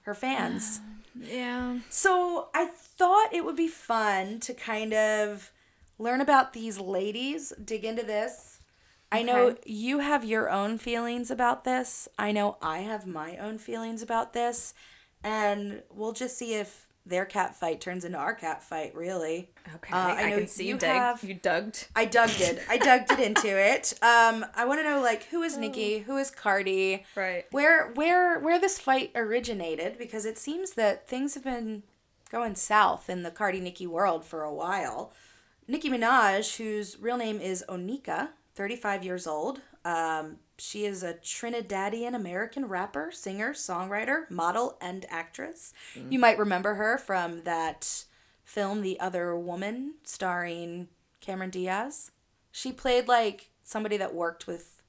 her 0.04 0.14
fans. 0.14 0.82
yeah. 1.20 1.80
So 1.90 2.50
I 2.54 2.66
thought 2.68 3.34
it 3.34 3.44
would 3.44 3.56
be 3.56 3.68
fun 3.68 4.40
to 4.42 4.54
kind 4.54 4.94
of 4.94 5.52
learn 5.98 6.22
about 6.22 6.54
these 6.54 6.80
ladies, 6.80 7.54
dig 7.64 7.84
into 7.84 8.04
this. 8.04 8.57
I 9.12 9.24
know 9.24 9.48
Okay. 9.48 9.62
you 9.66 10.00
have 10.00 10.26
your 10.26 10.50
own 10.50 10.78
feelings 10.78 11.32
about 11.32 11.64
this. 11.64 12.08
I 12.20 12.32
know 12.32 12.58
I 12.62 12.80
have 12.80 13.08
my 13.08 13.38
own 13.38 13.58
feelings 13.58 14.02
about 14.02 14.34
this. 14.34 14.74
And 15.24 15.84
we'll 15.90 16.12
just 16.14 16.38
see 16.38 16.54
if 16.56 16.88
their 17.06 17.26
cat 17.26 17.56
fight 17.56 17.80
turns 17.80 18.04
into 18.04 18.18
our 18.18 18.34
cat 18.36 18.62
fight, 18.62 18.94
really. 18.94 19.50
Okay. 19.76 19.94
Uh, 19.94 19.98
I, 19.98 20.24
I 20.24 20.30
know 20.32 20.38
can 20.40 20.48
see 20.48 20.66
you, 20.66 20.74
you 20.74 20.80
dig. 20.80 20.90
have- 20.90 21.24
You 21.24 21.34
dug. 21.36 21.74
I 21.96 22.04
dug 22.04 22.30
it. 22.40 22.62
I 22.70 22.78
dug 22.78 23.10
it 23.10 23.20
into 23.20 23.48
it. 23.74 23.94
Um, 24.02 24.46
I 24.54 24.66
want 24.66 24.82
to 24.82 24.84
know 24.84 25.02
like 25.02 25.24
who 25.26 25.42
is 25.42 25.58
Nicki, 25.58 26.00
who 26.00 26.18
is 26.18 26.30
Cardi, 26.30 27.06
Right. 27.16 27.46
where 27.52 27.92
where 27.94 28.40
where 28.40 28.60
this 28.60 28.78
fight 28.78 29.12
originated 29.16 29.98
because 29.98 30.26
it 30.26 30.38
seems 30.38 30.72
that 30.74 31.08
things 31.08 31.34
have 31.36 31.46
been 31.46 31.84
going 32.30 32.56
south 32.56 33.10
in 33.10 33.24
the 33.24 33.32
Cardi 33.32 33.62
Nicki 33.62 33.88
world 33.88 34.26
for 34.26 34.44
a 34.44 34.54
while. 34.54 35.14
Nicki 35.66 35.90
Minaj, 35.90 36.58
whose 36.58 36.98
real 37.00 37.18
name 37.18 37.40
is 37.40 37.64
Onika, 37.70 38.30
35 38.58 39.04
years 39.06 39.28
old. 39.28 39.62
Um, 39.86 40.38
she 40.58 40.86
is 40.86 41.04
a 41.04 41.14
Trinidadian 41.14 42.16
American 42.16 42.66
rapper, 42.66 43.12
singer, 43.12 43.54
songwriter, 43.54 44.30
model, 44.32 44.78
and 44.82 45.06
actress. 45.10 45.74
You 46.10 46.18
might 46.20 46.40
remember 46.40 46.74
her 46.74 46.98
from 46.98 47.44
that 47.44 48.06
film 48.44 48.82
The 48.82 49.00
Other 49.00 49.38
Woman 49.38 49.94
starring 50.04 50.88
Cameron 51.22 51.52
Diaz. 51.52 52.12
She 52.52 52.72
played 52.72 53.08
like 53.08 53.52
somebody 53.64 53.98
that 53.98 54.16
worked 54.16 54.48
with 54.48 54.82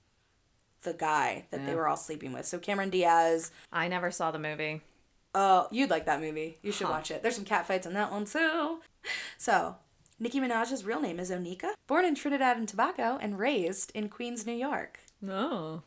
the 0.83 0.95
guy 0.95 1.45
that 1.51 1.67
they 1.67 1.75
were 1.75 1.87
all 1.87 1.97
sleeping 1.97 2.33
with. 2.33 2.47
So 2.47 2.59
Cameron 2.59 2.89
Diaz. 2.91 3.51
I 3.73 3.89
never 3.89 4.11
saw 4.11 4.31
the 4.31 4.39
movie. 4.39 4.81
Oh, 5.35 5.69
you'd 5.71 5.91
like 5.91 6.07
that 6.07 6.21
movie. 6.21 6.57
You 6.63 6.73
should 6.73 6.87
Huh. 6.87 6.95
watch 6.95 7.11
it. 7.11 7.23
There's 7.23 7.35
some 7.37 7.45
cat 7.45 7.67
fights 7.67 7.87
in 7.87 7.93
that 7.95 8.11
one 8.11 8.25
too. 8.25 8.81
So, 9.37 9.77
Nicki 10.21 10.41
Minaj's 10.41 10.85
real 10.85 11.01
name 11.01 11.21
is 11.21 11.31
Onika, 11.31 11.75
born 11.87 12.05
in 12.05 12.17
Trinidad 12.17 12.57
and 12.57 12.69
Tobago 12.69 13.19
and 13.21 13.39
raised 13.39 13.93
in 13.95 14.09
Queens, 14.09 14.45
New 14.45 14.53
York. 14.53 14.99
No. 15.23 15.83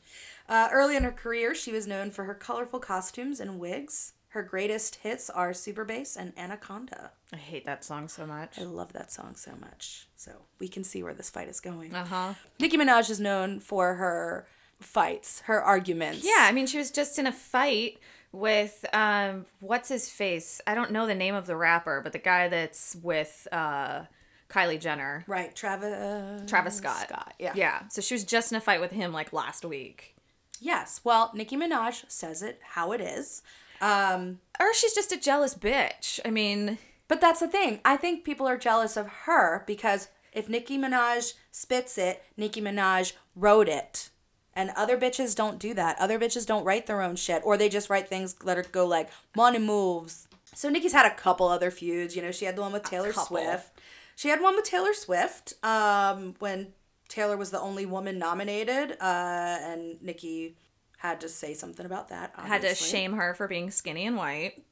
Uh, 0.48 0.70
early 0.72 0.96
in 0.96 1.04
her 1.04 1.12
career, 1.12 1.54
she 1.54 1.74
was 1.74 1.86
known 1.86 2.12
for 2.12 2.24
her 2.24 2.34
colorful 2.34 2.80
costumes 2.80 3.42
and 3.42 3.60
wigs. 3.60 4.14
Her 4.30 4.42
greatest 4.42 4.96
hits 4.96 5.30
are 5.30 5.54
Super 5.54 5.84
Bass 5.84 6.16
and 6.16 6.32
Anaconda. 6.38 7.12
I 7.34 7.38
hate 7.38 7.66
that 7.66 7.84
song 7.84 8.08
so 8.08 8.26
much. 8.26 8.58
I 8.58 8.64
love 8.64 8.94
that 8.94 9.12
song 9.12 9.36
so 9.36 9.52
much. 9.60 10.08
So 10.16 10.32
we 10.60 10.70
can 10.70 10.86
see 10.86 11.04
where 11.04 11.14
this 11.14 11.30
fight 11.30 11.50
is 11.50 11.60
going. 11.60 11.94
Uh 11.94 12.06
huh. 12.06 12.34
Nicki 12.58 12.78
Minaj 12.78 13.10
is 13.10 13.20
known 13.20 13.60
for 13.60 13.96
her 13.96 14.48
fights, 14.80 15.42
her 15.42 15.62
arguments. 15.62 16.24
Yeah, 16.24 16.46
I 16.48 16.54
mean, 16.54 16.68
she 16.68 16.78
was 16.78 16.92
just 16.92 17.20
in 17.20 17.28
a 17.28 17.34
fight 17.34 18.00
with 18.32 18.86
um, 18.94 19.46
what's 19.60 19.90
his 19.90 20.10
face? 20.10 20.62
I 20.66 20.74
don't 20.74 20.92
know 20.92 21.06
the 21.06 21.16
name 21.16 21.36
of 21.36 21.48
the 21.48 21.58
rapper, 21.58 22.00
but 22.02 22.14
the 22.14 22.20
guy 22.20 22.48
that's 22.48 22.96
with 23.04 23.50
uh, 23.52 24.04
Kylie 24.52 24.80
Jenner, 24.80 25.24
Right, 25.28 25.56
Travis. 25.56 26.50
Travis 26.50 26.76
Scott. 26.78 27.08
Scott, 27.08 27.34
yeah. 27.40 27.54
Yeah. 27.56 27.84
So 27.90 28.02
she 28.02 28.14
was 28.14 28.24
just 28.26 28.52
in 28.52 28.58
a 28.58 28.62
fight 28.62 28.82
with 28.82 28.92
him 28.92 29.14
like 29.14 29.32
last 29.34 29.64
week. 29.64 30.16
Yes. 30.60 31.02
Well, 31.04 31.32
Nicki 31.34 31.56
Minaj 31.58 32.04
says 32.10 32.42
it 32.44 32.60
how 32.74 32.92
it 32.92 33.02
is. 33.02 33.42
Um, 33.80 34.40
Or 34.60 34.74
she's 34.74 34.94
just 34.94 35.12
a 35.12 35.20
jealous 35.20 35.56
bitch. 35.56 36.20
I 36.26 36.30
mean, 36.30 36.78
but 37.08 37.20
that's 37.22 37.40
the 37.40 37.48
thing. 37.48 37.80
I 37.84 37.98
think 37.98 38.24
people 38.24 38.48
are 38.48 38.58
jealous 38.58 38.96
of 38.98 39.08
her 39.26 39.64
because 39.66 40.10
if 40.34 40.48
Nicki 40.50 40.78
Minaj 40.78 41.34
spits 41.52 41.98
it, 41.98 42.24
Nicki 42.38 42.62
Minaj 42.62 43.14
wrote 43.36 43.68
it. 43.68 44.10
And 44.54 44.70
other 44.76 44.98
bitches 44.98 45.34
don't 45.36 45.60
do 45.60 45.74
that. 45.76 45.98
Other 45.98 46.20
bitches 46.20 46.46
don't 46.46 46.66
write 46.66 46.86
their 46.86 47.02
own 47.02 47.16
shit, 47.16 47.42
or 47.46 47.56
they 47.56 47.70
just 47.70 47.90
write 47.90 48.10
things 48.10 48.34
that 48.46 48.58
are, 48.58 48.64
go 48.64 48.86
like 48.86 49.10
money 49.36 49.60
moves. 49.60 50.28
So 50.54 50.70
Nicki's 50.70 50.92
had 50.92 51.06
a 51.10 51.16
couple 51.16 51.48
other 51.48 51.72
feuds. 51.72 52.18
You 52.18 52.22
know, 52.22 52.32
she 52.34 52.44
had 52.46 52.58
the 52.58 52.62
one 52.62 52.74
with 52.74 52.84
Taylor. 52.84 53.14
Swift. 53.14 53.72
She 54.16 54.30
had 54.30 54.42
one 54.42 54.56
with 54.56 54.66
Taylor 54.66 54.94
Swift 54.94 55.54
um, 55.64 56.36
when 56.40 56.74
Taylor 57.08 57.38
was 57.38 57.52
the 57.52 57.60
only 57.60 57.86
woman 57.86 58.20
nominated, 58.20 58.92
uh, 59.02 59.58
and 59.62 60.02
Nicki 60.02 60.58
had 60.98 61.22
to 61.22 61.30
say 61.30 61.54
something 61.54 61.86
about 61.86 62.10
that. 62.10 62.34
had 62.36 62.62
to 62.62 62.76
shame 62.76 63.14
her 63.14 63.34
for 63.34 63.48
being 63.48 63.72
skinny 63.72 64.06
and 64.06 64.16
white. 64.16 64.64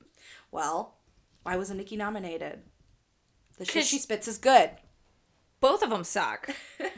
Well, 0.52 0.96
why 1.44 1.58
wasn't 1.58 1.80
Nicki 1.80 1.98
nominated? 1.98 2.62
The 3.58 3.66
shit 3.66 3.86
she 3.86 3.98
spits 3.98 4.28
is 4.28 4.38
good. 4.38 4.72
Both 5.60 5.84
of 5.84 5.90
them 5.90 6.04
suck. 6.04 6.50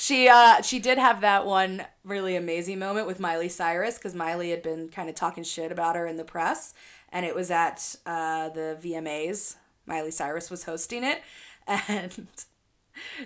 She 0.00 0.28
uh 0.28 0.62
she 0.62 0.78
did 0.78 0.96
have 0.96 1.22
that 1.22 1.44
one 1.44 1.84
really 2.04 2.36
amazing 2.36 2.78
moment 2.78 3.08
with 3.08 3.18
Miley 3.18 3.48
Cyrus 3.48 3.98
because 3.98 4.14
Miley 4.14 4.50
had 4.50 4.62
been 4.62 4.88
kind 4.88 5.08
of 5.08 5.16
talking 5.16 5.42
shit 5.42 5.72
about 5.72 5.96
her 5.96 6.06
in 6.06 6.16
the 6.16 6.24
press, 6.24 6.72
and 7.10 7.26
it 7.26 7.34
was 7.34 7.50
at 7.50 7.96
uh, 8.06 8.48
the 8.50 8.78
VMAs. 8.80 9.56
Miley 9.88 10.10
Cyrus 10.10 10.50
was 10.50 10.64
hosting 10.64 11.02
it, 11.02 11.22
and 11.66 12.28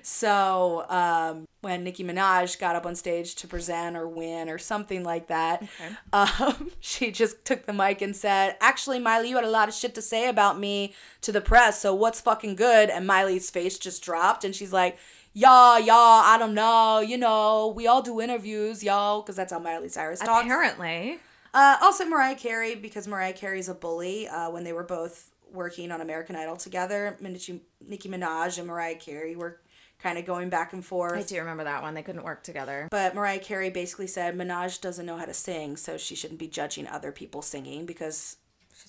so 0.03 0.85
um, 0.89 1.47
when 1.61 1.85
Nicki 1.85 2.05
Minaj 2.05 2.59
got 2.59 2.77
up 2.77 2.87
on 2.87 2.95
stage 2.95 3.35
to 3.37 3.47
present 3.47 3.97
or 3.97 4.09
win 4.09 4.49
or 4.49 4.59
something 4.59 5.03
like 5.05 5.29
that, 5.29 5.67
um, 6.13 6.71
she 6.81 7.11
just 7.11 7.45
took 7.45 7.67
the 7.67 7.73
mic 7.73 8.01
and 8.01 8.15
said, 8.15 8.57
"Actually, 8.61 8.99
Miley, 8.99 9.31
you 9.31 9.37
had 9.37 9.45
a 9.45 9.51
lot 9.51 9.69
of 9.69 9.75
shit 9.75 9.95
to 9.95 10.03
say 10.03 10.29
about 10.29 10.59
me 10.59 10.95
to 11.21 11.33
the 11.33 11.41
press. 11.41 11.81
So 11.81 11.95
what's 11.95 12.21
fucking 12.21 12.57
good?" 12.57 12.91
And 12.91 13.07
Miley's 13.07 13.51
face 13.51 13.79
just 13.79 14.03
dropped, 14.03 14.45
and 14.45 14.55
she's 14.55 14.73
like. 14.73 14.99
Y'all, 15.35 15.81
y'all, 15.81 15.97
I 15.97 16.37
don't 16.39 16.53
know. 16.53 17.01
You 17.01 17.17
know, 17.17 17.73
we 17.75 17.87
all 17.87 18.03
do 18.03 18.21
interviews, 18.21 18.85
y'all, 18.85 19.23
because 19.23 19.35
that's 19.35 19.51
how 19.51 19.59
Miley 19.59 19.89
Cyrus 19.89 20.21
talks. 20.21 20.45
Apparently. 20.45 21.21
Uh, 21.55 21.79
also, 21.81 22.05
Mariah 22.05 22.35
Carey, 22.35 22.75
because 22.75 23.09
Mariah 23.09 23.33
Carey's 23.33 23.67
a 23.67 23.73
bully. 23.73 24.29
Uh, 24.29 24.51
when 24.51 24.65
they 24.65 24.75
were 24.75 24.85
both 24.85 25.32
working 25.53 25.91
on 25.93 26.01
American 26.01 26.37
Idol 26.37 26.57
together, 26.57 27.17
Nicki, 27.21 27.63
Nicki 27.87 28.09
Minaj 28.09 28.59
and 28.59 28.67
Mariah 28.67 28.97
Carey 28.97 29.37
were 29.37 29.61
kind 29.99 30.19
of 30.19 30.25
going 30.25 30.49
back 30.49 30.73
and 30.73 30.85
forth. 30.85 31.19
I 31.19 31.23
do 31.23 31.39
remember 31.39 31.65
that 31.65 31.83
one. 31.83 31.95
They 31.95 32.03
couldn't 32.03 32.25
work 32.25 32.43
together. 32.43 32.89
But 32.91 33.15
Mariah 33.15 33.39
Carey 33.39 33.71
basically 33.71 34.09
said 34.09 34.37
Minaj 34.37 34.81
doesn't 34.81 35.07
know 35.07 35.17
how 35.17 35.27
to 35.27 35.35
sing, 35.35 35.77
so 35.77 35.97
she 35.97 36.15
shouldn't 36.15 36.41
be 36.41 36.49
judging 36.49 36.87
other 36.89 37.13
people 37.13 37.41
singing 37.43 37.87
because 37.87 38.37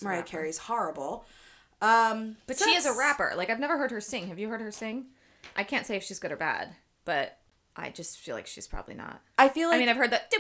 a 0.02 0.06
Mariah. 0.06 0.24
Carey's 0.24 0.58
horrible. 0.58 1.26
Um, 1.82 2.38
But 2.48 2.58
she 2.58 2.72
is 2.72 2.86
a 2.86 2.94
rapper. 2.94 3.34
Like 3.36 3.50
I've 3.50 3.60
never 3.60 3.78
heard 3.78 3.92
her 3.92 4.02
sing. 4.02 4.28
Have 4.28 4.40
you 4.40 4.50
heard 4.50 4.62
her 4.62 4.72
sing? 4.72 5.08
I 5.56 5.64
can't 5.64 5.86
say 5.86 5.98
if 5.98 6.04
she's 6.04 6.20
good 6.20 6.32
or 6.32 6.38
bad, 6.38 6.70
but 7.06 7.38
I 7.76 7.90
just 7.90 8.20
feel 8.20 8.36
like 8.36 8.48
she's 8.48 8.68
probably 8.68 8.96
not. 8.96 9.22
I 9.38 9.50
feel 9.50 9.68
like 9.70 9.76
I 9.76 9.80
mean, 9.80 9.90
I've 9.90 9.98
heard 9.98 10.12
that. 10.12 10.32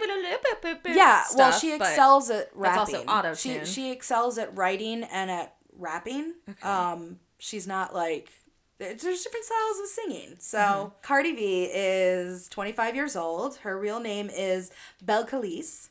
yeah. 0.95 1.23
well, 1.36 1.51
she 1.51 1.73
excels 1.73 2.29
at 2.29 2.49
rapping. 2.55 2.93
that's 2.93 2.93
also 2.93 3.05
auto-tune. 3.05 3.65
She 3.65 3.71
she 3.71 3.91
excels 3.91 4.38
at 4.38 4.55
writing 4.55 5.03
and 5.03 5.29
at 5.29 5.55
rapping. 5.77 6.33
Um, 6.62 7.19
she's 7.39 7.67
not 7.67 7.93
like 7.93 8.31
there's 8.79 9.01
different 9.01 9.45
styles 9.45 9.79
of 9.81 9.88
singing. 9.88 10.36
So 10.39 10.57
Mm-hmm. 10.57 10.89
Cardi 11.03 11.33
B 11.33 11.69
is 11.71 12.47
25 12.49 12.95
years 12.95 13.15
old. 13.15 13.57
Her 13.57 13.79
real 13.79 13.99
name 13.99 14.29
is 14.29 14.71
Belcalis. 15.05 15.89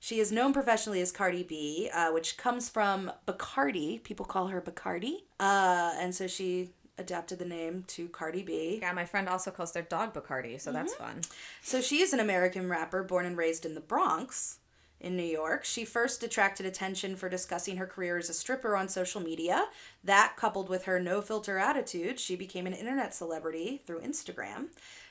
She 0.00 0.20
is 0.20 0.30
known 0.30 0.52
professionally 0.52 1.00
as 1.00 1.10
Cardi 1.10 1.42
B, 1.42 1.90
uh, 1.92 2.10
which 2.12 2.36
comes 2.36 2.68
from 2.68 3.10
Bacardi. 3.26 4.02
People 4.02 4.26
call 4.26 4.48
her 4.48 4.60
Bacardi. 4.60 5.22
Uh, 5.40 5.94
and 5.98 6.14
so 6.14 6.26
she 6.26 6.70
adapted 6.98 7.38
the 7.38 7.44
name 7.46 7.84
to 7.88 8.08
Cardi 8.08 8.42
B. 8.42 8.78
Yeah, 8.82 8.92
my 8.92 9.04
friend 9.06 9.28
also 9.28 9.50
calls 9.50 9.72
their 9.72 9.82
dog 9.82 10.12
Bacardi, 10.14 10.60
so 10.60 10.72
that's 10.72 10.94
fun. 10.94 11.22
So 11.62 11.80
she 11.80 12.00
is 12.02 12.12
an 12.12 12.20
American 12.20 12.68
rapper 12.68 13.02
born 13.02 13.24
and 13.26 13.36
raised 13.36 13.64
in 13.66 13.74
the 13.74 13.80
Bronx 13.80 14.58
in 15.04 15.16
New 15.16 15.22
York. 15.22 15.64
She 15.64 15.84
first 15.84 16.22
attracted 16.22 16.64
attention 16.64 17.14
for 17.14 17.28
discussing 17.28 17.76
her 17.76 17.86
career 17.86 18.16
as 18.16 18.30
a 18.30 18.34
stripper 18.34 18.74
on 18.74 18.88
social 18.88 19.20
media. 19.20 19.66
That, 20.02 20.34
coupled 20.36 20.68
with 20.68 20.84
her 20.84 20.98
no 20.98 21.20
filter 21.20 21.58
attitude, 21.58 22.18
she 22.18 22.34
became 22.34 22.66
an 22.66 22.72
internet 22.72 23.14
celebrity 23.14 23.82
through 23.86 24.00
Instagram. 24.00 24.68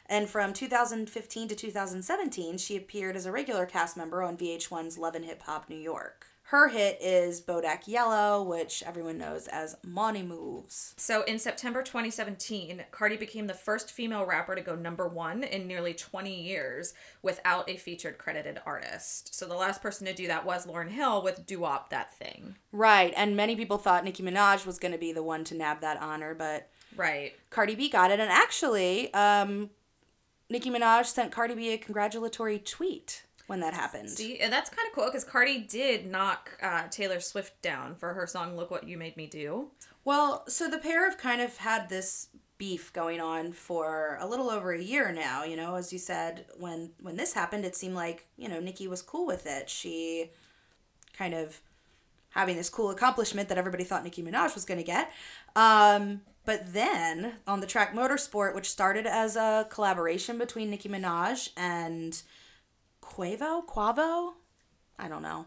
And 0.08 0.28
from 0.28 0.52
2015 0.52 1.48
to 1.48 1.56
2017, 1.56 2.58
she 2.58 2.76
appeared 2.76 3.16
as 3.16 3.26
a 3.26 3.32
regular 3.32 3.66
cast 3.66 3.96
member 3.96 4.24
on 4.24 4.36
VH1's 4.36 4.98
Love 4.98 5.16
and 5.16 5.26
Hip 5.26 5.44
Hop 5.44 5.70
New 5.70 5.78
York. 5.78 6.33
Her 6.48 6.68
hit 6.70 7.00
is 7.02 7.42
Bodak 7.42 7.88
Yellow, 7.88 8.44
which 8.44 8.84
everyone 8.86 9.18
knows 9.18 9.48
as 9.48 9.76
Money 9.84 10.22
Moves. 10.22 10.94
So 10.98 11.24
in 11.24 11.40
September 11.40 11.82
2017, 11.82 12.84
Cardi 12.92 13.18
became 13.18 13.48
the 13.48 13.54
first 13.54 13.92
female 13.92 14.26
rapper 14.26 14.54
to 14.54 14.62
go 14.62 14.76
number 14.76 15.08
one 15.08 15.44
in 15.44 15.68
nearly 15.68 15.94
20 15.94 16.34
years 16.34 16.94
without 17.22 17.70
a 17.70 17.78
featured 17.78 18.18
credited 18.18 18.62
artist. 18.66 19.34
So 19.34 19.48
the 19.48 19.56
last 19.56 19.82
person 19.82 20.06
to 20.06 20.14
do 20.14 20.28
that 20.28 20.46
was 20.46 20.68
Lauryn 20.68 20.90
Hill 20.90 21.24
with 21.24 21.44
Wop 21.58 21.90
That 21.90 22.14
Thing. 22.14 22.58
Right, 22.72 23.14
and 23.16 23.36
many 23.36 23.56
people 23.56 23.78
thought 23.78 24.04
Nicki 24.04 24.22
Minaj 24.22 24.66
was 24.66 24.78
going 24.80 24.92
to 24.92 24.98
be 24.98 25.14
the 25.14 25.24
one 25.24 25.44
to 25.46 25.56
nab 25.56 25.82
that 25.82 26.02
honor, 26.02 26.36
but 26.36 26.70
Right. 26.96 27.34
Cardi 27.50 27.76
B 27.76 27.90
got 27.90 28.12
it. 28.12 28.20
And 28.20 28.32
actually, 28.32 29.14
um, 29.14 29.70
Nicki 30.50 30.70
Minaj 30.70 31.06
sent 31.06 31.32
Cardi 31.32 31.56
B 31.56 31.74
a 31.74 31.78
congratulatory 31.78 32.60
tweet 32.60 33.24
when 33.54 33.60
that 33.60 33.76
happened. 33.76 34.10
See, 34.10 34.40
and 34.40 34.52
that's 34.52 34.72
kind 34.72 34.88
of 34.88 34.96
cool 34.96 35.06
because 35.06 35.24
Cardi 35.24 35.60
did 35.60 36.08
knock 36.08 36.58
uh, 36.60 36.88
Taylor 36.90 37.20
Swift 37.20 37.62
down 37.62 37.94
for 37.94 38.16
her 38.16 38.26
song 38.26 38.58
"Look 38.58 38.72
What 38.72 38.88
You 38.88 38.98
Made 38.98 39.16
Me 39.16 39.28
Do." 39.28 39.70
Well, 40.04 40.44
so 40.48 40.68
the 40.68 40.80
pair 40.80 41.08
have 41.08 41.20
kind 41.20 41.40
of 41.40 41.58
had 41.58 41.88
this 41.88 42.30
beef 42.58 42.92
going 42.94 43.22
on 43.22 43.52
for 43.52 44.18
a 44.20 44.28
little 44.28 44.50
over 44.50 44.74
a 44.74 44.82
year 44.82 45.12
now. 45.12 45.44
You 45.44 45.56
know, 45.56 45.76
as 45.76 45.94
you 45.94 46.00
said, 46.00 46.48
when 46.58 46.94
when 47.00 47.16
this 47.16 47.34
happened, 47.34 47.64
it 47.64 47.76
seemed 47.76 47.94
like 47.94 48.26
you 48.38 48.50
know 48.50 48.60
Nicki 48.60 48.88
was 48.88 49.04
cool 49.04 49.28
with 49.28 49.46
it. 49.46 49.70
She 49.70 50.32
kind 51.16 51.36
of 51.36 51.62
having 52.30 52.56
this 52.56 52.72
cool 52.72 52.90
accomplishment 52.90 53.50
that 53.50 53.60
everybody 53.60 53.84
thought 53.84 54.04
Nicki 54.04 54.24
Minaj 54.24 54.56
was 54.56 54.66
going 54.66 54.80
to 54.80 54.84
get. 54.84 55.12
Um, 55.56 56.22
but 56.44 56.74
then 56.74 57.34
on 57.46 57.60
the 57.60 57.68
track 57.68 57.94
Motorsport, 57.94 58.56
which 58.56 58.68
started 58.68 59.06
as 59.06 59.36
a 59.36 59.68
collaboration 59.70 60.40
between 60.40 60.72
Nicki 60.72 60.90
Minaj 60.90 61.52
and 61.56 62.20
Quavo, 63.14 63.66
Quavo, 63.66 64.34
I 64.98 65.08
don't 65.08 65.22
know. 65.22 65.46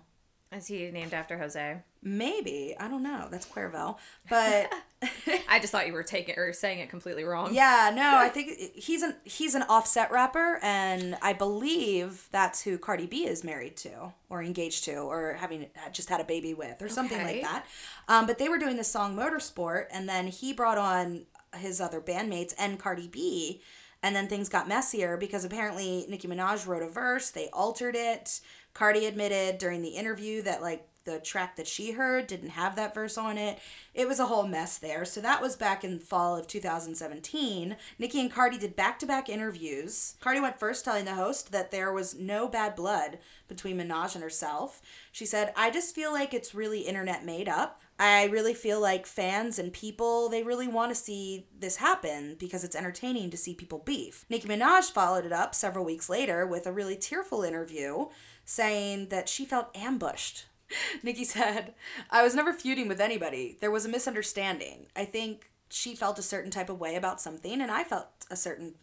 Is 0.53 0.69
he 0.69 0.91
named 0.93 1.13
after 1.13 1.37
Jose? 1.39 1.83
Maybe 2.03 2.77
I 2.79 2.87
don't 2.87 3.03
know. 3.03 3.27
That's 3.29 3.47
Cuervo, 3.47 3.97
but 4.31 4.73
I 5.49 5.59
just 5.59 5.73
thought 5.73 5.89
you 5.89 5.93
were 5.93 6.05
taking 6.05 6.37
or 6.39 6.53
saying 6.53 6.79
it 6.79 6.89
completely 6.89 7.25
wrong. 7.25 7.53
yeah, 7.53 7.93
no, 7.95 8.17
I 8.17 8.29
think 8.29 8.77
he's 8.77 9.03
an 9.03 9.17
he's 9.25 9.57
an 9.57 9.65
offset 9.65 10.13
rapper, 10.13 10.61
and 10.63 11.17
I 11.21 11.33
believe 11.33 12.29
that's 12.31 12.63
who 12.63 12.79
Cardi 12.79 13.07
B 13.07 13.27
is 13.27 13.43
married 13.43 13.77
to, 13.79 14.13
or 14.31 14.41
engaged 14.41 14.85
to, 14.85 14.99
or 14.99 15.35
having 15.35 15.67
just 15.91 16.09
had 16.09 16.21
a 16.21 16.25
baby 16.25 16.55
with, 16.55 16.81
or 16.81 16.89
something 16.89 17.19
Okay. 17.21 17.35
like 17.35 17.43
that. 17.43 17.67
Um, 18.07 18.27
but 18.27 18.39
they 18.39 18.49
were 18.49 18.59
doing 18.59 18.77
the 18.77 18.85
song 18.85 19.17
Motorsport, 19.17 19.87
and 19.91 20.09
then 20.09 20.29
he 20.29 20.53
brought 20.53 20.79
on 20.79 21.27
his 21.57 21.81
other 21.81 22.01
bandmates 22.01 22.55
and 22.57 22.79
Cardi 22.79 23.09
B. 23.09 23.61
And 24.07 24.15
then 24.15 24.29
things 24.29 24.49
got 24.49 24.69
messier 24.69 25.17
because 25.17 25.45
apparently 25.45 26.07
Nicki 26.09 26.29
Minaj 26.29 26.65
wrote 26.65 26.85
a 26.85 26.89
verse, 26.89 27.29
they 27.29 27.49
altered 27.49 27.97
it. 27.97 28.41
Cardi 28.73 29.05
admitted 29.05 29.59
during 29.59 29.83
the 29.83 29.97
interview 29.97 30.43
that 30.43 30.63
like 30.63 30.87
the 31.03 31.19
track 31.19 31.57
that 31.57 31.67
she 31.67 31.91
heard 31.91 32.29
didn't 32.29 32.51
have 32.51 32.77
that 32.77 32.95
verse 32.95 33.19
on 33.19 33.37
it. 33.37 33.59
It 33.95 34.07
was 34.07 34.21
a 34.21 34.27
whole 34.27 34.47
mess 34.47 34.79
there. 34.79 35.05
So 35.05 35.21
that 35.23 35.43
was 35.43 35.57
back 35.57 35.83
in 35.83 35.99
fall 35.99 36.37
of 36.37 36.47
2017. 36.47 37.77
Nicki 37.99 38.21
and 38.21 38.33
Cardi 38.33 38.59
did 38.59 38.77
back-to-back 38.77 39.29
interviews. 39.29 40.15
Cardi 40.21 40.39
went 40.39 40.61
first 40.61 40.85
telling 40.85 41.05
the 41.05 41.15
host 41.15 41.51
that 41.51 41.73
there 41.73 41.93
was 41.93 42.15
no 42.15 42.47
bad 42.47 42.77
blood 42.77 43.19
between 43.49 43.77
Minaj 43.77 44.15
and 44.15 44.23
herself. 44.23 44.81
She 45.11 45.27
said, 45.27 45.53
"I 45.57 45.71
just 45.71 45.97
feel 45.97 46.13
like 46.13 46.33
it's 46.33 46.55
really 46.55 46.83
internet 46.83 47.25
made 47.25 47.49
up. 47.49 47.83
I 47.99 48.25
really 48.25 48.53
feel 48.53 48.81
like 48.81 49.07
fans 49.07 49.59
and 49.59 49.73
people, 49.73 50.29
they 50.29 50.43
really 50.43 50.69
want 50.69 50.91
to 50.91 50.95
see 50.95 51.47
this 51.59 51.77
happen 51.77 52.37
because 52.39 52.63
it's 52.63 52.77
entertaining 52.77 53.31
to 53.31 53.37
see 53.37 53.55
people 53.55 53.79
beef. 53.79 54.27
Nicki 54.29 54.47
Minaj 54.47 54.93
followed 54.93 55.25
it 55.25 55.33
up 55.33 55.55
several 55.55 55.85
weeks 55.85 56.11
later 56.11 56.47
with 56.47 56.67
a 56.67 56.73
really 56.73 56.97
tearful 56.97 57.43
interview 57.43 58.07
saying 58.45 59.09
that 59.09 59.29
she 59.29 59.47
felt 59.47 59.75
ambushed 59.75 60.47
Nicki 61.03 61.25
said, 61.25 61.75
I 62.11 62.23
was 62.23 62.35
never 62.35 62.53
feuding 62.53 62.89
with 62.89 63.01
anybody. 63.01 63.57
There 63.61 63.71
was 63.71 63.85
a 63.85 63.91
misunderstanding. 63.91 64.87
I 64.95 65.05
think 65.05 65.51
she 65.69 65.95
felt 65.95 66.19
a 66.19 66.23
certain 66.23 66.51
type 66.51 66.71
of 66.71 66.81
way 66.81 66.97
about 66.97 67.21
something, 67.21 67.61
and 67.61 67.71
I 67.71 67.85
felt 67.85 68.09
a 68.31 68.37
certain 68.37 68.75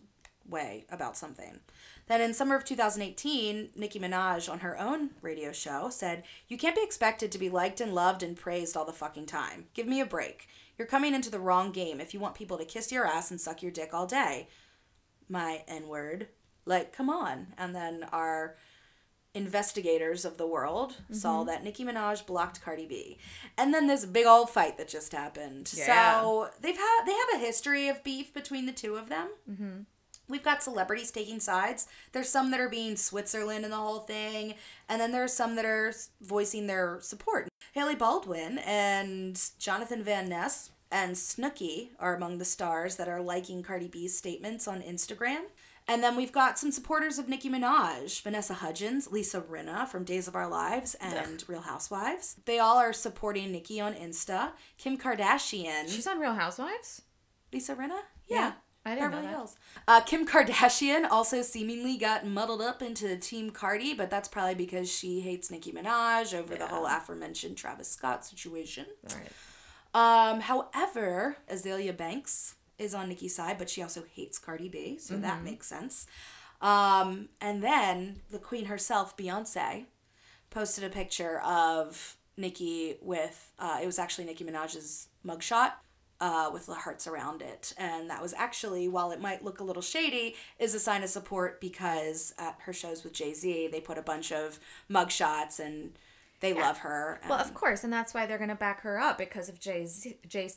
way 0.47 0.85
about 0.89 1.17
something. 1.17 1.59
Then 2.07 2.21
in 2.21 2.33
summer 2.33 2.55
of 2.55 2.65
2018, 2.65 3.69
Nicki 3.75 3.99
Minaj 3.99 4.51
on 4.51 4.59
her 4.59 4.77
own 4.77 5.11
radio 5.21 5.51
show 5.51 5.89
said, 5.89 6.23
You 6.47 6.57
can't 6.57 6.75
be 6.75 6.83
expected 6.83 7.31
to 7.31 7.37
be 7.37 7.49
liked 7.49 7.79
and 7.79 7.95
loved 7.95 8.23
and 8.23 8.35
praised 8.35 8.75
all 8.75 8.85
the 8.85 8.91
fucking 8.91 9.25
time. 9.25 9.65
Give 9.73 9.87
me 9.87 10.01
a 10.01 10.05
break. 10.05 10.47
You're 10.77 10.87
coming 10.87 11.13
into 11.13 11.29
the 11.29 11.39
wrong 11.39 11.71
game 11.71 12.01
if 12.01 12.13
you 12.13 12.19
want 12.19 12.35
people 12.35 12.57
to 12.57 12.65
kiss 12.65 12.91
your 12.91 13.05
ass 13.05 13.31
and 13.31 13.39
suck 13.39 13.61
your 13.61 13.71
dick 13.71 13.93
all 13.93 14.05
day. 14.05 14.47
My 15.29 15.63
N 15.67 15.87
word. 15.87 16.27
Like, 16.65 16.95
come 16.95 17.09
on. 17.09 17.47
And 17.57 17.75
then 17.75 18.05
our 18.11 18.55
investigators 19.35 20.25
of 20.25 20.37
the 20.37 20.45
world 20.45 20.97
saw 21.11 21.43
that 21.43 21.63
Nicki 21.63 21.83
Minaj 21.83 22.25
blocked 22.25 22.61
Cardi 22.61 22.85
B. 22.85 23.17
And 23.57 23.73
then 23.73 23.87
this 23.87 24.05
big 24.05 24.27
old 24.27 24.49
fight 24.49 24.77
that 24.77 24.87
just 24.87 25.11
happened. 25.11 25.73
Yeah. 25.75 26.21
So 26.21 26.49
they've 26.61 26.77
had 26.77 27.05
they 27.05 27.13
have 27.13 27.41
a 27.41 27.45
history 27.45 27.87
of 27.87 28.03
beef 28.03 28.33
between 28.33 28.65
the 28.65 28.71
two 28.71 28.95
of 28.95 29.09
them. 29.09 29.29
Mm-hmm. 29.49 29.79
We've 30.33 30.41
got 30.41 30.63
celebrities 30.63 31.11
taking 31.11 31.39
sides. 31.39 31.87
There's 32.11 32.27
some 32.27 32.49
that 32.49 32.59
are 32.59 32.67
being 32.67 32.95
Switzerland 32.95 33.65
in 33.65 33.69
the 33.69 33.77
whole 33.77 33.99
thing, 33.99 34.55
and 34.89 34.99
then 34.99 35.11
there's 35.11 35.31
some 35.31 35.55
that 35.57 35.63
are 35.63 35.93
voicing 36.21 36.65
their 36.65 36.97
support. 37.01 37.49
Hailey 37.73 37.93
Baldwin 37.93 38.57
and 38.57 39.39
Jonathan 39.59 40.03
Van 40.03 40.27
Ness 40.27 40.71
and 40.91 41.15
Snooki 41.15 41.89
are 41.99 42.15
among 42.15 42.39
the 42.39 42.45
stars 42.45 42.95
that 42.95 43.07
are 43.07 43.21
liking 43.21 43.61
Cardi 43.61 43.87
B's 43.87 44.17
statements 44.17 44.67
on 44.67 44.81
Instagram. 44.81 45.41
And 45.87 46.01
then 46.01 46.15
we've 46.15 46.31
got 46.31 46.57
some 46.57 46.71
supporters 46.71 47.19
of 47.19 47.29
Nicki 47.29 47.47
Minaj, 47.47 48.23
Vanessa 48.23 48.55
Hudgens, 48.55 49.11
Lisa 49.11 49.39
Rinna 49.39 49.87
from 49.87 50.03
Days 50.03 50.27
of 50.27 50.35
Our 50.35 50.47
Lives 50.47 50.95
and 50.95 51.43
Real 51.47 51.61
Housewives. 51.61 52.37
They 52.45 52.57
all 52.57 52.77
are 52.77 52.91
supporting 52.91 53.51
Nicki 53.51 53.79
on 53.79 53.93
Insta. 53.93 54.53
Kim 54.79 54.97
Kardashian. 54.97 55.89
She's 55.89 56.07
on 56.07 56.17
Real 56.17 56.33
Housewives. 56.33 57.03
Lisa 57.51 57.75
Rinna? 57.75 57.99
Yeah, 58.27 58.53
I 58.85 58.95
didn't 58.95 59.11
know 59.11 59.21
that. 59.21 59.29
Hills. 59.29 59.55
Uh, 59.87 60.01
Kim 60.01 60.27
Kardashian 60.27 61.07
also 61.09 61.41
seemingly 61.41 61.95
got 61.97 62.25
muddled 62.27 62.61
up 62.61 62.81
into 62.81 63.15
Team 63.17 63.49
Cardi, 63.49 63.93
but 63.93 64.09
that's 64.09 64.27
probably 64.27 64.55
because 64.55 64.91
she 64.91 65.21
hates 65.21 65.49
Nicki 65.49 65.71
Minaj 65.71 66.33
over 66.33 66.55
the 66.55 66.67
whole 66.67 66.85
aforementioned 66.85 67.55
Travis 67.57 67.87
Scott 67.89 68.25
situation. 68.25 68.85
Right. 69.03 69.29
Um, 70.33 70.41
however, 70.41 71.37
Azealia 71.49 71.95
Banks 71.95 72.55
is 72.77 72.93
on 72.93 73.07
Nicki's 73.09 73.35
side, 73.35 73.57
but 73.57 73.69
she 73.69 73.81
also 73.81 74.03
hates 74.13 74.37
Cardi 74.39 74.67
B, 74.67 74.97
so 74.97 75.15
that 75.17 75.35
Mm-hmm. 75.35 75.43
makes 75.45 75.67
sense. 75.67 76.05
Um, 76.61 77.29
and 77.39 77.63
then 77.63 78.21
the 78.31 78.39
queen 78.39 78.65
herself, 78.65 79.15
Beyonce, 79.15 79.85
posted 80.49 80.83
a 80.83 80.89
picture 80.89 81.39
of 81.41 82.17
Nicki 82.37 82.95
with, 83.01 83.51
uh, 83.59 83.79
it 83.81 83.85
was 83.85 83.99
actually 83.99 84.25
Nicki 84.25 84.43
Minaj's 84.43 85.07
mugshot. 85.25 85.73
Uh, 86.23 86.49
with 86.53 86.67
the 86.67 86.73
hearts 86.73 87.05
around 87.05 87.41
it. 87.41 87.73
And 87.77 88.09
that 88.09 88.21
was 88.21 88.33
actually, 88.37 88.87
while 88.87 89.11
it 89.11 89.19
might 89.19 89.43
look 89.43 89.59
a 89.59 89.63
little 89.65 89.81
shady, 89.81 90.35
is 90.57 90.73
a 90.73 90.79
sign 90.79 91.03
of 91.03 91.09
support 91.09 91.59
because 91.59 92.33
at 92.39 92.55
her 92.59 92.71
shows 92.71 93.03
with 93.03 93.11
Jay 93.11 93.33
Z, 93.33 93.67
they 93.73 93.81
put 93.81 93.97
a 93.97 94.01
bunch 94.01 94.31
of 94.31 94.57
mugshots 94.89 95.59
and 95.59 95.91
they 96.39 96.53
love 96.53 96.77
her. 96.77 97.19
Well, 97.27 97.39
of 97.39 97.53
course, 97.53 97.83
and 97.83 97.91
that's 97.91 98.13
why 98.13 98.25
they're 98.25 98.37
going 98.37 98.49
to 98.49 98.55
back 98.55 98.83
her 98.83 99.01
up 99.01 99.17
because 99.17 99.49
of 99.49 99.59
Jay 99.59 99.85
Z. 99.85 100.15
Jay 100.25 100.49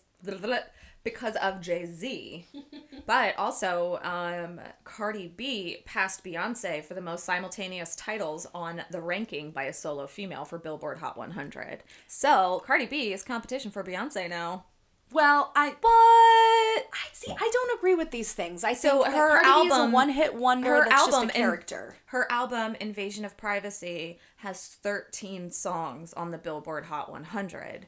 because 1.02 1.34
of 1.34 1.60
Jay 1.60 1.84
Z. 1.84 2.46
but 3.06 3.36
also, 3.36 3.98
um, 4.04 4.60
Cardi 4.84 5.32
B 5.36 5.78
passed 5.84 6.22
Beyonce 6.22 6.84
for 6.84 6.94
the 6.94 7.00
most 7.00 7.24
simultaneous 7.24 7.96
titles 7.96 8.46
on 8.54 8.84
the 8.92 9.00
ranking 9.00 9.50
by 9.50 9.64
a 9.64 9.72
solo 9.72 10.06
female 10.06 10.44
for 10.44 10.58
Billboard 10.58 10.98
Hot 10.98 11.16
100. 11.16 11.82
So 12.06 12.62
Cardi 12.64 12.86
B 12.86 13.12
is 13.12 13.24
competition 13.24 13.72
for 13.72 13.82
Beyonce 13.82 14.30
now. 14.30 14.66
Well, 15.12 15.52
I 15.54 15.68
What? 15.80 16.86
I 16.92 17.08
see. 17.12 17.30
I 17.32 17.50
don't 17.52 17.78
agree 17.78 17.94
with 17.94 18.10
these 18.10 18.32
things. 18.32 18.64
I 18.64 18.74
So 18.74 19.02
think 19.04 19.14
her 19.14 19.40
Cardi 19.40 19.44
B 19.62 19.66
is 19.66 19.72
album- 19.72 19.90
a 19.90 19.94
one-hit 19.94 20.34
wonder. 20.34 20.74
her 20.82 20.88
that's 20.88 21.02
album 21.02 21.28
just 21.28 21.34
a 21.36 21.38
in- 21.38 21.44
character. 21.44 21.96
Her 22.06 22.30
album 22.30 22.74
Invasion 22.80 23.24
of 23.24 23.36
Privacy 23.36 24.18
has 24.38 24.66
13 24.66 25.50
songs 25.50 26.12
on 26.14 26.30
the 26.30 26.38
Billboard 26.38 26.86
Hot 26.86 27.10
100. 27.10 27.86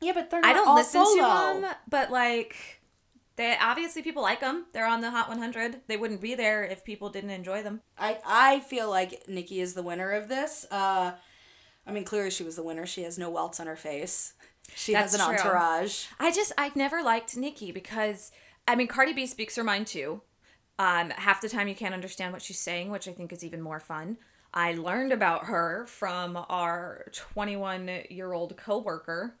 yeah, 0.00 0.12
but 0.12 0.30
they're 0.30 0.40
not 0.40 0.50
I 0.50 0.52
don't 0.54 0.74
listen 0.74 1.04
solo. 1.04 1.54
to 1.54 1.60
them, 1.60 1.74
but 1.88 2.10
like 2.10 2.80
they 3.36 3.56
obviously 3.60 4.00
people 4.02 4.22
like 4.22 4.40
them. 4.40 4.66
They're 4.72 4.86
on 4.86 5.02
the 5.02 5.10
Hot 5.10 5.28
100. 5.28 5.82
They 5.88 5.96
wouldn't 5.98 6.20
be 6.22 6.34
there 6.34 6.64
if 6.64 6.84
people 6.84 7.10
didn't 7.10 7.30
enjoy 7.30 7.62
them. 7.62 7.82
I 7.98 8.18
I 8.26 8.60
feel 8.60 8.88
like 8.90 9.28
Nicki 9.28 9.60
is 9.60 9.74
the 9.74 9.82
winner 9.82 10.12
of 10.12 10.28
this. 10.28 10.66
Uh, 10.70 11.12
I 11.86 11.92
mean, 11.92 12.04
clearly 12.04 12.30
she 12.30 12.42
was 12.44 12.56
the 12.56 12.62
winner. 12.62 12.86
She 12.86 13.02
has 13.04 13.18
no 13.18 13.30
welts 13.30 13.60
on 13.60 13.66
her 13.66 13.76
face. 13.76 14.32
She 14.74 14.94
has 14.94 15.14
an 15.14 15.20
true. 15.20 15.28
entourage. 15.36 16.06
I 16.18 16.30
just 16.32 16.52
I've 16.58 16.76
never 16.76 17.02
liked 17.02 17.36
Nicki 17.36 17.72
because 17.72 18.32
I 18.66 18.74
mean 18.74 18.88
Cardi 18.88 19.12
B 19.12 19.26
speaks 19.26 19.56
her 19.56 19.64
mind 19.64 19.86
too. 19.86 20.22
Um, 20.78 21.10
half 21.10 21.40
the 21.40 21.48
time 21.48 21.68
you 21.68 21.74
can't 21.74 21.94
understand 21.94 22.32
what 22.32 22.42
she's 22.42 22.58
saying, 22.58 22.90
which 22.90 23.08
I 23.08 23.12
think 23.12 23.32
is 23.32 23.42
even 23.42 23.62
more 23.62 23.80
fun. 23.80 24.18
I 24.52 24.72
learned 24.74 25.12
about 25.12 25.44
her 25.44 25.86
from 25.86 26.38
our 26.48 27.06
21 27.12 28.04
year 28.10 28.32
old 28.32 28.56
coworker 28.56 29.34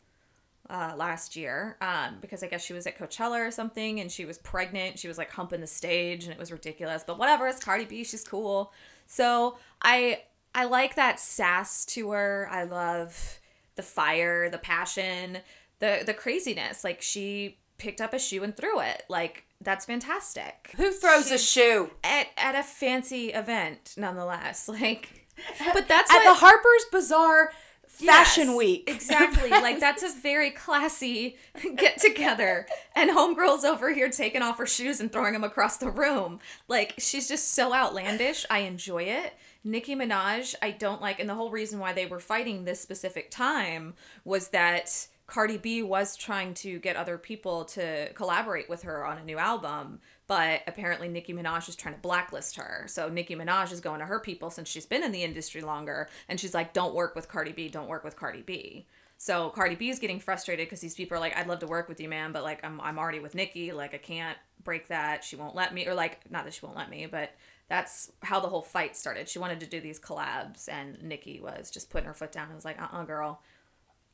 uh, 0.68 0.94
last 0.96 1.36
year 1.36 1.76
um, 1.80 2.16
because 2.20 2.42
I 2.42 2.48
guess 2.48 2.64
she 2.64 2.72
was 2.72 2.86
at 2.86 2.98
Coachella 2.98 3.46
or 3.46 3.50
something 3.50 4.00
and 4.00 4.10
she 4.10 4.24
was 4.24 4.38
pregnant. 4.38 4.98
She 4.98 5.08
was 5.08 5.18
like 5.18 5.30
humping 5.30 5.60
the 5.60 5.66
stage 5.66 6.24
and 6.24 6.32
it 6.32 6.38
was 6.38 6.50
ridiculous. 6.50 7.04
But 7.06 7.18
whatever, 7.18 7.46
it's 7.48 7.62
Cardi 7.62 7.84
B. 7.84 8.04
She's 8.04 8.24
cool. 8.24 8.72
So 9.06 9.58
I 9.82 10.22
I 10.54 10.64
like 10.64 10.96
that 10.96 11.20
sass 11.20 11.84
to 11.86 12.10
her. 12.10 12.48
I 12.50 12.64
love 12.64 13.40
the 13.76 13.82
fire, 13.82 14.50
the 14.50 14.58
passion, 14.58 15.38
the 15.78 16.02
the 16.04 16.14
craziness. 16.14 16.82
Like 16.84 17.02
she 17.02 17.58
picked 17.78 18.00
up 18.00 18.14
a 18.14 18.18
shoe 18.18 18.42
and 18.42 18.56
threw 18.56 18.80
it. 18.80 19.04
Like 19.08 19.44
that's 19.60 19.86
fantastic. 19.86 20.72
Who 20.76 20.92
throws 20.92 21.30
a 21.30 21.38
shoe 21.38 21.90
At 22.04 22.28
at 22.36 22.54
a 22.54 22.62
fancy 22.62 23.28
event, 23.32 23.94
nonetheless. 23.96 24.68
Like, 24.80 25.26
but 25.74 25.86
that's 25.86 26.10
at 26.10 26.24
what, 26.24 26.24
the 26.24 26.34
Harper's 26.34 26.86
Bazaar 26.90 27.52
Fashion 27.86 28.48
Yes, 28.48 28.56
Week? 28.56 28.84
Exactly. 28.90 29.50
like 29.50 29.80
that's 29.80 30.02
a 30.02 30.08
very 30.20 30.50
classy 30.50 31.36
get 31.76 31.98
together. 31.98 32.66
And 32.94 33.10
homegirl's 33.10 33.64
over 33.64 33.92
here 33.92 34.08
taking 34.08 34.42
off 34.42 34.58
her 34.58 34.66
shoes 34.66 35.00
and 35.00 35.12
throwing 35.12 35.34
them 35.34 35.44
across 35.44 35.76
the 35.76 35.90
room. 35.90 36.40
Like 36.68 36.94
she's 36.98 37.28
just 37.28 37.52
so 37.52 37.74
outlandish. 37.74 38.46
I 38.50 38.60
enjoy 38.60 39.04
it. 39.04 39.34
Nicki 39.66 39.96
Minaj, 39.96 40.54
I 40.62 40.70
don't 40.70 41.02
like, 41.02 41.18
and 41.18 41.28
the 41.28 41.34
whole 41.34 41.50
reason 41.50 41.80
why 41.80 41.92
they 41.92 42.06
were 42.06 42.20
fighting 42.20 42.64
this 42.64 42.80
specific 42.80 43.32
time 43.32 43.94
was 44.24 44.48
that 44.48 45.08
Cardi 45.26 45.58
B 45.58 45.82
was 45.82 46.14
trying 46.14 46.54
to 46.54 46.78
get 46.78 46.94
other 46.94 47.18
people 47.18 47.64
to 47.64 48.12
collaborate 48.12 48.68
with 48.68 48.82
her 48.82 49.04
on 49.04 49.18
a 49.18 49.24
new 49.24 49.38
album, 49.38 49.98
but 50.28 50.62
apparently 50.68 51.08
Nicki 51.08 51.34
Minaj 51.34 51.68
is 51.68 51.74
trying 51.74 51.96
to 51.96 52.00
blacklist 52.00 52.54
her. 52.54 52.84
So 52.86 53.08
Nicki 53.08 53.34
Minaj 53.34 53.72
is 53.72 53.80
going 53.80 53.98
to 53.98 54.06
her 54.06 54.20
people 54.20 54.50
since 54.50 54.68
she's 54.68 54.86
been 54.86 55.02
in 55.02 55.10
the 55.10 55.24
industry 55.24 55.62
longer, 55.62 56.08
and 56.28 56.38
she's 56.38 56.54
like, 56.54 56.72
"Don't 56.72 56.94
work 56.94 57.16
with 57.16 57.28
Cardi 57.28 57.50
B. 57.50 57.68
Don't 57.68 57.88
work 57.88 58.04
with 58.04 58.14
Cardi 58.14 58.42
B." 58.42 58.86
So 59.18 59.50
Cardi 59.50 59.74
B 59.74 59.88
is 59.88 59.98
getting 59.98 60.20
frustrated 60.20 60.66
because 60.66 60.80
these 60.80 60.94
people 60.94 61.16
are 61.16 61.20
like, 61.20 61.36
"I'd 61.36 61.48
love 61.48 61.58
to 61.58 61.66
work 61.66 61.88
with 61.88 62.00
you, 62.00 62.08
man, 62.08 62.30
but 62.30 62.44
like 62.44 62.64
I'm 62.64 62.80
I'm 62.80 63.00
already 63.00 63.18
with 63.18 63.34
Nicki. 63.34 63.72
Like 63.72 63.94
I 63.94 63.98
can't 63.98 64.38
break 64.62 64.86
that. 64.88 65.24
She 65.24 65.34
won't 65.34 65.56
let 65.56 65.74
me, 65.74 65.88
or 65.88 65.94
like 65.94 66.30
not 66.30 66.44
that 66.44 66.54
she 66.54 66.64
won't 66.64 66.76
let 66.76 66.88
me, 66.88 67.06
but." 67.06 67.32
That's 67.68 68.12
how 68.22 68.40
the 68.40 68.48
whole 68.48 68.62
fight 68.62 68.96
started. 68.96 69.28
She 69.28 69.38
wanted 69.38 69.60
to 69.60 69.66
do 69.66 69.80
these 69.80 69.98
collabs, 69.98 70.68
and 70.68 71.02
Nicki 71.02 71.40
was 71.40 71.70
just 71.70 71.90
putting 71.90 72.06
her 72.06 72.14
foot 72.14 72.32
down. 72.32 72.46
and 72.46 72.54
was 72.54 72.64
like, 72.64 72.80
"Uh, 72.80 72.88
uh 72.92 73.04
girl, 73.04 73.40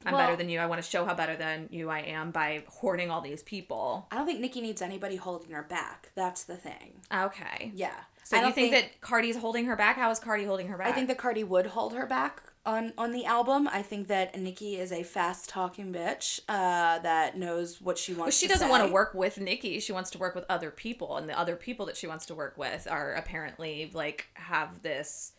I'm 0.04 0.14
Well- 0.14 0.22
better 0.22 0.36
than 0.36 0.48
you. 0.48 0.58
I 0.58 0.66
want 0.66 0.82
to 0.82 0.88
show 0.88 1.04
how 1.04 1.14
better 1.14 1.36
than 1.36 1.68
you 1.70 1.90
I 1.90 2.00
am 2.00 2.30
by 2.30 2.64
hoarding 2.66 3.10
all 3.10 3.20
these 3.20 3.42
people." 3.42 4.06
I 4.10 4.16
don't 4.16 4.26
think 4.26 4.40
Nicki 4.40 4.60
needs 4.60 4.80
anybody 4.80 5.16
holding 5.16 5.50
her 5.50 5.62
back. 5.62 6.10
That's 6.14 6.44
the 6.44 6.56
thing. 6.56 7.02
Okay. 7.12 7.72
Yeah. 7.74 8.04
So 8.24 8.36
I 8.36 8.40
you 8.40 8.46
don't 8.46 8.54
think, 8.54 8.72
that 8.72 9.00
Cardi's 9.00 9.36
holding 9.36 9.66
her 9.66 9.76
back? 9.76 9.96
How 9.96 10.10
is 10.10 10.18
Cardi 10.18 10.44
holding 10.44 10.68
her 10.68 10.78
back? 10.78 10.86
I 10.86 10.92
think 10.92 11.08
that 11.08 11.18
Cardi 11.18 11.44
would 11.44 11.66
hold 11.66 11.92
her 11.94 12.06
back 12.06 12.51
on 12.64 12.92
on 12.96 13.12
the 13.12 13.24
album. 13.24 13.68
I 13.68 13.82
think 13.82 14.08
that 14.08 14.38
Nicki 14.38 14.76
is 14.76 14.92
a 14.92 15.02
fast 15.02 15.48
talking 15.48 15.92
bitch 15.92 16.40
uh, 16.48 16.98
that 17.00 17.36
knows 17.36 17.80
what 17.80 17.98
she 17.98 18.14
wants. 18.14 18.36
But 18.36 18.40
she 18.40 18.48
doesn't 18.48 18.66
say. 18.66 18.70
want 18.70 18.86
to 18.86 18.92
work 18.92 19.14
with 19.14 19.38
Nicki. 19.40 19.80
She 19.80 19.92
wants 19.92 20.10
to 20.12 20.18
work 20.18 20.34
with 20.34 20.44
other 20.48 20.70
people, 20.70 21.16
and 21.16 21.28
the 21.28 21.38
other 21.38 21.56
people 21.56 21.86
that 21.86 21.96
she 21.96 22.06
wants 22.06 22.26
to 22.26 22.34
work 22.34 22.56
with 22.56 22.86
are 22.90 23.12
apparently 23.14 23.90
like 23.92 24.28
have 24.34 24.82
this 24.82 25.32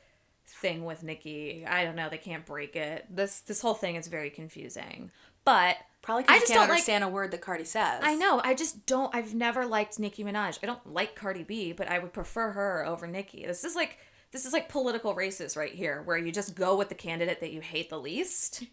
thing 0.46 0.84
with 0.86 1.04
Nicki. 1.04 1.66
I 1.66 1.86
don't 1.86 1.96
know. 1.96 2.10
They 2.10 2.18
can't 2.18 2.46
break 2.46 2.76
it. 2.76 3.06
This 3.10 3.40
this 3.42 3.62
whole 3.62 3.74
thing 3.74 3.96
is 3.96 4.08
very 4.08 4.30
confusing. 4.30 5.12
But 5.46 5.78
Probably 6.02 6.26
I 6.28 6.40
just 6.40 6.48
can't 6.48 6.58
don't 6.58 6.62
like- 6.64 6.70
understand 6.72 7.04
a 7.04 7.10
word 7.10 7.32
that 7.32 7.42
Cardi 7.42 7.64
says. 7.66 8.02
I 8.04 8.16
know. 8.16 8.42
I 8.44 8.54
just 8.54 8.86
don't. 8.86 9.14
I've 9.16 9.34
never 9.34 9.66
liked 9.66 10.00
Nicki 10.00 10.24
Minaj. 10.24 10.60
I 10.62 10.66
don't 10.66 10.86
like 10.94 11.16
Cardi 11.16 11.44
B, 11.44 11.72
but 11.74 11.88
I 11.90 12.00
would 12.00 12.12
prefer 12.14 12.52
her 12.52 12.86
over 12.86 13.08
Nicki. 13.08 13.46
This 13.46 13.64
is 13.64 13.76
like 13.76 13.98
this 14.34 14.46
is 14.46 14.52
like 14.52 14.68
political 14.68 15.14
races 15.14 15.56
right 15.56 15.72
here, 15.72 16.02
where 16.04 16.18
you 16.18 16.32
just 16.32 16.56
go 16.56 16.76
with 16.76 16.90
the 16.90 16.96
candidate 16.96 17.40
that 17.40 17.54
you 17.54 17.62
hate 17.62 17.90
the 17.90 18.00
least, 18.00 18.64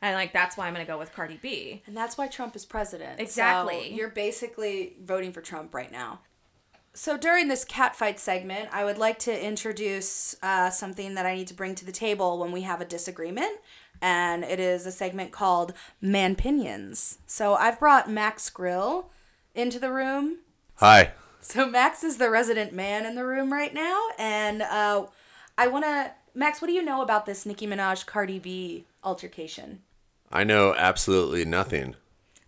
and 0.00 0.14
like 0.14 0.32
that's 0.32 0.56
why 0.56 0.68
I'm 0.68 0.74
gonna 0.74 0.84
go 0.84 0.98
with 0.98 1.12
Cardi 1.12 1.40
B. 1.42 1.82
And 1.86 1.96
that's 1.96 2.16
why 2.16 2.28
Trump 2.28 2.54
is 2.54 2.64
president. 2.64 3.18
Exactly. 3.18 3.88
So 3.88 3.96
you're 3.96 4.10
basically 4.10 4.94
voting 5.02 5.32
for 5.32 5.40
Trump 5.40 5.74
right 5.74 5.90
now. 5.90 6.20
So 6.92 7.18
during 7.18 7.48
this 7.48 7.64
catfight 7.64 8.18
segment, 8.18 8.68
I 8.72 8.84
would 8.84 8.96
like 8.96 9.18
to 9.20 9.46
introduce 9.46 10.36
uh, 10.42 10.70
something 10.70 11.14
that 11.14 11.26
I 11.26 11.34
need 11.34 11.48
to 11.48 11.54
bring 11.54 11.74
to 11.74 11.84
the 11.84 11.92
table 11.92 12.38
when 12.38 12.52
we 12.52 12.62
have 12.62 12.80
a 12.80 12.86
disagreement, 12.86 13.58
and 14.00 14.44
it 14.44 14.60
is 14.60 14.86
a 14.86 14.92
segment 14.92 15.32
called 15.32 15.72
Man 16.00 16.36
Pinions. 16.36 17.18
So 17.26 17.54
I've 17.54 17.80
brought 17.80 18.10
Max 18.10 18.48
Grill 18.50 19.10
into 19.54 19.78
the 19.78 19.92
room. 19.92 20.38
Hi. 20.76 21.12
So 21.48 21.64
Max 21.64 22.02
is 22.02 22.18
the 22.18 22.28
resident 22.28 22.72
man 22.72 23.06
in 23.06 23.14
the 23.14 23.24
room 23.24 23.52
right 23.52 23.72
now, 23.72 24.08
and 24.18 24.62
uh, 24.62 25.06
I 25.56 25.68
want 25.68 25.84
to 25.84 26.10
Max. 26.34 26.60
What 26.60 26.66
do 26.66 26.74
you 26.74 26.82
know 26.82 27.02
about 27.02 27.24
this 27.24 27.46
Nicki 27.46 27.68
Minaj 27.68 28.04
Cardi 28.04 28.40
B 28.40 28.84
altercation? 29.04 29.80
I 30.32 30.42
know 30.42 30.74
absolutely 30.76 31.44
nothing. 31.44 31.94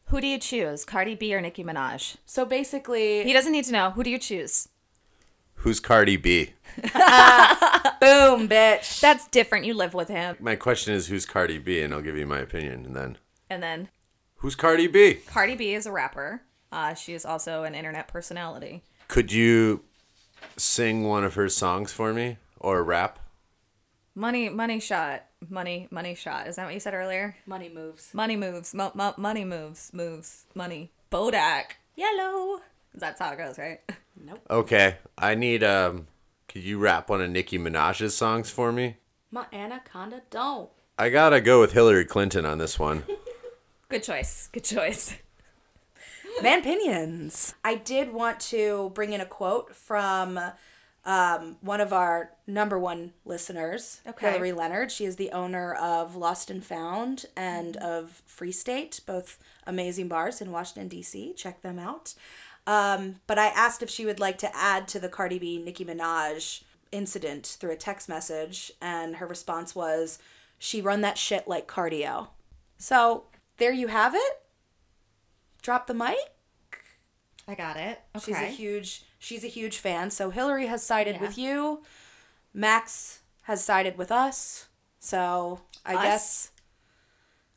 Who 0.07 0.21
do 0.21 0.27
you 0.27 0.37
choose, 0.37 0.85
Cardi 0.85 1.15
B 1.15 1.33
or 1.33 1.41
Nicki 1.41 1.63
Minaj? 1.63 2.17
So 2.27 2.45
basically, 2.45 3.23
He 3.23 3.33
doesn't 3.33 3.53
need 3.53 3.67
to 3.67 3.73
know. 3.73 3.91
Who 3.91 4.03
do 4.03 4.11
you 4.11 4.19
choose? 4.19 4.69
Who's 5.55 5.79
Cardi 5.79 6.17
B? 6.17 6.55
boom, 6.83 8.49
bitch. 8.49 9.01
That's 9.01 9.29
different. 9.29 9.65
You 9.65 9.75
live 9.75 9.95
with 9.95 10.09
him. 10.09 10.37
My 10.41 10.57
question 10.57 10.93
is 10.93 11.07
who's 11.07 11.25
Cardi 11.25 11.59
B 11.59 11.81
and 11.83 11.95
I'll 11.95 12.03
give 12.03 12.17
you 12.17 12.27
my 12.27 12.39
opinion 12.39 12.85
and 12.85 12.97
then 12.97 13.19
And 13.49 13.63
then 13.63 13.89
who's 14.37 14.57
Cardi 14.57 14.89
B? 14.89 15.15
Cardi 15.27 15.55
B 15.55 15.73
is 15.75 15.87
a 15.87 15.93
rapper. 15.93 16.43
Uh, 16.71 16.95
she 16.95 17.15
is 17.15 17.25
also 17.25 17.65
an 17.65 17.75
internet 17.75 18.09
personality. 18.09 18.83
Could 19.09 19.33
you 19.33 19.83
sing 20.57 21.05
one 21.05 21.25
of 21.25 21.35
her 21.35 21.49
songs 21.49 21.93
for 21.93 22.13
me 22.13 22.39
or 22.59 22.83
rap? 22.83 23.19
Money, 24.15 24.49
money 24.49 24.81
shot. 24.81 25.25
Money, 25.49 25.87
money 25.91 26.15
shot. 26.15 26.49
Is 26.49 26.57
that 26.57 26.65
what 26.65 26.75
you 26.75 26.81
said 26.81 26.95
earlier? 26.95 27.37
Money 27.47 27.69
moves. 27.69 28.13
Money 28.13 28.37
moves. 28.37 28.75
Mo- 28.75 28.93
mo- 28.95 29.15
money 29.17 29.45
moves. 29.45 29.93
Moves. 29.95 30.45
Money. 30.55 30.91
Bodak. 31.11 31.77
Yellow. 31.95 32.61
That's 32.95 33.21
how 33.21 33.33
it 33.33 33.39
goes, 33.39 33.59
right? 33.59 33.81
Nope. 34.21 34.45
Okay. 34.51 34.97
I 35.17 35.35
need 35.37 35.63
um 35.63 36.09
could 36.49 36.63
you 36.63 36.79
rap 36.79 37.09
one 37.11 37.21
of 37.21 37.31
Nicki 37.31 37.59
Minaj's 37.59 38.17
songs 38.17 38.51
for 38.51 38.73
me? 38.73 38.97
My 39.31 39.47
anaconda 39.53 40.23
don't. 40.31 40.71
I 40.99 41.11
gotta 41.11 41.41
go 41.41 41.61
with 41.61 41.73
Hillary 41.73 42.05
Clinton 42.05 42.45
on 42.45 42.59
this 42.59 42.79
one. 42.79 43.05
Good 43.89 44.03
choice. 44.03 44.49
Good 44.53 44.65
choice. 44.65 45.15
Man 46.43 46.63
pinions. 46.63 47.55
I 47.65 47.75
did 47.75 48.13
want 48.13 48.41
to 48.41 48.91
bring 48.95 49.13
in 49.13 49.21
a 49.21 49.27
quote 49.27 49.75
from 49.75 50.39
um, 51.05 51.57
one 51.61 51.81
of 51.81 51.93
our 51.93 52.33
number 52.47 52.79
one 52.79 53.13
listeners, 53.25 54.01
Okay. 54.07 54.31
Hillary 54.31 54.53
Leonard. 54.53 54.93
She 54.93 55.05
is 55.05 55.17
the 55.17 55.31
owner 55.33 55.75
of 55.75 56.15
Lost 56.17 56.51
and 56.51 56.65
Found 56.65 57.27
and 57.37 57.77
of 57.79 58.23
Free 58.27 58.53
State, 58.53 59.01
both 59.07 59.39
amazing 59.67 60.09
bars 60.09 60.41
in 60.41 60.51
Washington, 60.53 60.89
D.C. 60.89 61.35
Check 61.35 61.63
them 61.63 61.79
out. 61.79 62.15
Um, 62.67 63.17
but 63.27 63.39
I 63.39 63.47
asked 63.47 63.83
if 63.83 63.89
she 63.91 64.05
would 64.05 64.21
like 64.21 64.39
to 64.39 64.55
add 64.55 64.87
to 64.89 65.01
the 65.01 65.09
Cardi 65.09 65.39
B 65.39 65.59
Nicki 65.59 65.85
Minaj 65.85 66.63
incident 66.93 67.57
through 67.59 67.71
a 67.73 67.77
text 67.77 68.09
message, 68.09 68.71
and 68.81 69.17
her 69.17 69.27
response 69.27 69.75
was, 69.75 70.19
She 70.59 70.81
run 70.83 71.01
that 71.01 71.17
shit 71.19 71.49
like 71.49 71.67
cardio. 71.67 72.29
So 72.77 73.25
there 73.57 73.73
you 73.73 73.87
have 73.89 74.15
it. 74.15 74.43
Drop 75.63 75.87
the 75.87 75.95
mic. 75.95 76.17
I 77.47 77.55
got 77.55 77.77
it. 77.77 78.01
Okay. 78.17 78.25
She's 78.27 78.37
a 78.41 78.47
huge 78.47 79.03
she's 79.19 79.45
a 79.45 79.49
huge 79.49 79.79
fan. 79.79 80.11
So 80.11 80.31
Hillary 80.31 80.67
has 80.67 80.83
sided 80.85 81.17
Yeah. 81.17 81.21
with 81.23 81.39
you. 81.39 81.83
Max 82.55 83.21
has 83.43 83.65
sided 83.65 83.97
with 83.97 84.11
us. 84.13 84.67
So 85.01 85.61
I 85.87 85.95
Us? 85.95 86.03
guess 86.03 86.51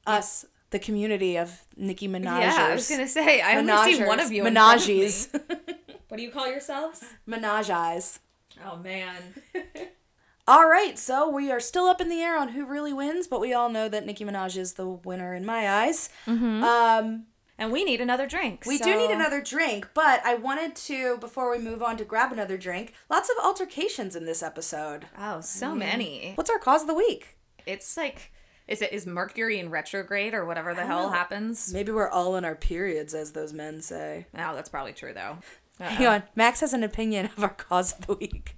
us, 0.07 0.45
the 0.71 0.79
community 0.79 1.37
of 1.37 1.65
Nicki 1.75 2.07
Minaj. 2.07 2.41
yeah, 2.41 2.67
I 2.69 2.73
was 2.73 2.89
gonna 2.89 3.07
say 3.07 3.41
I 3.41 3.57
only 3.57 3.93
see 3.93 4.03
one 4.03 4.19
of 4.19 4.31
you. 4.31 4.45
in 4.45 4.53
front 4.53 4.81
of 4.81 4.87
me. 4.87 5.01
Menages. 5.01 5.27
What 6.07 6.17
do 6.17 6.23
you 6.23 6.31
call 6.31 6.47
yourselves? 6.47 7.05
Menage 7.25 7.69
eyes. 7.69 8.19
Oh 8.65 8.75
man. 8.77 9.15
All 10.47 10.67
right, 10.67 10.99
so 10.99 11.29
we 11.29 11.49
are 11.51 11.59
still 11.61 11.85
up 11.85 12.01
in 12.01 12.09
the 12.09 12.19
air 12.19 12.37
on 12.37 12.49
who 12.49 12.65
really 12.65 12.91
wins, 12.91 13.27
but 13.27 13.39
we 13.39 13.53
all 13.53 13.69
know 13.69 13.87
that 13.87 14.05
Nicki 14.05 14.25
Minaj 14.25 14.57
is 14.57 14.73
the 14.73 14.85
winner 14.87 15.33
in 15.33 15.45
my 15.45 15.69
eyes. 15.69 16.09
Um, 16.27 17.27
And 17.61 17.71
we 17.71 17.83
need 17.83 18.01
another 18.01 18.25
drink. 18.25 18.63
We 18.65 18.79
do 18.79 18.97
need 18.97 19.11
another 19.11 19.39
drink, 19.39 19.89
but 19.93 20.25
I 20.25 20.33
wanted 20.33 20.75
to, 20.77 21.17
before 21.19 21.51
we 21.51 21.59
move 21.59 21.83
on 21.83 21.95
to 21.97 22.03
grab 22.03 22.31
another 22.31 22.57
drink, 22.57 22.91
lots 23.07 23.29
of 23.29 23.35
altercations 23.45 24.15
in 24.15 24.25
this 24.25 24.41
episode. 24.41 25.05
Oh, 25.15 25.41
so 25.41 25.75
many. 25.75 26.31
What's 26.33 26.49
our 26.49 26.57
cause 26.57 26.81
of 26.81 26.87
the 26.87 26.95
week? 26.95 27.37
It's 27.67 27.95
like, 27.95 28.31
is 28.67 28.81
it 28.81 28.91
is 28.91 29.05
Mercury 29.05 29.59
in 29.59 29.69
retrograde 29.69 30.33
or 30.33 30.43
whatever 30.43 30.73
the 30.73 30.87
hell 30.87 31.11
happens? 31.11 31.71
Maybe 31.71 31.91
we're 31.91 32.09
all 32.09 32.35
in 32.35 32.45
our 32.45 32.55
periods, 32.55 33.13
as 33.13 33.33
those 33.33 33.53
men 33.53 33.83
say. 33.83 34.25
Oh, 34.33 34.55
that's 34.55 34.69
probably 34.69 34.93
true 34.93 35.13
though. 35.13 35.37
Hang 35.79 36.07
on. 36.07 36.23
Max 36.35 36.61
has 36.61 36.73
an 36.73 36.81
opinion 36.81 37.29
of 37.37 37.43
our 37.43 37.49
cause 37.49 37.93
of 37.93 38.07
the 38.07 38.15
week. 38.15 38.55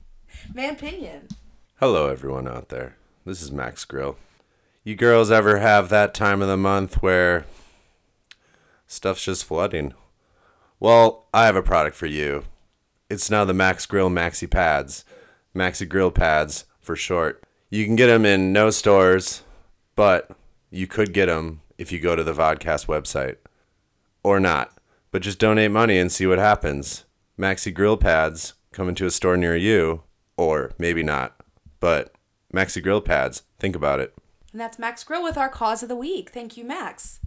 Man, 0.54 0.76
opinion. 0.76 1.28
Hello 1.82 2.08
everyone 2.08 2.48
out 2.48 2.70
there. 2.70 2.96
This 3.26 3.42
is 3.42 3.52
Max 3.52 3.84
Grill. 3.84 4.16
You 4.86 4.96
girls 4.96 5.30
ever 5.30 5.58
have 5.58 5.90
that 5.90 6.14
time 6.14 6.42
of 6.42 6.48
the 6.48 6.56
month 6.56 7.02
where 7.02 7.46
stuff's 8.94 9.26
just 9.26 9.46
flooding? 9.46 9.94
Well, 10.80 11.28
I 11.34 11.46
have 11.46 11.56
a 11.56 11.64
product 11.64 11.96
for 11.96 12.06
you. 12.06 12.44
It's 13.10 13.30
now 13.30 13.46
the 13.46 13.54
Max 13.54 13.86
Grill 13.86 14.10
Maxi 14.10 14.50
Pads. 14.50 15.06
Maxi 15.56 15.88
Grill 15.88 16.12
Pads 16.12 16.66
for 16.80 16.96
short. 16.96 17.44
You 17.70 17.86
can 17.86 17.96
get 17.96 18.08
them 18.08 18.26
in 18.26 18.54
no 18.54 18.70
stores, 18.70 19.44
but 19.96 20.32
you 20.70 20.88
could 20.88 21.14
get 21.14 21.28
them 21.28 21.62
if 21.78 21.92
you 21.92 22.00
go 22.00 22.16
to 22.16 22.24
the 22.24 22.34
Vodkcast 22.34 22.88
website. 22.88 23.38
Or 24.24 24.40
not. 24.40 24.78
But 25.12 25.22
just 25.22 25.40
donate 25.40 25.72
money 25.72 25.98
and 25.98 26.12
see 26.12 26.26
what 26.26 26.40
happens. 26.40 27.06
Maxi 27.40 27.74
Grill 27.74 27.98
Pads 27.98 28.54
coming 28.72 28.96
to 28.96 29.06
a 29.06 29.12
store 29.12 29.38
near 29.38 29.56
you, 29.56 30.04
or 30.38 30.72
maybe 30.78 31.04
not. 31.04 31.36
But 31.80 32.14
Maxi 32.54 32.82
Grill 32.82 33.02
Pads, 33.02 33.44
think 33.58 33.76
about 33.76 34.00
it. 34.00 34.14
And 34.52 34.62
that's 34.62 34.80
Max 34.80 35.04
Grill 35.04 35.24
with 35.24 35.38
our 35.38 35.50
cause 35.50 35.82
of 35.84 35.90
the 35.90 35.96
week. 35.96 36.30
Thank 36.30 36.58
you, 36.58 36.64
Max. 36.64 37.20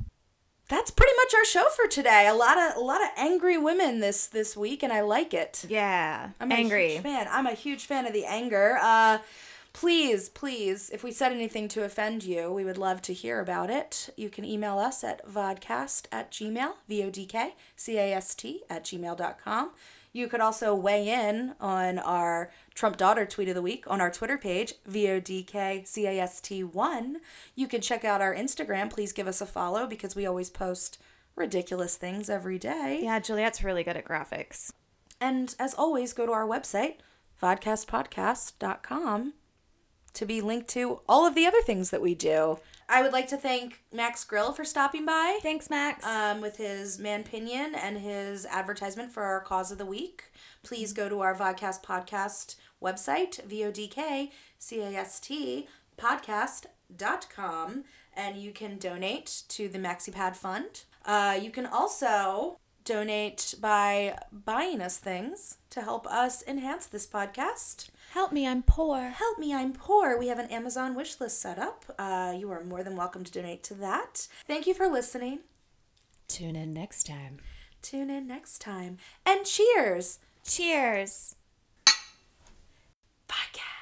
That's 0.68 0.90
pretty 0.90 1.12
much 1.16 1.34
our 1.34 1.44
show 1.44 1.68
for 1.70 1.86
today. 1.88 2.26
A 2.26 2.34
lot 2.34 2.58
of 2.58 2.76
a 2.76 2.80
lot 2.80 3.00
of 3.00 3.08
angry 3.16 3.56
women 3.56 4.00
this 4.00 4.26
this 4.26 4.56
week, 4.56 4.82
and 4.82 4.92
I 4.92 5.00
like 5.00 5.32
it. 5.32 5.64
Yeah, 5.68 6.30
I'm 6.40 6.50
a 6.50 6.54
angry. 6.54 6.92
huge 6.94 7.02
fan. 7.02 7.28
I'm 7.30 7.46
a 7.46 7.52
huge 7.52 7.86
fan 7.86 8.04
of 8.06 8.12
the 8.12 8.24
anger. 8.24 8.78
Uh, 8.82 9.18
please, 9.72 10.28
please, 10.28 10.90
if 10.90 11.04
we 11.04 11.12
said 11.12 11.30
anything 11.32 11.68
to 11.68 11.84
offend 11.84 12.24
you, 12.24 12.50
we 12.50 12.64
would 12.64 12.78
love 12.78 13.00
to 13.02 13.12
hear 13.12 13.40
about 13.40 13.70
it. 13.70 14.10
You 14.16 14.28
can 14.28 14.44
email 14.44 14.78
us 14.78 15.04
at 15.04 15.24
vodkcast 15.28 16.06
at 16.10 16.32
gmail, 16.32 16.72
V-O-D-K, 16.88 17.54
C-A-S-T 17.76 18.62
at 18.68 18.84
gmail.com. 18.84 19.70
You 20.12 20.28
could 20.28 20.40
also 20.40 20.74
weigh 20.74 21.08
in 21.10 21.54
on 21.60 21.98
our 21.98 22.50
Trump 22.76 22.96
daughter 22.98 23.24
tweet 23.24 23.48
of 23.48 23.54
the 23.54 23.62
week 23.62 23.84
on 23.86 24.02
our 24.02 24.10
Twitter 24.10 24.36
page, 24.36 24.74
VODKCAST1. 24.86 27.14
You 27.54 27.68
can 27.68 27.80
check 27.80 28.04
out 28.04 28.20
our 28.20 28.34
Instagram. 28.34 28.90
Please 28.90 29.14
give 29.14 29.26
us 29.26 29.40
a 29.40 29.46
follow 29.46 29.86
because 29.86 30.14
we 30.14 30.26
always 30.26 30.50
post 30.50 31.00
ridiculous 31.34 31.96
things 31.96 32.28
every 32.28 32.58
day. 32.58 33.00
Yeah, 33.02 33.18
Juliet's 33.18 33.64
really 33.64 33.82
good 33.82 33.96
at 33.96 34.04
graphics. 34.04 34.70
And 35.18 35.54
as 35.58 35.72
always, 35.72 36.12
go 36.12 36.26
to 36.26 36.32
our 36.32 36.46
website, 36.46 36.96
vodkcastpodcast.com, 37.42 39.32
to 40.12 40.26
be 40.26 40.42
linked 40.42 40.68
to 40.68 41.00
all 41.08 41.26
of 41.26 41.34
the 41.34 41.46
other 41.46 41.62
things 41.62 41.88
that 41.90 42.02
we 42.02 42.14
do. 42.14 42.58
I 42.88 43.02
would 43.02 43.12
like 43.12 43.26
to 43.28 43.36
thank 43.36 43.82
Max 43.92 44.22
Grill 44.22 44.52
for 44.52 44.64
stopping 44.64 45.04
by 45.04 45.40
Thanks, 45.42 45.68
Max. 45.68 46.06
um, 46.06 46.40
with 46.40 46.58
his 46.58 47.00
man 47.00 47.24
pinion 47.24 47.74
and 47.74 47.98
his 47.98 48.46
advertisement 48.46 49.10
for 49.12 49.24
our 49.24 49.40
cause 49.40 49.72
of 49.72 49.78
the 49.78 49.86
week. 49.86 50.24
Please 50.62 50.92
go 50.92 51.08
to 51.08 51.20
our 51.20 51.34
Vodkcast 51.34 51.82
Podcast 51.82 52.54
website, 52.82 53.42
V-O-D-K-C-A-S-T 53.44 54.28
podcast.com, 55.98 57.84
and 58.14 58.36
you 58.36 58.52
can 58.52 58.78
donate 58.78 59.42
to 59.48 59.68
the 59.68 59.78
MaxiPad 59.78 60.36
Fund. 60.36 60.84
Uh, 61.04 61.38
you 61.40 61.50
can 61.50 61.66
also 61.66 62.58
donate 62.84 63.54
by 63.60 64.16
buying 64.32 64.80
us 64.80 64.96
things 64.98 65.58
to 65.70 65.82
help 65.82 66.06
us 66.06 66.42
enhance 66.46 66.86
this 66.86 67.06
podcast. 67.06 67.88
Help 68.12 68.32
me, 68.32 68.46
I'm 68.46 68.62
poor. 68.62 69.08
Help 69.08 69.38
me, 69.38 69.52
I'm 69.52 69.72
poor. 69.72 70.16
We 70.18 70.28
have 70.28 70.38
an 70.38 70.50
Amazon 70.50 70.94
wish 70.94 71.20
list 71.20 71.40
set 71.40 71.58
up. 71.58 71.84
Uh, 71.98 72.32
you 72.36 72.50
are 72.50 72.62
more 72.64 72.82
than 72.82 72.96
welcome 72.96 73.24
to 73.24 73.32
donate 73.32 73.62
to 73.64 73.74
that. 73.74 74.28
Thank 74.46 74.66
you 74.66 74.74
for 74.74 74.88
listening. 74.88 75.40
Tune 76.28 76.56
in 76.56 76.72
next 76.72 77.06
time. 77.06 77.38
Tune 77.82 78.10
in 78.10 78.26
next 78.26 78.60
time. 78.60 78.98
And 79.24 79.44
cheers! 79.44 80.18
Cheers. 80.44 81.34
Podcast. 83.28 83.75